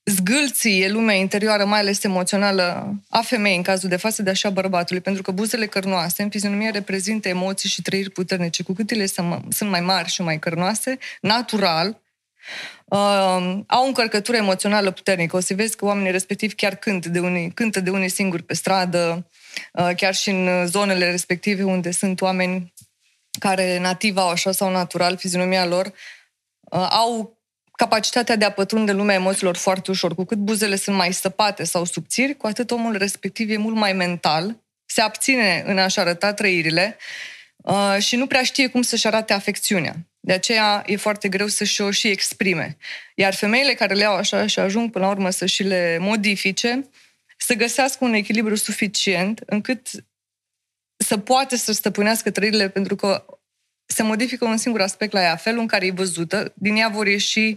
zgâlție 0.04 0.88
lumea 0.88 1.14
interioară, 1.14 1.64
mai 1.64 1.78
ales 1.78 2.04
emoțională, 2.04 2.94
a 3.08 3.20
femeii 3.20 3.56
în 3.56 3.62
cazul 3.62 3.88
de 3.88 3.96
față, 3.96 4.22
de 4.22 4.30
așa 4.30 4.50
bărbatului, 4.50 5.02
pentru 5.02 5.22
că 5.22 5.30
buzele 5.30 5.66
cărnoase 5.66 6.22
în 6.22 6.30
fizionomie 6.30 6.70
reprezintă 6.70 7.28
emoții 7.28 7.68
și 7.68 7.82
trăiri 7.82 8.10
puternice. 8.10 8.62
Cu 8.62 8.72
cât 8.72 8.90
ele 8.90 9.06
sunt 9.48 9.70
mai 9.70 9.80
mari 9.80 10.08
și 10.08 10.22
mai 10.22 10.38
cărnoase, 10.38 10.98
natural, 11.20 12.00
uh, 12.84 13.58
au 13.66 13.82
o 13.82 13.86
încărcătură 13.86 14.36
emoțională 14.36 14.90
puternică. 14.90 15.36
O 15.36 15.40
să 15.40 15.54
vezi 15.54 15.76
că 15.76 15.84
oamenii 15.84 16.10
respectiv 16.10 16.54
chiar 16.54 16.74
cântă 16.74 17.08
de 17.08 17.18
unii, 17.18 17.50
cântă 17.50 17.80
de 17.80 17.90
unii 17.90 18.08
singuri 18.08 18.42
pe 18.42 18.54
stradă, 18.54 19.30
uh, 19.72 19.90
chiar 19.96 20.14
și 20.14 20.30
în 20.30 20.66
zonele 20.66 21.10
respective 21.10 21.62
unde 21.62 21.90
sunt 21.90 22.20
oameni 22.20 22.72
care 23.38 23.78
nativ 23.78 24.16
au 24.16 24.28
așa 24.28 24.52
sau 24.52 24.70
natural 24.70 25.16
fizionomia 25.16 25.66
lor, 25.66 25.86
uh, 26.60 26.88
au 26.90 27.38
capacitatea 27.72 28.36
de 28.36 28.44
a 28.44 28.50
pătrunde 28.50 28.92
lumea 28.92 29.14
emoțiilor 29.14 29.56
foarte 29.56 29.90
ușor. 29.90 30.14
Cu 30.14 30.24
cât 30.24 30.38
buzele 30.38 30.76
sunt 30.76 30.96
mai 30.96 31.12
săpate 31.12 31.64
sau 31.64 31.84
subțiri, 31.84 32.36
cu 32.36 32.46
atât 32.46 32.70
omul 32.70 32.96
respectiv 32.96 33.50
e 33.50 33.56
mult 33.56 33.76
mai 33.76 33.92
mental, 33.92 34.64
se 34.86 35.00
abține 35.00 35.62
în 35.66 35.78
a-și 35.78 35.98
arăta 35.98 36.32
trăirile 36.32 36.96
uh, 37.56 37.96
și 37.98 38.16
nu 38.16 38.26
prea 38.26 38.42
știe 38.42 38.68
cum 38.68 38.82
să-și 38.82 39.06
arate 39.06 39.32
afecțiunea. 39.32 39.96
De 40.26 40.32
aceea 40.32 40.82
e 40.86 40.96
foarte 40.96 41.28
greu 41.28 41.46
să-și 41.46 41.80
o 41.80 41.90
și 41.90 42.08
exprime. 42.08 42.76
Iar 43.14 43.34
femeile 43.34 43.74
care 43.74 43.94
le 43.94 44.04
au 44.04 44.14
așa 44.14 44.46
și 44.46 44.58
ajung 44.58 44.90
până 44.90 45.04
la 45.04 45.10
urmă 45.10 45.30
să 45.30 45.46
și 45.46 45.62
le 45.62 45.98
modifice, 46.00 46.90
să 47.36 47.54
găsească 47.54 48.04
un 48.04 48.12
echilibru 48.12 48.54
suficient 48.54 49.42
încât 49.46 49.88
să 50.96 51.18
poate 51.18 51.56
să 51.56 51.72
stăpânească 51.72 52.30
trăirile, 52.30 52.68
pentru 52.68 52.96
că 52.96 53.24
se 53.84 54.02
modifică 54.02 54.44
un 54.44 54.56
singur 54.56 54.80
aspect 54.80 55.12
la 55.12 55.20
ea, 55.20 55.36
felul 55.36 55.60
în 55.60 55.66
care 55.66 55.86
e 55.86 55.90
văzută, 55.90 56.52
din 56.56 56.76
ea 56.76 56.88
vor 56.88 57.06
ieși 57.06 57.56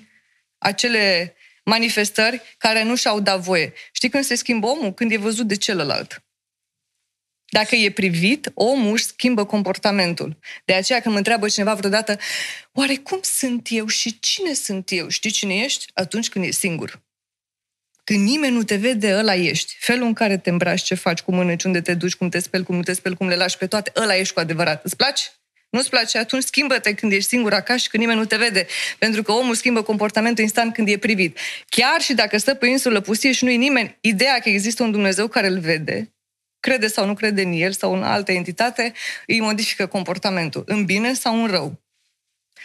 acele 0.58 1.36
manifestări 1.64 2.56
care 2.58 2.84
nu 2.84 2.96
și-au 2.96 3.20
dat 3.20 3.40
voie. 3.40 3.74
Știi 3.92 4.10
când 4.10 4.24
se 4.24 4.36
schimbă 4.36 4.68
omul? 4.68 4.94
Când 4.94 5.12
e 5.12 5.18
văzut 5.18 5.48
de 5.48 5.56
celălalt. 5.56 6.24
Dacă 7.50 7.76
e 7.76 7.92
privit, 7.92 8.52
omul 8.54 8.92
își 8.92 9.04
schimbă 9.04 9.46
comportamentul. 9.46 10.38
De 10.66 10.74
aceea 10.74 11.00
când 11.00 11.12
mă 11.12 11.18
întreabă 11.18 11.48
cineva 11.48 11.74
vreodată, 11.74 12.20
oare 12.74 12.96
cum 12.96 13.20
sunt 13.22 13.68
eu 13.72 13.88
și 13.88 14.20
cine 14.20 14.54
sunt 14.54 14.92
eu? 14.92 15.08
Știi 15.08 15.32
cine 15.32 15.56
ești? 15.56 15.86
Atunci 15.94 16.30
când 16.30 16.46
e 16.46 16.52
singur. 16.52 17.02
Când 18.04 18.28
nimeni 18.28 18.56
nu 18.56 18.64
te 18.64 18.76
vede, 18.76 19.16
ăla 19.16 19.36
ești. 19.36 19.76
Felul 19.80 20.06
în 20.06 20.14
care 20.14 20.38
te 20.38 20.50
îmbraci, 20.50 20.82
ce 20.82 20.96
faci, 20.96 21.20
cum 21.20 21.36
mănânci, 21.36 21.64
unde 21.64 21.82
te 21.82 21.94
duci, 21.94 22.16
cum 22.16 22.30
te 22.30 22.40
speli, 22.40 22.64
cum 22.64 22.76
nu 22.76 22.82
te 22.82 22.94
speli, 22.94 23.16
cum 23.16 23.28
le 23.28 23.36
lași 23.36 23.58
pe 23.58 23.68
toate, 23.68 23.92
ăla 23.96 24.16
ești 24.16 24.34
cu 24.34 24.40
adevărat. 24.40 24.84
Îți 24.84 24.96
place? 24.96 25.24
Nu-ți 25.70 25.90
place, 25.90 26.18
atunci 26.18 26.44
schimbă-te 26.44 26.94
când 26.94 27.12
ești 27.12 27.30
singur 27.30 27.54
acasă 27.54 27.80
și 27.80 27.90
când 27.90 28.04
nimeni 28.04 28.20
nu 28.20 28.26
te 28.26 28.36
vede. 28.38 28.68
Pentru 28.98 29.24
că 29.24 29.32
omul 29.32 29.56
schimbă 29.56 29.82
comportamentul 29.82 30.44
instant 30.44 30.74
când 30.74 30.88
e 30.88 30.98
privit. 30.98 31.38
Chiar 31.70 32.02
și 32.02 32.14
dacă 32.14 32.38
stă 32.38 32.54
pe 32.54 32.68
insulă 32.68 33.00
pustie 33.00 33.32
și 33.32 33.44
nu-i 33.44 33.58
nimeni, 33.58 33.98
ideea 34.02 34.40
că 34.40 34.50
există 34.50 34.84
un 34.84 34.92
Dumnezeu 34.92 35.28
care 35.28 35.48
îl 35.48 35.60
vede, 35.60 36.14
crede 36.60 36.88
sau 36.88 37.06
nu 37.06 37.14
crede 37.14 37.42
în 37.42 37.52
el 37.52 37.72
sau 37.72 37.94
în 37.94 38.04
altă 38.04 38.32
entitate, 38.32 38.94
îi 39.28 39.42
modifică 39.42 39.88
comportamentul, 39.88 40.64
în 40.66 40.86
bine 40.86 41.14
sau 41.14 41.42
în 41.42 41.48
rău. 41.48 41.80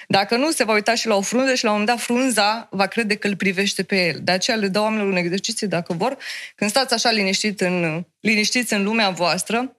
Dacă 0.09 0.37
nu, 0.37 0.50
se 0.50 0.64
va 0.64 0.72
uita 0.72 0.94
și 0.94 1.07
la 1.07 1.14
o 1.14 1.20
frunză 1.20 1.54
și 1.54 1.64
la 1.64 1.70
un 1.70 1.78
moment 1.78 1.96
dat 1.96 2.07
frunza 2.07 2.68
va 2.70 2.87
crede 2.87 3.14
că 3.14 3.26
îl 3.26 3.37
privește 3.37 3.83
pe 3.83 4.07
el. 4.07 4.20
De 4.22 4.30
aceea 4.30 4.57
le 4.57 4.68
dau 4.68 4.83
oamenilor 4.83 5.11
un 5.11 5.16
exercițiu, 5.16 5.66
dacă 5.66 5.92
vor, 5.92 6.16
când 6.54 6.70
stați 6.70 6.94
așa 6.94 7.11
liniștit 7.11 7.61
în, 7.61 8.04
liniștiți 8.20 8.72
în 8.72 8.83
lumea 8.83 9.11
voastră, 9.11 9.76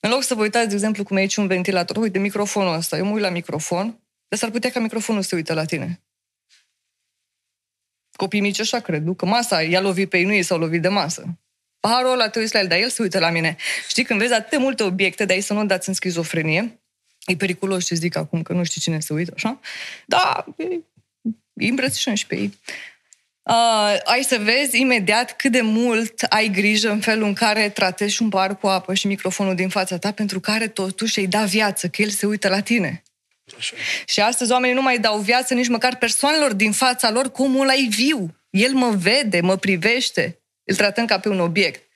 în 0.00 0.10
loc 0.10 0.22
să 0.22 0.34
vă 0.34 0.42
uitați, 0.42 0.68
de 0.68 0.74
exemplu, 0.74 1.04
cum 1.04 1.16
e 1.16 1.20
aici 1.20 1.36
un 1.36 1.46
ventilator, 1.46 1.96
uite, 1.96 2.18
microfonul 2.18 2.74
ăsta, 2.74 2.96
eu 2.96 3.04
mă 3.04 3.12
uit 3.12 3.22
la 3.22 3.30
microfon, 3.30 4.00
dar 4.28 4.38
s-ar 4.38 4.50
putea 4.50 4.70
ca 4.70 4.80
microfonul 4.80 5.22
să 5.22 5.28
se 5.28 5.34
uită 5.34 5.54
la 5.54 5.64
tine. 5.64 6.02
Copii 8.16 8.40
mici 8.40 8.60
așa 8.60 8.80
cred, 8.80 9.02
nu? 9.02 9.14
Că 9.14 9.26
masa 9.26 9.62
i-a 9.62 9.80
lovit 9.80 10.08
pe 10.08 10.18
ei, 10.18 10.24
nu 10.24 10.32
ei 10.32 10.42
s-au 10.42 10.58
lovit 10.58 10.82
de 10.82 10.88
masă. 10.88 11.38
Paharul 11.80 12.12
ăla 12.12 12.28
te 12.28 12.38
uiți 12.38 12.54
la 12.54 12.60
el, 12.60 12.66
dar 12.66 12.78
el 12.78 12.88
se 12.88 13.02
uită 13.02 13.18
la 13.18 13.30
mine. 13.30 13.56
Știi, 13.88 14.04
când 14.04 14.20
vezi 14.20 14.32
atât 14.32 14.50
de 14.50 14.56
multe 14.56 14.82
obiecte, 14.82 15.24
dar 15.24 15.36
ei 15.36 15.42
să 15.42 15.52
nu 15.52 15.64
dați 15.64 15.88
în 15.88 15.94
schizofrenie, 15.94 16.80
e 17.26 17.36
periculos 17.36 17.84
ce 17.84 17.94
zic 17.94 18.16
acum, 18.16 18.42
că 18.42 18.52
nu 18.52 18.64
știi 18.64 18.80
cine 18.80 19.00
se 19.00 19.12
uită, 19.12 19.32
așa? 19.34 19.60
Da, 20.06 20.44
îi 21.54 21.68
îmbrățișăm 21.68 22.14
și 22.14 22.26
pe 22.26 22.36
ei 22.36 22.58
uh, 23.42 23.96
ai 24.04 24.22
să 24.22 24.38
vezi 24.40 24.80
imediat 24.80 25.36
cât 25.36 25.52
de 25.52 25.60
mult 25.60 26.22
ai 26.22 26.48
grijă 26.48 26.90
în 26.90 27.00
felul 27.00 27.26
în 27.26 27.34
care 27.34 27.68
tratezi 27.68 28.22
un 28.22 28.28
par 28.28 28.58
cu 28.58 28.66
apă 28.66 28.94
și 28.94 29.06
microfonul 29.06 29.54
din 29.54 29.68
fața 29.68 29.98
ta, 29.98 30.12
pentru 30.12 30.40
care 30.40 30.68
totuși 30.68 31.18
îi 31.18 31.26
da 31.26 31.44
viață, 31.44 31.88
că 31.88 32.02
el 32.02 32.08
se 32.08 32.26
uită 32.26 32.48
la 32.48 32.60
tine. 32.60 33.02
Așa. 33.58 33.74
Și 34.06 34.20
astăzi 34.20 34.52
oamenii 34.52 34.74
nu 34.74 34.82
mai 34.82 34.98
dau 34.98 35.18
viață 35.18 35.54
nici 35.54 35.68
măcar 35.68 35.96
persoanelor 35.96 36.52
din 36.52 36.72
fața 36.72 37.10
lor, 37.10 37.30
cum 37.30 37.60
ăla 37.60 37.74
e 37.74 37.86
viu. 37.88 38.34
El 38.50 38.72
mă 38.72 38.90
vede, 38.90 39.40
mă 39.40 39.56
privește. 39.56 40.39
Îl 40.64 40.74
tratăm 40.74 41.06
ca 41.06 41.18
pe 41.18 41.28
un 41.28 41.40
obiect. 41.40 41.90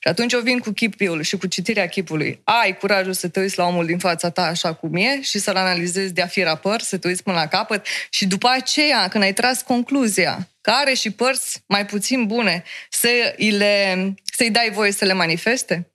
Și 0.00 0.08
atunci 0.08 0.32
eu 0.32 0.40
vin 0.40 0.58
cu 0.58 0.70
chipul 0.70 1.22
și 1.22 1.36
cu 1.36 1.46
citirea 1.46 1.88
chipului. 1.88 2.40
Ai 2.44 2.76
curajul 2.76 3.12
să 3.12 3.28
te 3.28 3.40
uiți 3.40 3.58
la 3.58 3.66
omul 3.66 3.86
din 3.86 3.98
fața 3.98 4.30
ta 4.30 4.42
așa 4.42 4.74
cum 4.74 4.96
e 4.96 5.22
și 5.22 5.38
să-l 5.38 5.56
analizezi 5.56 6.12
de 6.12 6.22
a 6.22 6.26
fi 6.26 6.42
rapăr, 6.42 6.80
să 6.80 6.96
te 6.96 7.08
uiți 7.08 7.22
până 7.22 7.36
la 7.36 7.46
capăt 7.46 7.86
și 8.10 8.26
după 8.26 8.48
aceea, 8.48 9.08
când 9.08 9.24
ai 9.24 9.32
tras 9.32 9.62
concluzia 9.62 10.48
că 10.60 10.70
are 10.70 10.94
și 10.94 11.10
părți 11.10 11.62
mai 11.66 11.86
puțin 11.86 12.26
bune, 12.26 12.62
să 12.90 13.08
le, 13.36 14.14
să-i 14.36 14.50
dai 14.50 14.70
voie 14.72 14.92
să 14.92 15.04
le 15.04 15.12
manifeste? 15.12 15.90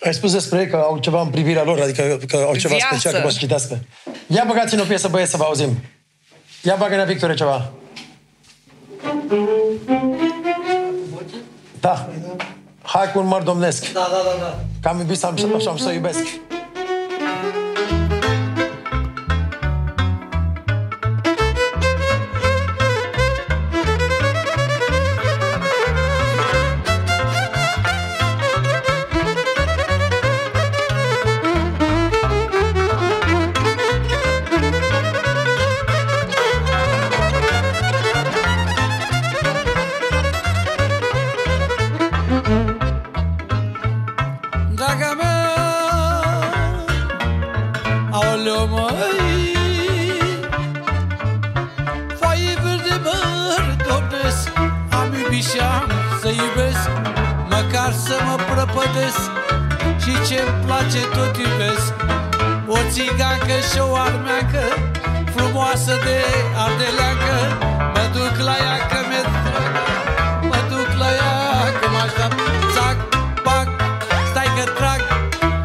Ai 0.00 0.14
spus 0.14 0.32
despre 0.32 0.60
ei 0.60 0.68
că 0.68 0.76
au 0.76 0.98
ceva 0.98 1.20
în 1.20 1.30
privirea 1.30 1.62
lor, 1.62 1.80
adică 1.80 2.20
că 2.28 2.36
au 2.36 2.56
ceva 2.56 2.74
Viață. 2.74 2.94
special, 2.94 3.12
că 3.12 3.20
poți 3.20 3.34
să 3.34 3.40
citească. 3.40 3.84
Ia 4.26 4.44
băgați-ne 4.46 4.80
o 4.80 4.84
piesă, 4.84 5.08
băieți, 5.08 5.30
să 5.30 5.36
vă 5.36 5.44
auzim. 5.44 5.82
Ia 6.62 6.74
bagă-ne, 6.74 7.04
Victorie, 7.04 7.34
ceva. 7.34 7.72
Da. 11.80 12.08
Hai 12.82 13.12
cu 13.12 13.18
un 13.18 13.26
măr 13.26 13.42
domnesc. 13.42 13.92
Da, 13.92 14.00
da, 14.00 14.16
da, 14.16 14.44
da. 14.44 14.58
Că 14.82 14.88
am 14.88 14.98
iubit 14.98 15.18
să 15.18 15.26
am, 15.26 15.34
așa 15.56 15.70
am 15.70 15.76
să 15.76 15.90
iubesc. 15.92 16.26
des 58.96 59.16
Și 60.02 60.12
ce-mi 60.26 60.54
place 60.64 61.00
tot 61.16 61.36
iubesc. 61.36 61.92
O 62.66 62.78
țigancă 62.92 63.56
și 63.70 63.78
o 63.90 63.94
armeacă 64.06 64.64
Frumoasă 65.34 65.94
de 66.06 66.18
ardeleancă 66.64 67.36
Mă 67.94 68.04
duc 68.16 68.34
la 68.48 68.54
ea 68.66 68.76
că 68.90 68.98
mi-e 69.08 69.22
dragă 69.34 69.84
Mă 70.50 70.58
duc 70.70 70.88
la 71.02 71.10
ea 71.20 71.34
că 71.78 71.86
mă 71.94 72.00
așteaptă 72.06 72.42
da 72.48 72.68
Zac, 72.76 72.96
pac, 73.46 73.68
stai 74.30 74.50
că 74.56 74.64
trag 74.78 75.00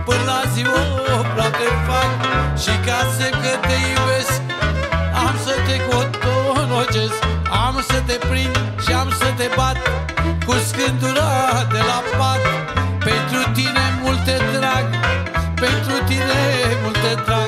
Până 0.07 0.23
la 0.31 0.41
ziua 0.53 0.83
o 1.17 1.21
plată 1.33 1.67
fac 1.87 2.11
Și 2.63 2.73
ca 2.85 2.99
să 3.17 3.27
că 3.41 3.51
te 3.67 3.77
iubesc 3.91 4.41
Am 5.25 5.35
să 5.45 5.53
te 5.67 5.75
cotonocesc 5.89 7.19
Am 7.65 7.75
să 7.89 7.97
te 8.07 8.17
prind 8.29 8.55
și 8.83 8.91
am 9.01 9.09
să 9.19 9.29
te 9.37 9.47
bat 9.55 9.77
Cu 10.45 10.53
scândura 10.67 11.31
de 11.73 11.81
la 11.89 11.99
pat. 12.17 12.58
Pentru 13.29 13.51
tine 13.51 13.99
multe 14.01 14.37
drag 14.57 14.85
Pentru 15.55 16.03
tine 16.07 16.23
multe 16.83 17.21
drag 17.25 17.47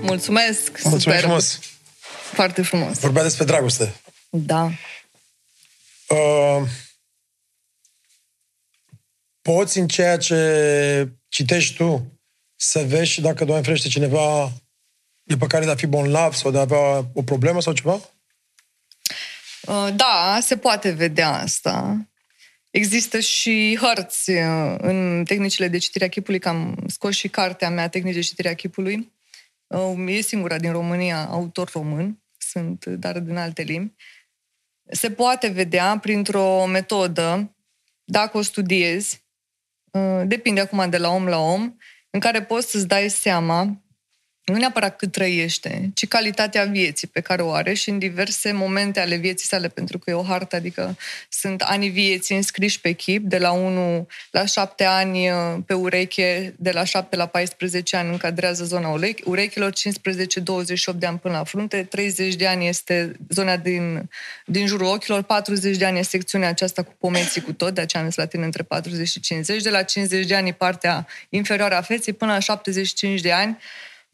Mulțumesc! 0.00 0.70
Mulțumesc 0.70 1.02
super. 1.02 1.20
frumos! 1.20 1.58
Foarte 2.32 2.62
frumos! 2.62 2.98
Vorbea 2.98 3.22
despre 3.22 3.44
dragoste. 3.44 3.94
Da. 4.30 4.70
Uh, 6.08 6.62
poți 9.44 9.78
în 9.78 9.88
ceea 9.88 10.16
ce 10.16 11.08
citești 11.28 11.76
tu 11.76 12.18
să 12.56 12.78
vezi 12.78 13.10
și 13.10 13.20
dacă, 13.20 13.44
Doamne 13.44 13.64
ferește, 13.64 13.88
cineva 13.88 14.52
e 15.22 15.36
pe 15.36 15.46
care 15.46 15.64
de 15.64 15.70
a 15.70 15.74
fi 15.74 15.86
bolnav 15.86 16.32
sau 16.32 16.50
de 16.50 16.58
a 16.58 16.60
avea 16.60 17.10
o 17.14 17.22
problemă 17.22 17.60
sau 17.60 17.72
ceva? 17.72 18.00
Uh, 19.66 19.88
Da, 19.96 20.38
se 20.40 20.56
poate 20.56 20.90
vedea 20.90 21.32
asta. 21.32 22.06
Există 22.70 23.20
și 23.20 23.78
hărți 23.80 24.30
uh, 24.30 24.74
în 24.78 25.24
tehnicile 25.24 25.68
de 25.68 25.78
citire 25.78 26.04
a 26.04 26.08
chipului, 26.08 26.38
că 26.38 26.48
am 26.48 26.84
scos 26.86 27.14
și 27.14 27.28
cartea 27.28 27.70
mea, 27.70 27.88
Tehnici 27.88 28.14
de 28.14 28.20
citire 28.20 28.48
a 28.48 28.54
chipului. 28.54 29.12
Uh, 29.66 30.04
E 30.06 30.20
singura 30.20 30.58
din 30.58 30.72
România, 30.72 31.24
autor 31.24 31.70
român, 31.72 32.22
sunt, 32.38 32.84
dar 32.84 33.18
din 33.18 33.36
alte 33.36 33.62
limbi. 33.62 33.94
Se 34.90 35.10
poate 35.10 35.48
vedea 35.48 35.98
printr-o 35.98 36.66
metodă, 36.66 37.56
dacă 38.04 38.38
o 38.38 38.42
studiezi, 38.42 39.14
uh, 39.14 39.23
depinde 40.24 40.60
acum 40.60 40.90
de 40.90 40.96
la 40.96 41.08
om 41.08 41.26
la 41.26 41.38
om, 41.38 41.76
în 42.10 42.20
care 42.20 42.42
poți 42.42 42.70
să-ți 42.70 42.88
dai 42.88 43.08
seama 43.08 43.83
nu 44.44 44.56
neapărat 44.56 44.96
cât 44.96 45.12
trăiește, 45.12 45.90
ci 45.94 46.08
calitatea 46.08 46.64
vieții 46.64 47.08
pe 47.08 47.20
care 47.20 47.42
o 47.42 47.52
are 47.52 47.74
și 47.74 47.90
în 47.90 47.98
diverse 47.98 48.52
momente 48.52 49.00
ale 49.00 49.16
vieții 49.16 49.46
sale, 49.46 49.68
pentru 49.68 49.98
că 49.98 50.10
e 50.10 50.12
o 50.12 50.22
hartă, 50.22 50.56
adică 50.56 50.96
sunt 51.28 51.60
anii 51.60 51.88
vieții 51.88 52.36
înscriși 52.36 52.80
pe 52.80 52.92
chip, 52.92 53.22
de 53.24 53.38
la 53.38 53.50
1 53.50 54.06
la 54.30 54.44
7 54.44 54.84
ani 54.84 55.30
uh, 55.30 55.36
pe 55.66 55.74
ureche, 55.74 56.54
de 56.58 56.70
la 56.70 56.84
7 56.84 57.16
la 57.16 57.26
14 57.26 57.96
ani 57.96 58.10
încadrează 58.10 58.64
zona 58.64 58.98
urechi- 58.98 59.24
urechilor, 59.24 59.72
15-28 59.72 60.94
de 60.94 61.06
ani 61.06 61.18
până 61.18 61.36
la 61.36 61.44
frunte, 61.44 61.82
30 61.82 62.34
de 62.34 62.46
ani 62.46 62.68
este 62.68 63.12
zona 63.28 63.56
din, 63.56 64.08
din 64.46 64.66
jurul 64.66 64.86
ochilor, 64.86 65.22
40 65.22 65.76
de 65.76 65.84
ani 65.84 65.98
este 65.98 66.16
secțiunea 66.16 66.48
aceasta 66.48 66.82
cu 66.82 66.94
pomeții 66.98 67.40
cu 67.40 67.52
tot, 67.52 67.74
de 67.74 67.80
aceea 67.80 68.02
am 68.02 68.08
zis 68.08 68.18
la 68.18 68.26
tine 68.26 68.44
între 68.44 68.62
40 68.62 69.08
și 69.08 69.20
50, 69.20 69.62
de 69.62 69.70
la 69.70 69.82
50 69.82 70.26
de 70.26 70.34
ani 70.34 70.48
e 70.48 70.52
partea 70.52 71.06
inferioară 71.28 71.76
a 71.76 71.82
feței, 71.82 72.12
până 72.12 72.32
la 72.32 72.38
75 72.38 73.20
de 73.20 73.32
ani 73.32 73.58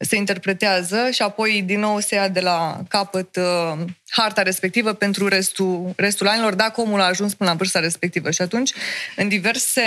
se 0.01 0.15
interpretează 0.15 1.09
și 1.11 1.21
apoi 1.21 1.61
din 1.61 1.79
nou 1.79 1.99
se 1.99 2.15
ia 2.15 2.27
de 2.27 2.39
la 2.39 2.81
capăt 2.87 3.35
uh, 3.35 3.79
harta 4.09 4.41
respectivă 4.41 4.93
pentru 4.93 5.27
restul, 5.27 5.93
restul 5.95 6.27
anilor, 6.27 6.53
dacă 6.53 6.81
omul 6.81 7.01
a 7.01 7.05
ajuns 7.05 7.33
până 7.33 7.49
la 7.49 7.55
vârsta 7.55 7.79
respectivă. 7.79 8.31
Și 8.31 8.41
atunci, 8.41 8.73
în 9.15 9.27
diverse... 9.27 9.81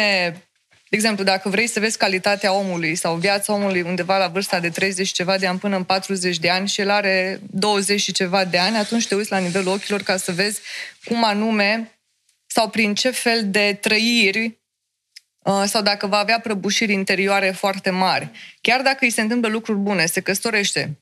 De 0.89 1.01
exemplu, 1.01 1.25
dacă 1.25 1.49
vrei 1.49 1.67
să 1.67 1.81
vezi 1.81 1.99
calitatea 1.99 2.53
omului 2.53 2.95
sau 2.95 3.17
viața 3.17 3.53
omului 3.53 3.83
undeva 3.83 4.19
la 4.19 4.29
vârsta 4.29 4.61
de 4.61 4.69
30 4.69 5.07
și 5.07 5.12
ceva 5.12 5.39
de 5.39 5.47
ani 5.47 5.59
până 5.59 5.77
în 5.77 5.83
40 5.85 6.39
de 6.39 6.51
ani 6.51 6.69
și 6.69 6.81
el 6.81 6.91
are 6.91 7.41
20 7.51 8.01
și 8.01 8.12
ceva 8.12 8.45
de 8.45 8.59
ani, 8.59 8.77
atunci 8.77 9.07
te 9.07 9.15
uiți 9.15 9.31
la 9.31 9.39
nivelul 9.39 9.73
ochilor 9.73 10.03
ca 10.03 10.17
să 10.17 10.33
vezi 10.33 10.61
cum 11.05 11.25
anume 11.25 11.99
sau 12.47 12.69
prin 12.69 12.95
ce 12.95 13.11
fel 13.11 13.51
de 13.51 13.79
trăiri 13.81 14.45
uh, 14.45 14.53
sau 15.64 15.82
dacă 15.82 16.07
va 16.07 16.18
avea 16.18 16.40
prăbușiri 16.40 16.92
interioare 16.92 17.51
foarte 17.51 17.90
mari. 17.90 18.30
Chiar 18.61 18.82
dacă 18.82 18.99
îi 19.01 19.11
se 19.11 19.20
întâmplă 19.20 19.49
lucruri 19.49 19.78
bune, 19.78 20.07
se 20.07 20.20
căsătorește, 20.20 20.99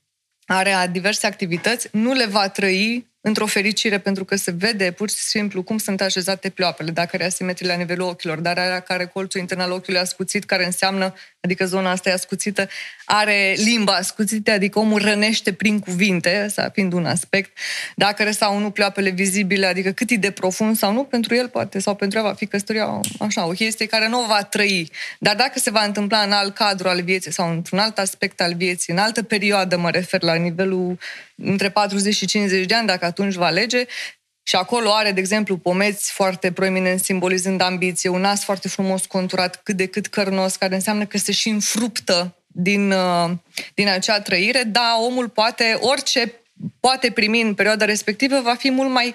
are 0.46 0.88
diverse 0.92 1.26
activități, 1.26 1.88
nu 1.92 2.12
le 2.12 2.26
va 2.26 2.48
trăi 2.48 3.10
într-o 3.20 3.46
fericire 3.46 3.98
pentru 3.98 4.24
că 4.24 4.36
se 4.36 4.50
vede 4.50 4.90
pur 4.90 5.10
și 5.10 5.16
simplu 5.16 5.62
cum 5.62 5.78
sunt 5.78 6.00
așezate 6.00 6.50
pleoapele, 6.50 6.90
dacă 6.90 7.10
are 7.12 7.24
asimetrie 7.24 7.68
la 7.68 7.74
nivelul 7.74 8.08
ochilor, 8.08 8.38
dar 8.38 8.58
are 8.58 8.80
care 8.80 9.06
colțul 9.06 9.40
intern 9.40 9.60
al 9.60 9.70
ochiului 9.70 10.00
ascuțit, 10.00 10.44
care 10.44 10.64
înseamnă, 10.64 11.14
adică 11.44 11.66
zona 11.66 11.90
asta 11.90 12.08
e 12.08 12.12
ascuțită, 12.12 12.68
are 13.04 13.54
limba 13.56 13.92
ascuțită, 13.92 14.50
adică 14.50 14.78
omul 14.78 15.00
rănește 15.00 15.52
prin 15.52 15.78
cuvinte, 15.78 16.42
asta 16.46 16.70
fiind 16.72 16.92
un 16.92 17.06
aspect, 17.06 17.58
dacă 17.96 18.22
are 18.22 18.30
sau 18.30 18.58
nu 18.58 18.70
pleoapele 18.70 19.10
vizibile, 19.10 19.66
adică 19.66 19.90
cât 19.90 20.10
e 20.10 20.14
de 20.14 20.30
profund 20.30 20.76
sau 20.76 20.92
nu, 20.92 21.04
pentru 21.04 21.34
el 21.34 21.48
poate, 21.48 21.78
sau 21.78 21.94
pentru 21.94 22.18
ea 22.18 22.24
va 22.24 22.34
fi 22.34 22.46
căsătoria 22.46 23.00
așa, 23.18 23.46
o 23.46 23.50
chestie 23.50 23.86
care 23.86 24.08
nu 24.08 24.22
o 24.22 24.26
va 24.26 24.42
trăi. 24.42 24.90
Dar 25.18 25.36
dacă 25.36 25.58
se 25.58 25.70
va 25.70 25.82
întâmpla 25.84 26.18
în 26.18 26.32
alt 26.32 26.54
cadru 26.54 26.88
al 26.88 27.02
vieții 27.02 27.32
sau 27.32 27.50
într-un 27.50 27.78
alt 27.78 27.98
aspect 27.98 28.40
al 28.40 28.54
vieții, 28.54 28.92
în 28.92 28.98
altă 28.98 29.22
perioadă, 29.22 29.76
mă 29.76 29.90
refer 29.90 30.22
la 30.22 30.34
nivelul 30.34 30.98
între 31.34 31.70
40 31.70 32.14
și 32.14 32.26
50 32.26 32.66
de 32.66 32.74
ani, 32.74 32.86
dacă 32.86 33.04
atunci 33.04 33.34
va 33.34 33.46
alege, 33.46 33.86
și 34.42 34.56
acolo 34.56 34.92
are, 34.92 35.12
de 35.12 35.20
exemplu, 35.20 35.56
pomeți 35.56 36.12
foarte 36.12 36.52
proeminent 36.52 37.00
simbolizând 37.00 37.60
ambiție, 37.60 38.08
un 38.08 38.20
nas 38.20 38.44
foarte 38.44 38.68
frumos 38.68 39.06
conturat, 39.06 39.62
cât 39.62 39.76
de 39.76 39.86
cât 39.86 40.06
cărnos, 40.06 40.56
care 40.56 40.74
înseamnă 40.74 41.06
că 41.06 41.18
se 41.18 41.32
și 41.32 41.48
înfruptă 41.48 42.36
din, 42.46 42.90
uh, 42.92 43.30
din 43.74 43.88
acea 43.88 44.20
trăire, 44.20 44.62
da, 44.62 44.96
omul 44.98 45.28
poate, 45.28 45.78
orice 45.80 46.32
poate 46.80 47.10
primi 47.10 47.40
în 47.40 47.54
perioada 47.54 47.84
respectivă, 47.84 48.40
va 48.40 48.54
fi 48.54 48.70
mult 48.70 48.90
mai 48.90 49.14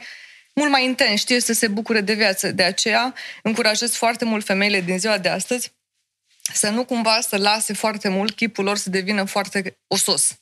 mult 0.54 0.72
mai 0.72 0.86
intens, 0.86 1.20
știe 1.20 1.40
să 1.40 1.54
se 1.54 1.68
bucure 1.68 2.02
de 2.02 2.14
viață. 2.14 2.52
De 2.52 2.64
aceea 2.64 3.14
încurajez 3.44 3.92
foarte 3.92 4.26
mult 4.26 4.46
femeile 4.46 4.82
din 4.82 5.00
ziua 5.00 5.18
de 5.18 5.30
astăzi 5.30 5.72
să 6.54 6.70
nu 6.70 6.86
cumva 6.86 7.20
să 7.22 7.38
lase 7.38 7.74
foarte 7.74 8.10
mult 8.10 8.36
chipul 8.36 8.64
lor 8.64 8.78
să 8.78 8.90
devină 8.90 9.24
foarte 9.24 9.78
osos 9.88 10.38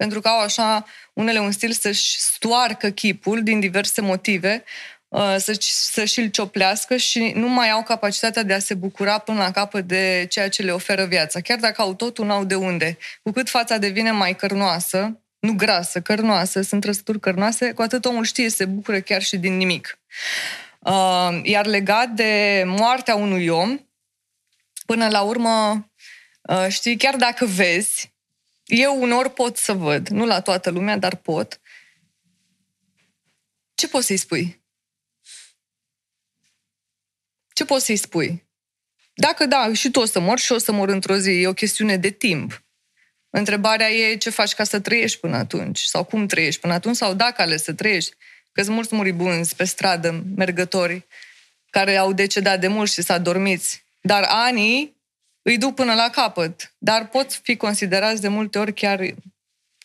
pentru 0.00 0.20
că 0.20 0.28
au 0.28 0.40
așa 0.40 0.86
unele 1.12 1.38
un 1.38 1.50
stil 1.50 1.72
să-și 1.72 2.18
stoarcă 2.18 2.90
chipul 2.90 3.42
din 3.42 3.60
diverse 3.60 4.00
motive, 4.00 4.64
uh, 5.08 5.34
să, 5.38 5.56
să-și 5.60 6.20
îl 6.20 6.26
cioplească 6.26 6.96
și 6.96 7.32
nu 7.34 7.48
mai 7.48 7.70
au 7.70 7.82
capacitatea 7.82 8.42
de 8.42 8.52
a 8.52 8.58
se 8.58 8.74
bucura 8.74 9.18
până 9.18 9.38
la 9.38 9.50
capăt 9.50 9.84
de 9.86 10.26
ceea 10.28 10.48
ce 10.48 10.62
le 10.62 10.70
oferă 10.70 11.04
viața. 11.04 11.40
Chiar 11.40 11.58
dacă 11.58 11.82
au 11.82 11.94
totul, 11.94 12.26
n-au 12.26 12.44
de 12.44 12.54
unde. 12.54 12.98
Cu 13.22 13.30
cât 13.30 13.48
fața 13.48 13.78
devine 13.78 14.10
mai 14.10 14.36
cărnoasă, 14.36 15.20
nu 15.38 15.52
grasă, 15.52 16.00
cărnoasă, 16.00 16.62
sunt 16.62 16.80
trăsături 16.80 17.20
cărnoase, 17.20 17.72
cu 17.72 17.82
atât 17.82 18.04
omul 18.04 18.24
știe 18.24 18.48
să 18.48 18.56
se 18.56 18.64
bucure 18.64 19.00
chiar 19.00 19.22
și 19.22 19.36
din 19.36 19.56
nimic. 19.56 19.98
Uh, 20.78 21.40
iar 21.42 21.66
legat 21.66 22.08
de 22.08 22.62
moartea 22.66 23.14
unui 23.14 23.48
om, 23.48 23.78
până 24.86 25.08
la 25.08 25.20
urmă, 25.20 25.88
uh, 26.42 26.66
știi, 26.68 26.96
chiar 26.96 27.16
dacă 27.16 27.44
vezi, 27.44 28.12
eu 28.70 29.02
unor 29.02 29.28
pot 29.28 29.56
să 29.56 29.72
văd, 29.72 30.08
nu 30.08 30.26
la 30.26 30.40
toată 30.40 30.70
lumea, 30.70 30.98
dar 30.98 31.16
pot. 31.16 31.60
Ce 33.74 33.88
poți 33.88 34.06
să-i 34.06 34.16
spui? 34.16 34.62
Ce 37.52 37.64
poți 37.64 37.84
să-i 37.84 37.96
spui? 37.96 38.48
Dacă 39.14 39.46
da, 39.46 39.74
și 39.74 39.90
tu 39.90 40.00
o 40.00 40.04
să 40.04 40.20
mor 40.20 40.38
și 40.38 40.52
o 40.52 40.58
să 40.58 40.72
mor 40.72 40.88
într-o 40.88 41.16
zi, 41.16 41.30
e 41.30 41.46
o 41.46 41.52
chestiune 41.52 41.96
de 41.96 42.10
timp. 42.10 42.62
Întrebarea 43.30 43.90
e 43.90 44.16
ce 44.16 44.30
faci 44.30 44.54
ca 44.54 44.64
să 44.64 44.80
trăiești 44.80 45.18
până 45.18 45.36
atunci, 45.36 45.80
sau 45.80 46.04
cum 46.04 46.26
trăiești 46.26 46.60
până 46.60 46.72
atunci, 46.72 46.96
sau 46.96 47.14
dacă 47.14 47.42
ales 47.42 47.62
să 47.62 47.72
trăiești. 47.72 48.16
Că 48.52 48.62
sunt 48.62 48.74
mulți 48.74 48.94
muribunzi 48.94 49.56
pe 49.56 49.64
stradă, 49.64 50.24
mergători, 50.36 51.06
care 51.70 51.96
au 51.96 52.12
decedat 52.12 52.60
de 52.60 52.68
mult 52.68 52.90
și 52.90 53.02
s-a 53.02 53.18
dormiți. 53.18 53.84
Dar 54.00 54.24
anii 54.28 54.99
îi 55.42 55.58
duc 55.58 55.74
până 55.74 55.94
la 55.94 56.08
capăt, 56.12 56.74
dar 56.78 57.08
pot 57.08 57.32
fi 57.32 57.56
considerați 57.56 58.20
de 58.20 58.28
multe 58.28 58.58
ori 58.58 58.74
chiar 58.74 59.00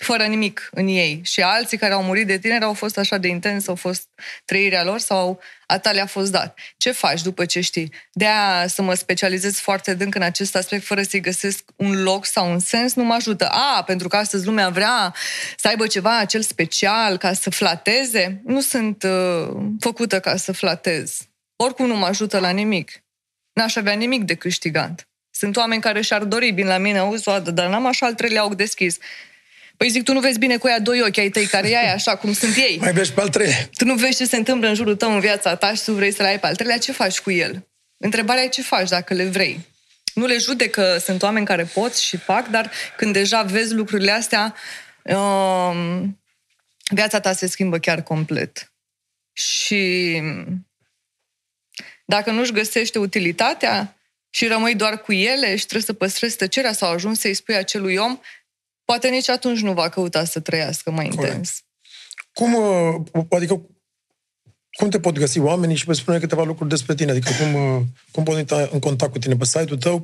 fără 0.01 0.23
nimic 0.23 0.69
în 0.71 0.87
ei. 0.87 1.21
Și 1.23 1.41
alții 1.41 1.77
care 1.77 1.93
au 1.93 2.03
murit 2.03 2.27
de 2.27 2.39
tineri 2.39 2.63
au 2.63 2.73
fost 2.73 2.97
așa 2.97 3.17
de 3.17 3.27
intens, 3.27 3.67
au 3.67 3.75
fost 3.75 4.07
trăirea 4.45 4.83
lor 4.83 4.99
sau 4.99 5.39
a 5.67 5.77
ta 5.77 5.91
le-a 5.91 6.05
fost 6.05 6.31
dat. 6.31 6.59
Ce 6.77 6.91
faci 6.91 7.21
după 7.21 7.45
ce 7.45 7.61
știi? 7.61 7.93
De 8.11 8.25
aia 8.25 8.67
să 8.67 8.81
mă 8.81 8.93
specializez 8.93 9.57
foarte 9.59 9.93
dânc 9.93 10.15
în 10.15 10.21
acest 10.21 10.55
aspect 10.55 10.85
fără 10.85 11.01
să-i 11.01 11.19
găsesc 11.19 11.63
un 11.75 12.03
loc 12.03 12.25
sau 12.25 12.51
un 12.51 12.59
sens 12.59 12.93
nu 12.93 13.03
mă 13.03 13.13
ajută. 13.13 13.49
A, 13.49 13.83
pentru 13.83 14.07
că 14.07 14.17
astăzi 14.17 14.45
lumea 14.45 14.69
vrea 14.69 15.13
să 15.57 15.67
aibă 15.67 15.87
ceva 15.87 16.17
acel 16.17 16.41
special 16.41 17.17
ca 17.17 17.33
să 17.33 17.49
flateze. 17.49 18.41
Nu 18.45 18.61
sunt 18.61 19.03
uh, 19.03 19.49
făcută 19.79 20.19
ca 20.19 20.35
să 20.35 20.51
flatez. 20.51 21.17
Oricum 21.55 21.85
nu 21.85 21.95
mă 21.95 22.05
ajută 22.05 22.39
la 22.39 22.49
nimic. 22.49 23.03
N-aș 23.53 23.75
avea 23.75 23.93
nimic 23.93 24.23
de 24.23 24.35
câștigat. 24.35 25.07
Sunt 25.37 25.55
oameni 25.55 25.81
care 25.81 26.01
și-ar 26.01 26.23
dori, 26.23 26.51
bine 26.51 26.67
la 26.67 26.77
mine, 26.77 26.97
auzi, 26.97 27.27
oadă, 27.27 27.51
dar 27.51 27.69
n-am 27.69 27.85
așa 27.85 28.05
al 28.05 28.13
treilea 28.13 28.45
ochi 28.45 28.55
deschis. 28.55 28.97
Păi 29.77 29.89
zic, 29.89 30.03
tu 30.03 30.13
nu 30.13 30.19
vezi 30.19 30.39
bine 30.39 30.57
cu 30.57 30.67
ea 30.67 30.79
doi 30.79 31.01
ochi 31.01 31.17
ai 31.17 31.29
tăi, 31.29 31.45
care 31.45 31.69
e 31.69 31.77
aia 31.77 31.93
așa 31.93 32.15
cum 32.15 32.33
sunt 32.33 32.55
ei. 32.55 32.77
Mai 32.79 32.93
vezi 32.93 33.13
pe 33.13 33.21
al 33.21 33.29
treilea. 33.29 33.69
Tu 33.73 33.85
nu 33.85 33.95
vezi 33.95 34.17
ce 34.17 34.25
se 34.25 34.35
întâmplă 34.35 34.67
în 34.67 34.75
jurul 34.75 34.95
tău 34.95 35.13
în 35.13 35.19
viața 35.19 35.55
ta 35.55 35.73
și 35.73 35.83
tu 35.83 35.93
vrei 35.93 36.11
să 36.13 36.21
le 36.21 36.27
ai 36.27 36.39
pe 36.39 36.47
al 36.47 36.55
treilea, 36.55 36.77
ce 36.77 36.91
faci 36.91 37.19
cu 37.19 37.31
el? 37.31 37.67
Întrebarea 37.97 38.43
e 38.43 38.47
ce 38.47 38.61
faci 38.61 38.89
dacă 38.89 39.13
le 39.13 39.25
vrei. 39.25 39.59
Nu 40.13 40.25
le 40.25 40.37
judec 40.37 40.71
că 40.71 40.97
sunt 40.97 41.21
oameni 41.21 41.45
care 41.45 41.63
pot 41.63 41.97
și 41.97 42.17
fac, 42.17 42.47
dar 42.47 42.71
când 42.97 43.13
deja 43.13 43.41
vezi 43.41 43.73
lucrurile 43.73 44.11
astea, 44.11 44.55
um, 45.03 46.19
viața 46.89 47.19
ta 47.19 47.33
se 47.33 47.47
schimbă 47.47 47.77
chiar 47.77 48.01
complet. 48.01 48.73
Și 49.33 50.21
dacă 52.05 52.31
nu-și 52.31 52.51
găsește 52.51 52.99
utilitatea, 52.99 53.97
și 54.35 54.47
rămâi 54.47 54.75
doar 54.75 55.01
cu 55.01 55.13
ele 55.13 55.55
și 55.55 55.65
trebuie 55.65 55.81
să 55.81 55.93
păstrezi 55.93 56.35
tăcerea 56.35 56.73
sau 56.73 56.91
ajungi 56.91 57.19
să-i 57.19 57.33
spui 57.33 57.55
acelui 57.55 57.95
om, 57.95 58.19
poate 58.85 59.09
nici 59.09 59.29
atunci 59.29 59.59
nu 59.59 59.73
va 59.73 59.89
căuta 59.89 60.25
să 60.25 60.39
trăiască 60.39 60.91
mai 60.91 61.05
intens. 61.05 61.63
Cum, 62.33 62.53
uh, 62.53 63.25
adică, 63.29 63.61
cum 64.71 64.89
te 64.89 64.99
pot 64.99 65.17
găsi 65.17 65.39
oamenii 65.39 65.75
și 65.75 65.85
vă 65.85 65.93
spune 65.93 66.19
câteva 66.19 66.43
lucruri 66.43 66.69
despre 66.69 66.95
tine? 66.95 67.11
Adică 67.11 67.31
cum, 67.39 67.53
uh, 67.53 67.81
cum 68.11 68.23
pot 68.23 68.37
intra 68.37 68.69
în 68.71 68.79
contact 68.79 69.11
cu 69.11 69.19
tine? 69.19 69.35
Pe 69.35 69.45
site-ul 69.45 69.77
tău, 69.77 70.01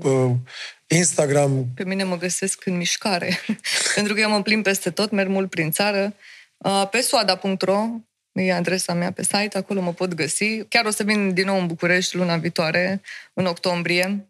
pe 0.87 0.95
Instagram? 0.95 1.65
Pe 1.75 1.83
mine 1.83 2.03
mă 2.03 2.17
găsesc 2.17 2.65
în 2.65 2.77
mișcare, 2.77 3.39
pentru 3.95 4.13
că 4.13 4.19
eu 4.19 4.29
mă 4.29 4.41
plimb 4.41 4.63
peste 4.63 4.89
tot, 4.89 5.11
merg 5.11 5.29
mult 5.29 5.49
prin 5.49 5.71
țară. 5.71 6.15
Uh, 6.57 6.87
pe 6.91 7.01
soada.ro 7.01 7.85
e 8.33 8.53
adresa 8.53 8.93
mea 8.93 9.11
pe 9.11 9.23
site, 9.23 9.57
acolo 9.57 9.81
mă 9.81 9.93
pot 9.93 10.13
găsi. 10.13 10.63
Chiar 10.69 10.85
o 10.85 10.89
să 10.89 11.03
vin 11.03 11.33
din 11.33 11.45
nou 11.45 11.59
în 11.59 11.67
București 11.67 12.15
luna 12.15 12.37
viitoare, 12.37 13.01
în 13.33 13.45
octombrie, 13.45 14.27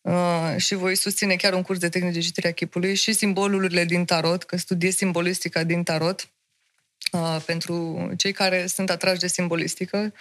uh, 0.00 0.54
și 0.56 0.74
voi 0.74 0.96
susține 0.96 1.36
chiar 1.36 1.52
un 1.52 1.62
curs 1.62 1.78
de 1.78 1.88
tehnici 1.88 2.14
de 2.14 2.20
citire 2.20 2.48
a 2.48 2.52
chipului 2.52 2.94
și 2.94 3.12
simbolurile 3.12 3.84
din 3.84 4.04
tarot, 4.04 4.42
că 4.42 4.56
studiez 4.56 4.94
simbolistica 4.94 5.64
din 5.64 5.82
tarot 5.82 6.28
uh, 7.12 7.36
pentru 7.46 8.10
cei 8.16 8.32
care 8.32 8.66
sunt 8.66 8.90
atrași 8.90 9.20
de 9.20 9.26
simbolistică. 9.26 10.12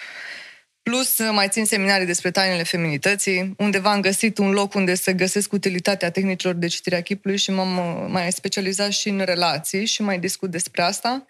Plus, 0.83 1.17
uh, 1.17 1.29
mai 1.31 1.47
țin 1.49 1.65
seminarii 1.65 2.05
despre 2.05 2.31
tainele 2.31 2.63
feminității. 2.63 3.53
Undeva 3.57 3.91
am 3.91 4.01
găsit 4.01 4.37
un 4.37 4.51
loc 4.51 4.73
unde 4.73 4.95
să 4.95 5.11
găsesc 5.11 5.51
utilitatea 5.51 6.11
tehnicilor 6.11 6.53
de 6.53 6.67
citire 6.67 6.95
a 6.95 7.01
chipului 7.01 7.37
și 7.37 7.51
m-am 7.51 7.77
uh, 7.77 8.05
mai 8.09 8.31
specializat 8.31 8.91
și 8.91 9.09
în 9.09 9.19
relații 9.19 9.85
și 9.85 10.01
mai 10.01 10.19
discut 10.19 10.51
despre 10.51 10.81
asta. 10.81 11.25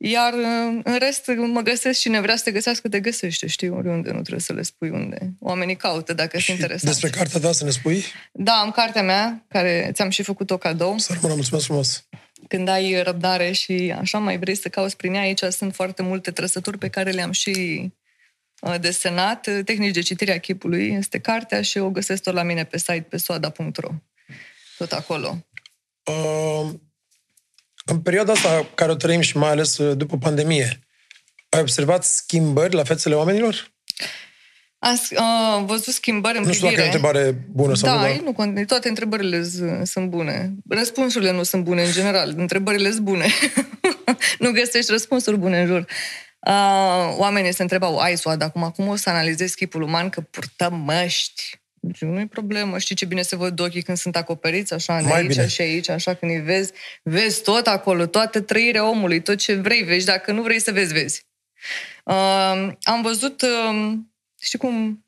Iar 0.00 0.32
uh, 0.32 0.80
în 0.82 0.98
rest 0.98 1.26
mă 1.36 1.60
găsesc 1.60 2.00
cine 2.00 2.20
vrea 2.20 2.36
să 2.36 2.42
te 2.42 2.50
găsească, 2.50 2.88
te 2.88 3.00
găsește, 3.00 3.46
știi, 3.46 3.68
oriunde, 3.68 4.10
nu 4.10 4.20
trebuie 4.20 4.40
să 4.40 4.52
le 4.52 4.62
spui 4.62 4.90
unde. 4.90 5.32
Oamenii 5.40 5.76
caută 5.76 6.12
dacă 6.12 6.38
sunt 6.38 6.56
interesați. 6.58 6.84
despre 6.84 7.10
cartea 7.10 7.40
ta 7.40 7.52
să 7.52 7.64
ne 7.64 7.70
spui? 7.70 8.04
Da, 8.32 8.52
am 8.52 8.70
cartea 8.70 9.02
mea, 9.02 9.44
care 9.48 9.90
ți-am 9.94 10.10
și 10.10 10.22
făcut-o 10.22 10.56
cadou. 10.56 10.98
Să 10.98 11.12
rămână, 11.12 11.34
mulțumesc 11.34 11.64
frumos! 11.64 12.06
Când 12.48 12.68
ai 12.68 13.02
răbdare 13.02 13.52
și 13.52 13.94
așa 13.98 14.18
mai 14.18 14.38
vrei 14.38 14.54
să 14.54 14.68
cauți 14.68 14.96
prin 14.96 15.14
ea, 15.14 15.20
aici 15.20 15.42
sunt 15.42 15.74
foarte 15.74 16.02
multe 16.02 16.30
trăsături 16.30 16.78
pe 16.78 16.88
care 16.88 17.10
le-am 17.10 17.32
și 17.32 17.52
uh, 18.60 18.80
desenat. 18.80 19.48
Tehnici 19.64 19.94
de 19.94 20.00
citire 20.00 20.32
a 20.32 20.40
chipului 20.40 20.94
este 20.98 21.18
cartea 21.18 21.62
și 21.62 21.78
o 21.78 21.90
găsesc 21.90 22.22
tot 22.22 22.34
la 22.34 22.42
mine 22.42 22.64
pe 22.64 22.78
site, 22.78 23.06
pe 23.08 23.16
soada.ro. 23.16 23.90
Tot 24.76 24.92
acolo. 24.92 25.46
Uh 26.04 26.70
în 27.88 28.00
perioada 28.00 28.32
asta 28.32 28.66
care 28.74 28.90
o 28.90 28.94
trăim 28.94 29.20
și 29.20 29.36
mai 29.36 29.50
ales 29.50 29.78
uh, 29.78 29.96
după 29.96 30.18
pandemie, 30.18 30.80
ai 31.48 31.60
observat 31.60 32.04
schimbări 32.04 32.74
la 32.74 32.84
fețele 32.84 33.14
oamenilor? 33.14 33.72
Am 34.78 34.98
uh, 35.10 35.64
văzut 35.66 35.94
schimbări 35.94 36.38
în 36.38 36.44
Nu 36.44 36.52
știu 36.52 36.66
privire. 36.66 36.86
dacă 36.86 36.96
e 36.96 37.00
o 37.00 37.06
întrebare 37.06 37.46
bună 37.50 37.74
sau 37.74 37.96
da, 37.96 38.06
nu. 38.06 38.22
nu 38.24 38.32
contează. 38.32 38.66
Toate 38.66 38.88
întrebările 38.88 39.48
sunt 39.84 40.08
bune. 40.08 40.54
Răspunsurile 40.68 41.32
nu 41.32 41.42
sunt 41.42 41.64
bune 41.64 41.82
în 41.82 41.92
general. 41.92 42.34
Întrebările 42.36 42.90
sunt 42.90 43.02
bune. 43.02 43.26
nu 44.38 44.50
găsești 44.50 44.90
răspunsuri 44.90 45.36
bune 45.36 45.60
în 45.60 45.66
jur. 45.66 45.86
Uh, 46.40 47.14
oamenii 47.16 47.54
se 47.54 47.62
întrebau, 47.62 47.98
ai 47.98 48.16
suad 48.16 48.42
acum, 48.42 48.70
cum 48.76 48.88
o 48.88 48.96
să 48.96 49.10
analizezi 49.10 49.56
chipul 49.56 49.82
uman 49.82 50.08
că 50.08 50.20
purtăm 50.20 50.74
măști? 50.74 51.60
Deci 51.88 52.00
nu 52.00 52.20
e 52.20 52.26
problemă. 52.26 52.78
Știi 52.78 52.94
ce 52.94 53.04
bine 53.04 53.22
se 53.22 53.36
văd 53.36 53.60
ochii 53.60 53.82
când 53.82 53.98
sunt 53.98 54.16
acoperiți, 54.16 54.72
așa, 54.72 55.00
de 55.00 55.12
aici 55.12 55.26
bine. 55.26 55.48
și 55.48 55.60
aici, 55.60 55.88
așa, 55.88 56.14
când 56.14 56.32
îi 56.32 56.40
vezi, 56.40 56.72
vezi 57.02 57.42
tot 57.42 57.66
acolo, 57.66 58.06
toată 58.06 58.40
trăirea 58.40 58.88
omului, 58.88 59.22
tot 59.22 59.36
ce 59.36 59.54
vrei, 59.54 59.82
vezi. 59.82 60.06
Dacă 60.06 60.32
nu 60.32 60.42
vrei 60.42 60.60
să 60.60 60.72
vezi, 60.72 60.92
vezi. 60.92 61.26
Uh, 62.04 62.72
am 62.82 63.02
văzut, 63.02 63.42
uh, 63.42 63.92
știi 64.40 64.58
cum, 64.58 65.04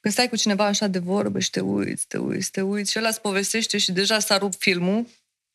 când 0.00 0.14
stai 0.14 0.28
cu 0.28 0.36
cineva 0.36 0.64
așa 0.64 0.86
de 0.86 0.98
vorbă 0.98 1.38
și 1.38 1.50
te 1.50 1.60
uiți, 1.60 2.06
te 2.06 2.18
uiți, 2.18 2.50
te 2.50 2.60
uiți 2.60 2.90
și 2.90 2.98
ăla 2.98 3.08
îți 3.08 3.20
povestește 3.20 3.78
și 3.78 3.92
deja 3.92 4.18
s-a 4.18 4.38
rupt 4.38 4.56
filmul, 4.58 5.06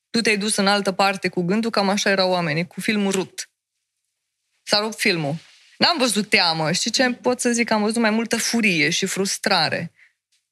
tu 0.10 0.22
te-ai 0.22 0.38
dus 0.38 0.56
în 0.56 0.68
altă 0.68 0.92
parte 0.92 1.28
cu 1.28 1.42
gândul, 1.42 1.70
cam 1.70 1.90
așa 1.90 2.10
erau 2.10 2.32
oamenii, 2.32 2.68
cu 2.68 2.82
filmul 2.82 3.12
rupt. 3.12 3.50
S-a 4.64 4.80
rupt 4.80 5.00
filmul. 5.00 5.36
N-am 5.78 5.98
văzut 5.98 6.30
teamă, 6.30 6.72
știi 6.72 6.92
ce 6.92 7.12
pot 7.12 7.40
să 7.40 7.52
zic? 7.52 7.72
Am 7.72 7.82
văzut 7.82 8.02
mai 8.02 8.10
multă 8.10 8.38
furie 8.38 8.90
și 8.90 9.06
frustrare. 9.06 9.92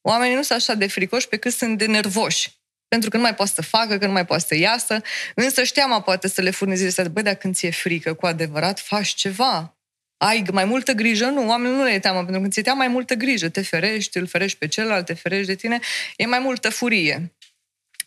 Oamenii 0.00 0.34
nu 0.34 0.42
sunt 0.42 0.58
așa 0.58 0.74
de 0.74 0.86
fricoși 0.86 1.28
pe 1.28 1.36
cât 1.36 1.52
sunt 1.52 1.78
de 1.78 1.86
nervoși. 1.86 2.56
Pentru 2.88 3.10
că 3.10 3.16
nu 3.16 3.22
mai 3.22 3.34
poate 3.34 3.52
să 3.54 3.62
facă, 3.62 3.98
că 3.98 4.06
nu 4.06 4.12
mai 4.12 4.26
poate 4.26 4.44
să 4.48 4.54
iasă, 4.56 5.00
însă 5.34 5.62
teama 5.62 6.00
poate 6.00 6.28
să 6.28 6.40
le 6.40 6.50
furnizeze. 6.50 7.08
Băi, 7.08 7.22
dacă 7.22 7.50
ți-e 7.50 7.70
frică 7.70 8.14
cu 8.14 8.26
adevărat, 8.26 8.80
faci 8.80 9.08
ceva. 9.08 9.78
Ai 10.16 10.44
mai 10.52 10.64
multă 10.64 10.92
grijă? 10.92 11.26
Nu, 11.26 11.48
oamenii 11.48 11.76
nu 11.76 11.84
le 11.84 11.98
teamă, 11.98 12.24
pentru 12.24 12.42
că 12.42 12.48
ți-e 12.48 12.62
teamă 12.62 12.78
mai 12.78 12.88
multă 12.88 13.14
grijă. 13.14 13.48
Te 13.48 13.62
ferești, 13.62 14.18
îl 14.18 14.26
ferești 14.26 14.58
pe 14.58 14.68
celălalt, 14.68 15.06
te 15.06 15.14
ferești 15.14 15.46
de 15.46 15.54
tine. 15.54 15.78
E 16.16 16.26
mai 16.26 16.38
multă 16.38 16.70
furie 16.70 17.32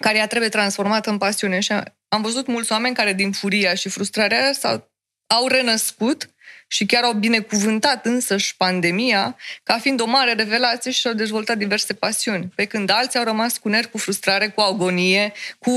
care 0.01 0.17
ea 0.17 0.27
trebuie 0.27 0.49
transformată 0.49 1.09
în 1.09 1.17
pasiune. 1.17 1.59
Și 1.59 1.71
am 2.07 2.21
văzut 2.21 2.47
mulți 2.47 2.71
oameni 2.71 2.95
care 2.95 3.13
din 3.13 3.31
furia 3.31 3.73
și 3.73 3.89
frustrarea 3.89 4.53
s-au, 4.53 4.91
au 5.27 5.47
renăscut 5.47 6.29
și 6.74 6.86
chiar 6.86 7.03
au 7.03 7.13
binecuvântat 7.13 8.05
însăși 8.05 8.55
pandemia 8.57 9.38
ca 9.63 9.78
fiind 9.78 10.01
o 10.01 10.05
mare 10.05 10.34
revelație 10.34 10.91
și 10.91 11.07
au 11.07 11.13
dezvoltat 11.13 11.57
diverse 11.57 11.93
pasiuni. 11.93 12.49
Pe 12.55 12.65
când 12.65 12.89
alții 12.89 13.19
au 13.19 13.26
rămas 13.26 13.57
cu 13.57 13.69
nervi, 13.69 13.89
cu 13.89 13.97
frustrare, 13.97 14.47
cu 14.47 14.61
agonie, 14.61 15.34
cu 15.59 15.72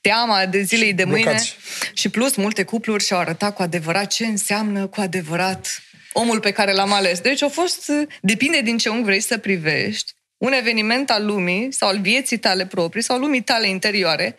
teama 0.00 0.46
de 0.46 0.60
zilei 0.60 0.92
de 0.92 1.04
mâine. 1.04 1.22
Blocați. 1.22 1.56
Și 1.94 2.08
plus, 2.08 2.36
multe 2.36 2.62
cupluri 2.62 3.04
și-au 3.04 3.20
arătat 3.20 3.54
cu 3.54 3.62
adevărat 3.62 4.06
ce 4.06 4.26
înseamnă 4.26 4.86
cu 4.86 5.00
adevărat 5.00 5.82
omul 6.12 6.40
pe 6.40 6.50
care 6.50 6.72
l-am 6.72 6.92
ales. 6.92 7.20
Deci 7.20 7.42
a 7.42 7.48
fost, 7.48 7.92
depinde 8.20 8.60
din 8.60 8.78
ce 8.78 8.88
unghi 8.88 9.04
vrei 9.04 9.20
să 9.20 9.38
privești, 9.38 10.12
un 10.36 10.52
eveniment 10.52 11.10
al 11.10 11.24
lumii 11.24 11.72
sau 11.72 11.88
al 11.88 12.00
vieții 12.00 12.38
tale 12.38 12.66
proprii 12.66 13.02
sau 13.02 13.18
lumii 13.18 13.42
tale 13.42 13.68
interioare 13.68 14.36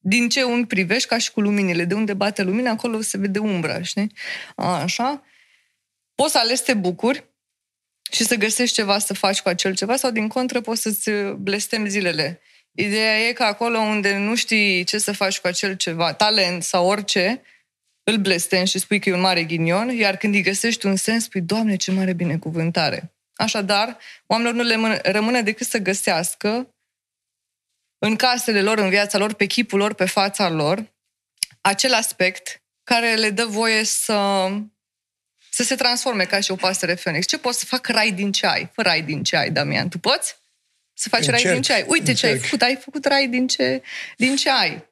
din 0.00 0.28
ce 0.28 0.42
unghi 0.42 0.66
privești, 0.66 1.08
ca 1.08 1.18
și 1.18 1.32
cu 1.32 1.40
luminile. 1.40 1.84
De 1.84 1.94
unde 1.94 2.14
bate 2.14 2.42
lumina, 2.42 2.70
acolo 2.70 3.00
se 3.00 3.18
vede 3.18 3.38
umbra, 3.38 3.82
știi? 3.82 4.12
Așa. 4.56 5.22
Poți 6.14 6.32
să 6.32 6.38
alegi 6.38 6.56
să 6.56 6.64
te 6.64 6.74
bucuri 6.74 7.24
și 8.10 8.24
să 8.24 8.34
găsești 8.34 8.74
ceva 8.74 8.98
să 8.98 9.14
faci 9.14 9.40
cu 9.40 9.48
acel 9.48 9.74
ceva 9.74 9.96
sau, 9.96 10.10
din 10.10 10.28
contră, 10.28 10.60
poți 10.60 10.82
să-ți 10.82 11.10
blestem 11.36 11.86
zilele. 11.86 12.40
Ideea 12.72 13.18
e 13.18 13.32
că 13.32 13.42
acolo 13.42 13.78
unde 13.78 14.16
nu 14.16 14.34
știi 14.34 14.84
ce 14.84 14.98
să 14.98 15.12
faci 15.12 15.38
cu 15.38 15.46
acel 15.46 15.74
ceva, 15.74 16.12
talent 16.12 16.62
sau 16.62 16.86
orice, 16.86 17.42
îl 18.02 18.16
blestem 18.16 18.64
și 18.64 18.78
spui 18.78 18.98
că 18.98 19.08
e 19.08 19.14
un 19.14 19.20
mare 19.20 19.44
ghinion, 19.44 19.88
iar 19.88 20.16
când 20.16 20.34
îi 20.34 20.42
găsești 20.42 20.86
un 20.86 20.96
sens, 20.96 21.24
spui, 21.24 21.40
Doamne, 21.40 21.76
ce 21.76 21.90
mare 21.90 22.12
binecuvântare! 22.12 23.12
Așadar, 23.34 23.98
oamenilor 24.26 24.64
nu 24.64 24.68
le 24.68 25.00
rămâne 25.02 25.42
decât 25.42 25.66
să 25.66 25.78
găsească 25.78 26.74
în 28.02 28.16
casele 28.16 28.62
lor, 28.62 28.78
în 28.78 28.88
viața 28.88 29.18
lor, 29.18 29.34
pe 29.34 29.46
chipul 29.46 29.78
lor, 29.78 29.94
pe 29.94 30.04
fața 30.04 30.48
lor, 30.48 30.92
acel 31.60 31.92
aspect 31.94 32.62
care 32.84 33.14
le 33.14 33.30
dă 33.30 33.44
voie 33.44 33.84
să, 33.84 34.48
să 35.50 35.62
se 35.62 35.74
transforme 35.74 36.24
ca 36.24 36.40
și 36.40 36.50
o 36.50 36.56
pasăre 36.56 36.94
Phoenix. 36.94 37.26
Ce 37.26 37.38
poți 37.38 37.58
să 37.58 37.64
fac 37.64 37.86
rai 37.86 38.10
din 38.10 38.32
ce 38.32 38.46
ai? 38.46 38.70
Fă 38.72 38.82
rai 38.82 39.02
din 39.02 39.22
ce 39.22 39.36
ai, 39.36 39.50
Damian. 39.50 39.88
Tu 39.88 39.98
poți? 39.98 40.36
Să 40.92 41.08
faci 41.08 41.26
Încerc. 41.26 41.42
rai 41.42 41.52
din 41.52 41.62
ce 41.62 41.72
ai. 41.72 41.84
Uite 41.88 42.10
Încerc. 42.10 42.18
ce 42.18 42.26
ai 42.26 42.38
făcut. 42.38 42.62
Ai 42.62 42.76
făcut 42.76 43.04
rai 43.04 43.26
din 43.28 43.46
ce, 43.46 43.82
din 44.16 44.36
ce 44.36 44.50
ai. 44.50 44.88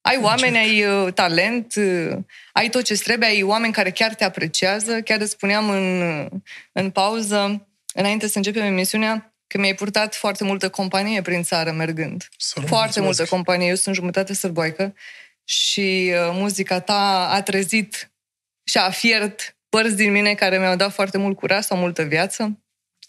Ai 0.00 0.18
oameni, 0.22 0.56
Încerc. 0.56 0.88
ai 0.88 1.04
uh, 1.04 1.12
talent, 1.12 1.74
uh, 1.74 2.16
ai 2.52 2.68
tot 2.68 2.84
ce 2.84 2.94
trebuie, 2.94 3.28
ai 3.28 3.42
oameni 3.42 3.72
care 3.72 3.90
chiar 3.90 4.14
te 4.14 4.24
apreciază. 4.24 5.00
Chiar 5.00 5.20
îți 5.20 5.30
spuneam 5.30 5.70
în, 5.70 6.28
în 6.72 6.90
pauză, 6.90 7.66
înainte 7.94 8.26
să 8.26 8.36
începem 8.36 8.62
emisiunea, 8.62 9.35
că 9.46 9.58
mi-ai 9.58 9.74
purtat 9.74 10.14
foarte 10.14 10.44
multă 10.44 10.68
companie 10.68 11.22
prin 11.22 11.42
țară 11.42 11.72
mergând. 11.72 12.28
Să 12.36 12.60
foarte 12.60 13.00
multă 13.00 13.24
companie. 13.24 13.68
Eu 13.68 13.74
sunt 13.74 13.94
jumătate 13.94 14.34
sărboaică 14.34 14.94
și 15.44 16.12
uh, 16.12 16.30
muzica 16.32 16.80
ta 16.80 17.28
a 17.30 17.42
trezit 17.42 18.10
și 18.64 18.78
a 18.78 18.90
fiert 18.90 19.56
părți 19.68 19.96
din 19.96 20.12
mine 20.12 20.34
care 20.34 20.58
mi-au 20.58 20.76
dat 20.76 20.92
foarte 20.92 21.18
mult 21.18 21.36
curaj 21.36 21.64
sau 21.64 21.78
multă 21.78 22.02
viață. 22.02 22.58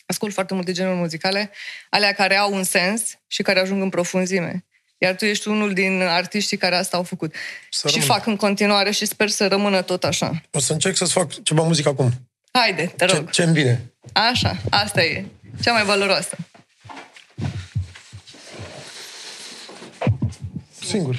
Ascult 0.06 0.34
foarte 0.34 0.54
multe 0.54 0.72
genuri 0.72 0.98
muzicale, 0.98 1.52
alea 1.90 2.14
care 2.14 2.36
au 2.36 2.54
un 2.54 2.64
sens 2.64 3.18
și 3.28 3.42
care 3.42 3.60
ajung 3.60 3.82
în 3.82 3.90
profunzime. 3.90 4.66
Iar 4.98 5.16
tu 5.16 5.26
ești 5.26 5.48
unul 5.48 5.74
din 5.74 6.02
artiștii 6.02 6.58
care 6.58 6.76
asta 6.76 6.98
au 6.98 7.04
făcut. 7.04 7.36
Să 7.70 7.88
și 7.88 7.94
rămân. 7.94 8.10
fac 8.10 8.26
în 8.26 8.36
continuare 8.36 8.92
și 8.92 9.06
sper 9.06 9.30
să 9.30 9.48
rămână 9.48 9.82
tot 9.82 10.04
așa. 10.04 10.42
O 10.52 10.60
să 10.60 10.74
încerc 10.74 10.96
să-ți 10.96 11.12
fac 11.12 11.44
ceva 11.44 11.64
muzică 11.64 11.90
acum. 11.90 12.12
Haide, 12.52 12.94
te 12.96 13.06
rog. 13.06 13.30
Ce, 13.30 13.42
ce-mi 13.42 13.54
vine. 13.54 13.92
Așa, 14.14 14.58
asta 14.70 15.04
e. 15.04 15.26
Cea 15.62 15.72
mai 15.72 15.86
valoroasă. 15.86 16.36
Singur. 20.82 21.16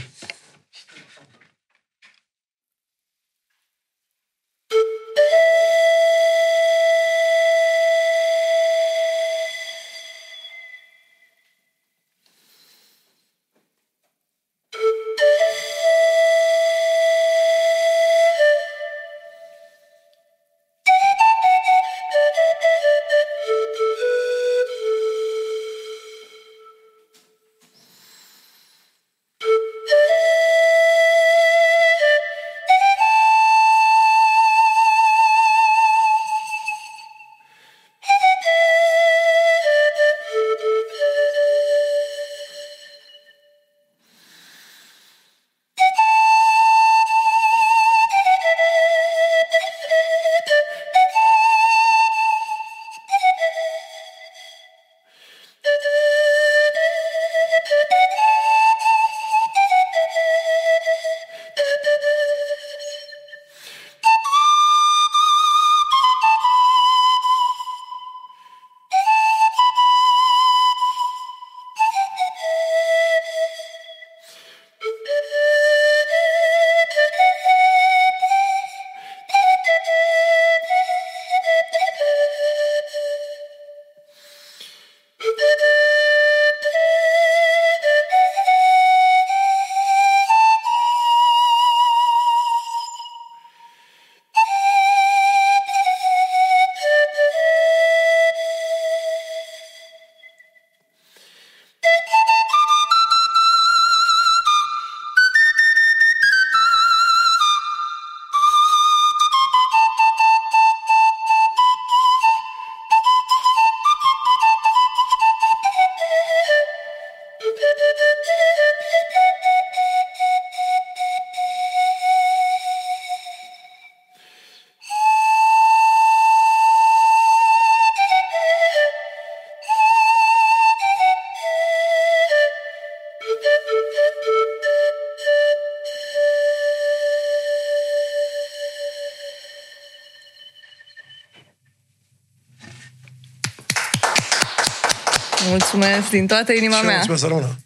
Mulțumesc 145.49 146.11
din 146.11 146.27
toată 146.27 146.53
inima 146.53 146.75
Și 146.75 146.81
eu 146.81 146.87
mea. 146.87 146.97
mulțumesc, 146.97 147.23
Sărmână. 147.23 147.57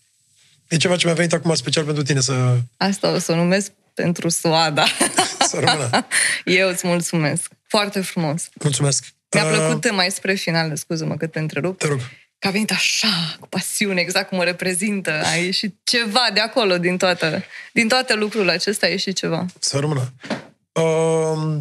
E 0.68 0.76
ceva 0.76 0.97
ce 0.97 1.07
mi-a 1.07 1.14
venit 1.14 1.33
acum 1.33 1.55
special 1.55 1.85
pentru 1.85 2.03
tine 2.03 2.20
să, 2.20 2.57
Asta 2.76 3.11
o 3.12 3.18
să 3.18 3.33
o 3.33 3.35
numesc 3.35 3.72
pentru 3.95 4.28
soada. 4.28 4.85
să 5.51 5.59
rămână. 5.61 6.07
Eu 6.45 6.68
îți 6.68 6.87
mulțumesc. 6.87 7.51
Foarte 7.68 8.01
frumos. 8.01 8.49
Mulțumesc. 8.55 9.05
Mi-a 9.35 9.45
Uh, 9.45 9.51
plăcut 9.51 9.93
mai 9.93 10.11
spre 10.11 10.35
final, 10.35 10.76
scuză-mă 10.76 11.16
că 11.16 11.26
te 11.26 11.39
întrerup, 11.39 11.78
Te 11.78 11.87
rog. 11.87 11.99
că 12.39 12.49
a 12.49 12.51
venit 12.51 12.70
așa, 12.70 13.37
cu 13.41 13.47
pasiune, 13.49 14.01
exact 14.01 14.28
cum 14.28 14.39
o 14.39 14.43
reprezintă. 14.43 15.22
A 15.24 15.35
ieșit 15.35 15.76
ceva 15.85 16.26
de 16.35 16.41
acolo, 16.41 16.78
din 16.78 16.97
toată, 16.97 17.43
din 17.72 17.89
toate 17.89 18.14
lucrurile 18.14 18.53
acestea 18.53 18.89
a 18.89 18.91
ieșit 18.91 19.16
ceva. 19.16 19.47
Să 19.59 19.78
rămână. 19.78 20.12
Uh, 20.72 21.59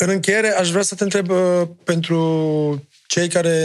în 0.00 0.08
încheiere, 0.08 0.50
aș 0.50 0.70
vrea 0.70 0.82
să 0.82 0.94
te 0.94 1.02
întreb 1.02 1.30
uh, 1.30 1.68
pentru 1.84 2.88
cei 3.08 3.28
care 3.28 3.56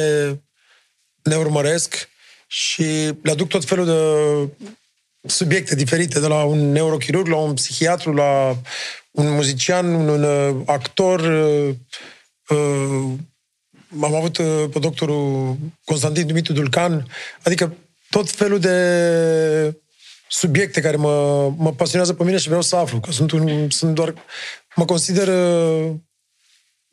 ne 1.23 1.35
urmăresc 1.35 2.09
și 2.47 2.83
le 3.23 3.31
aduc 3.31 3.47
tot 3.47 3.65
felul 3.65 3.85
de 3.85 3.99
subiecte 5.27 5.75
diferite, 5.75 6.19
de 6.19 6.27
la 6.27 6.43
un 6.43 6.71
neurochirurg, 6.71 7.27
la 7.27 7.35
un 7.35 7.53
psihiatru, 7.53 8.13
la 8.13 8.57
un 9.11 9.29
muzician, 9.29 9.93
un, 9.93 10.07
un 10.07 10.23
uh, 10.23 10.63
actor. 10.65 11.19
Uh, 11.19 11.75
uh, 12.49 13.11
am 14.01 14.15
avut 14.15 14.37
uh, 14.37 14.63
pe 14.71 14.79
doctorul 14.79 15.57
Constantin 15.85 16.27
Dumitru 16.27 16.53
Dulcan, 16.53 17.07
adică 17.43 17.75
tot 18.09 18.29
felul 18.29 18.59
de 18.59 19.77
subiecte 20.29 20.81
care 20.81 20.95
mă, 20.95 21.49
mă 21.57 21.73
pasionează 21.73 22.13
pe 22.13 22.23
mine 22.23 22.37
și 22.37 22.47
vreau 22.47 22.61
să 22.61 22.75
aflu, 22.75 22.99
că 22.99 23.11
sunt, 23.11 23.31
un, 23.31 23.69
sunt 23.69 23.95
doar... 23.95 24.13
Mă 24.75 24.85
consider 24.85 25.27
uh, 25.27 25.91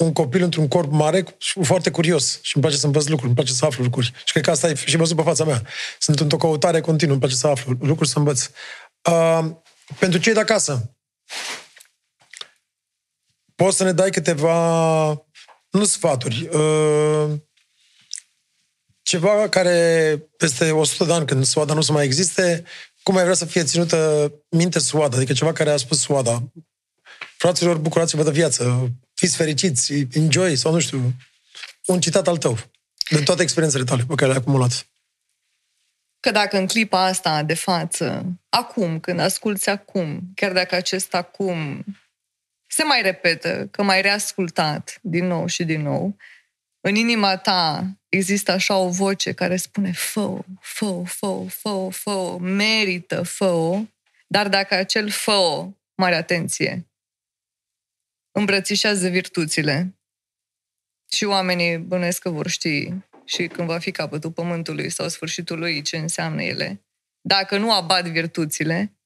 un 0.01 0.13
copil 0.13 0.43
într-un 0.43 0.69
corp 0.69 0.93
mare 0.93 1.25
și 1.39 1.65
foarte 1.65 1.91
curios 1.91 2.39
și 2.43 2.57
îmi 2.57 2.65
place 2.65 2.81
să 2.81 2.87
învăț 2.87 3.07
lucruri, 3.07 3.27
îmi 3.27 3.35
place 3.35 3.53
să 3.53 3.65
aflu 3.65 3.85
lucruri. 3.85 4.13
Și 4.25 4.33
cred 4.33 4.45
că 4.45 4.51
asta 4.51 4.69
e 4.69 4.75
și 4.75 4.97
văzut 4.97 5.17
pe 5.17 5.23
fața 5.23 5.45
mea. 5.45 5.63
Sunt 5.99 6.21
într-o 6.21 6.37
căutare 6.37 6.81
continuă, 6.81 7.13
îmi 7.13 7.21
place 7.21 7.39
să 7.39 7.47
aflu 7.47 7.77
lucruri, 7.81 8.09
să 8.09 8.19
învăț. 8.19 8.51
Uh, 9.11 9.45
pentru 9.99 10.19
cei 10.19 10.33
de 10.33 10.41
acasă, 10.41 10.95
poți 13.55 13.77
să 13.77 13.85
ne 13.85 13.93
dai 13.93 14.11
câteva, 14.11 15.09
nu 15.71 15.85
sfaturi, 15.85 16.49
uh, 16.53 17.31
ceva 19.03 19.49
care 19.49 20.19
peste 20.37 20.71
100 20.71 21.05
de 21.05 21.13
ani, 21.13 21.27
când 21.27 21.45
Suada 21.45 21.73
nu 21.73 21.79
o 21.79 21.83
să 21.83 21.93
mai 21.93 22.05
existe, 22.05 22.65
cum 23.03 23.17
ai 23.17 23.23
vrea 23.23 23.35
să 23.35 23.45
fie 23.45 23.65
ținută 23.65 24.33
minte 24.49 24.79
Suada? 24.79 25.17
Adică 25.17 25.33
ceva 25.33 25.53
care 25.53 25.71
a 25.71 25.77
spus 25.77 26.01
Suada. 26.01 26.43
Fraților, 27.37 27.77
bucurați-vă 27.77 28.23
de 28.23 28.31
viață, 28.31 28.91
fiți 29.21 29.37
fericiți, 29.37 29.93
enjoy, 30.13 30.57
sau 30.57 30.73
nu 30.73 30.79
știu, 30.79 31.15
un 31.87 32.01
citat 32.01 32.29
al 32.29 32.37
tău, 32.37 32.59
din 33.11 33.25
toate 33.25 33.43
experiențele 33.43 33.85
tale 33.85 34.05
pe 34.09 34.15
care 34.15 34.27
le-ai 34.27 34.41
acumulat. 34.41 34.87
Că 36.21 36.31
dacă 36.31 36.59
în 36.59 36.67
clipa 36.67 37.05
asta 37.05 37.43
de 37.43 37.55
față, 37.55 38.25
acum, 38.49 39.01
când 39.01 39.21
asculți 39.21 39.69
acum, 39.69 40.21
chiar 40.35 40.53
dacă 40.53 40.75
acest 40.75 41.15
acum 41.15 41.85
se 42.67 42.83
mai 42.83 43.03
repetă, 43.03 43.69
că 43.71 43.83
mai 43.83 44.03
reascultat 44.03 44.99
din 45.03 45.27
nou 45.27 45.47
și 45.47 45.65
din 45.65 45.83
nou, 45.83 46.17
în 46.81 46.95
inima 46.95 47.37
ta 47.37 47.87
există 48.09 48.53
așa 48.53 48.77
o 48.77 48.89
voce 48.89 49.33
care 49.33 49.57
spune 49.57 49.93
fă 49.93 50.39
fă 50.61 51.03
fă 51.07 51.45
fă 51.49 51.89
fă 51.91 52.39
merită, 52.41 53.23
fă 53.23 53.81
dar 54.27 54.49
dacă 54.49 54.75
acel 54.75 55.11
fă 55.11 55.69
mare 55.95 56.15
atenție, 56.15 56.90
îmbrățișează 58.33 59.09
virtuțile 59.09 60.01
și 61.13 61.25
oamenii 61.25 61.79
bănuiesc 61.79 62.23
că 62.23 62.31
vor 62.31 62.49
ști 62.49 62.93
și 63.25 63.47
când 63.47 63.69
va 63.69 63.79
fi 63.79 63.91
capătul 63.91 64.33
pământului 64.33 64.91
sau 64.91 65.09
sfârșitul 65.09 65.59
lui 65.59 65.83
ce 65.83 65.97
înseamnă 65.97 66.43
ele. 66.43 66.85
Dacă 67.21 67.57
nu 67.59 67.73
abat 67.73 68.07
virtuțile, 68.07 68.99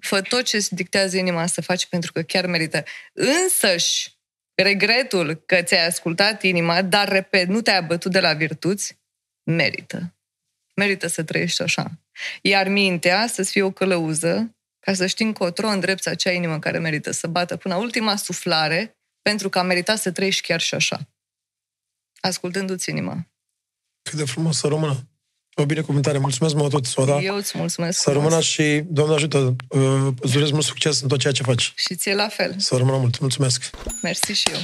fă 0.00 0.20
tot 0.20 0.44
ce 0.44 0.56
îți 0.56 0.74
dictează 0.74 1.16
inima 1.16 1.46
să 1.46 1.60
faci 1.60 1.86
pentru 1.86 2.12
că 2.12 2.22
chiar 2.22 2.46
merită. 2.46 2.84
Însăși, 3.12 4.18
regretul 4.54 5.34
că 5.34 5.62
ți-ai 5.62 5.86
ascultat 5.86 6.42
inima, 6.42 6.82
dar, 6.82 7.08
repet, 7.08 7.48
nu 7.48 7.60
te-ai 7.60 7.76
abătut 7.76 8.12
de 8.12 8.20
la 8.20 8.32
virtuți, 8.34 8.98
merită. 9.42 10.14
Merită 10.74 11.06
să 11.06 11.22
trăiești 11.24 11.62
așa. 11.62 11.90
Iar 12.42 12.68
mintea 12.68 13.26
să-ți 13.26 13.50
fie 13.50 13.62
o 13.62 13.70
călăuză 13.70 14.56
ca 14.80 14.94
să 14.94 15.06
știi 15.06 15.24
încotro 15.24 15.68
îndrepți 15.68 16.08
acea 16.08 16.30
inimă 16.30 16.58
care 16.58 16.78
merită 16.78 17.10
să 17.10 17.26
bată 17.26 17.56
până 17.56 17.74
la 17.74 17.80
ultima 17.80 18.16
suflare 18.16 18.98
pentru 19.22 19.48
că 19.48 19.58
a 19.58 19.62
meritat 19.62 19.98
să 19.98 20.10
trăiești 20.10 20.46
chiar 20.46 20.60
și 20.60 20.74
așa. 20.74 21.08
Ascultându-ți 22.20 22.90
inima. 22.90 23.26
Cât 24.02 24.18
de 24.18 24.24
frumos 24.24 24.58
să 24.58 24.66
rămână. 24.66 25.04
O 25.54 25.64
binecuvântare. 25.66 26.18
Mulțumesc 26.18 26.54
mult 26.54 26.70
tot, 26.70 26.84
Soada. 26.86 27.20
Eu 27.20 27.36
îți 27.36 27.58
mulțumesc 27.58 27.98
Să 28.00 28.10
frumos. 28.10 28.22
rămână 28.24 28.42
și, 28.42 28.82
Doamne 28.86 29.14
ajută, 29.14 29.56
uh, 29.68 30.12
îți 30.20 30.32
doresc 30.32 30.52
mult 30.52 30.64
succes 30.64 31.00
în 31.00 31.08
tot 31.08 31.18
ceea 31.18 31.32
ce 31.32 31.42
faci. 31.42 31.72
Și 31.76 31.94
ție 31.94 32.14
la 32.14 32.28
fel. 32.28 32.54
Să 32.58 32.76
rămână 32.76 32.96
mult. 32.96 33.18
Mulțumesc. 33.18 33.70
Mersi 34.02 34.32
și 34.32 34.48
eu. 34.52 34.58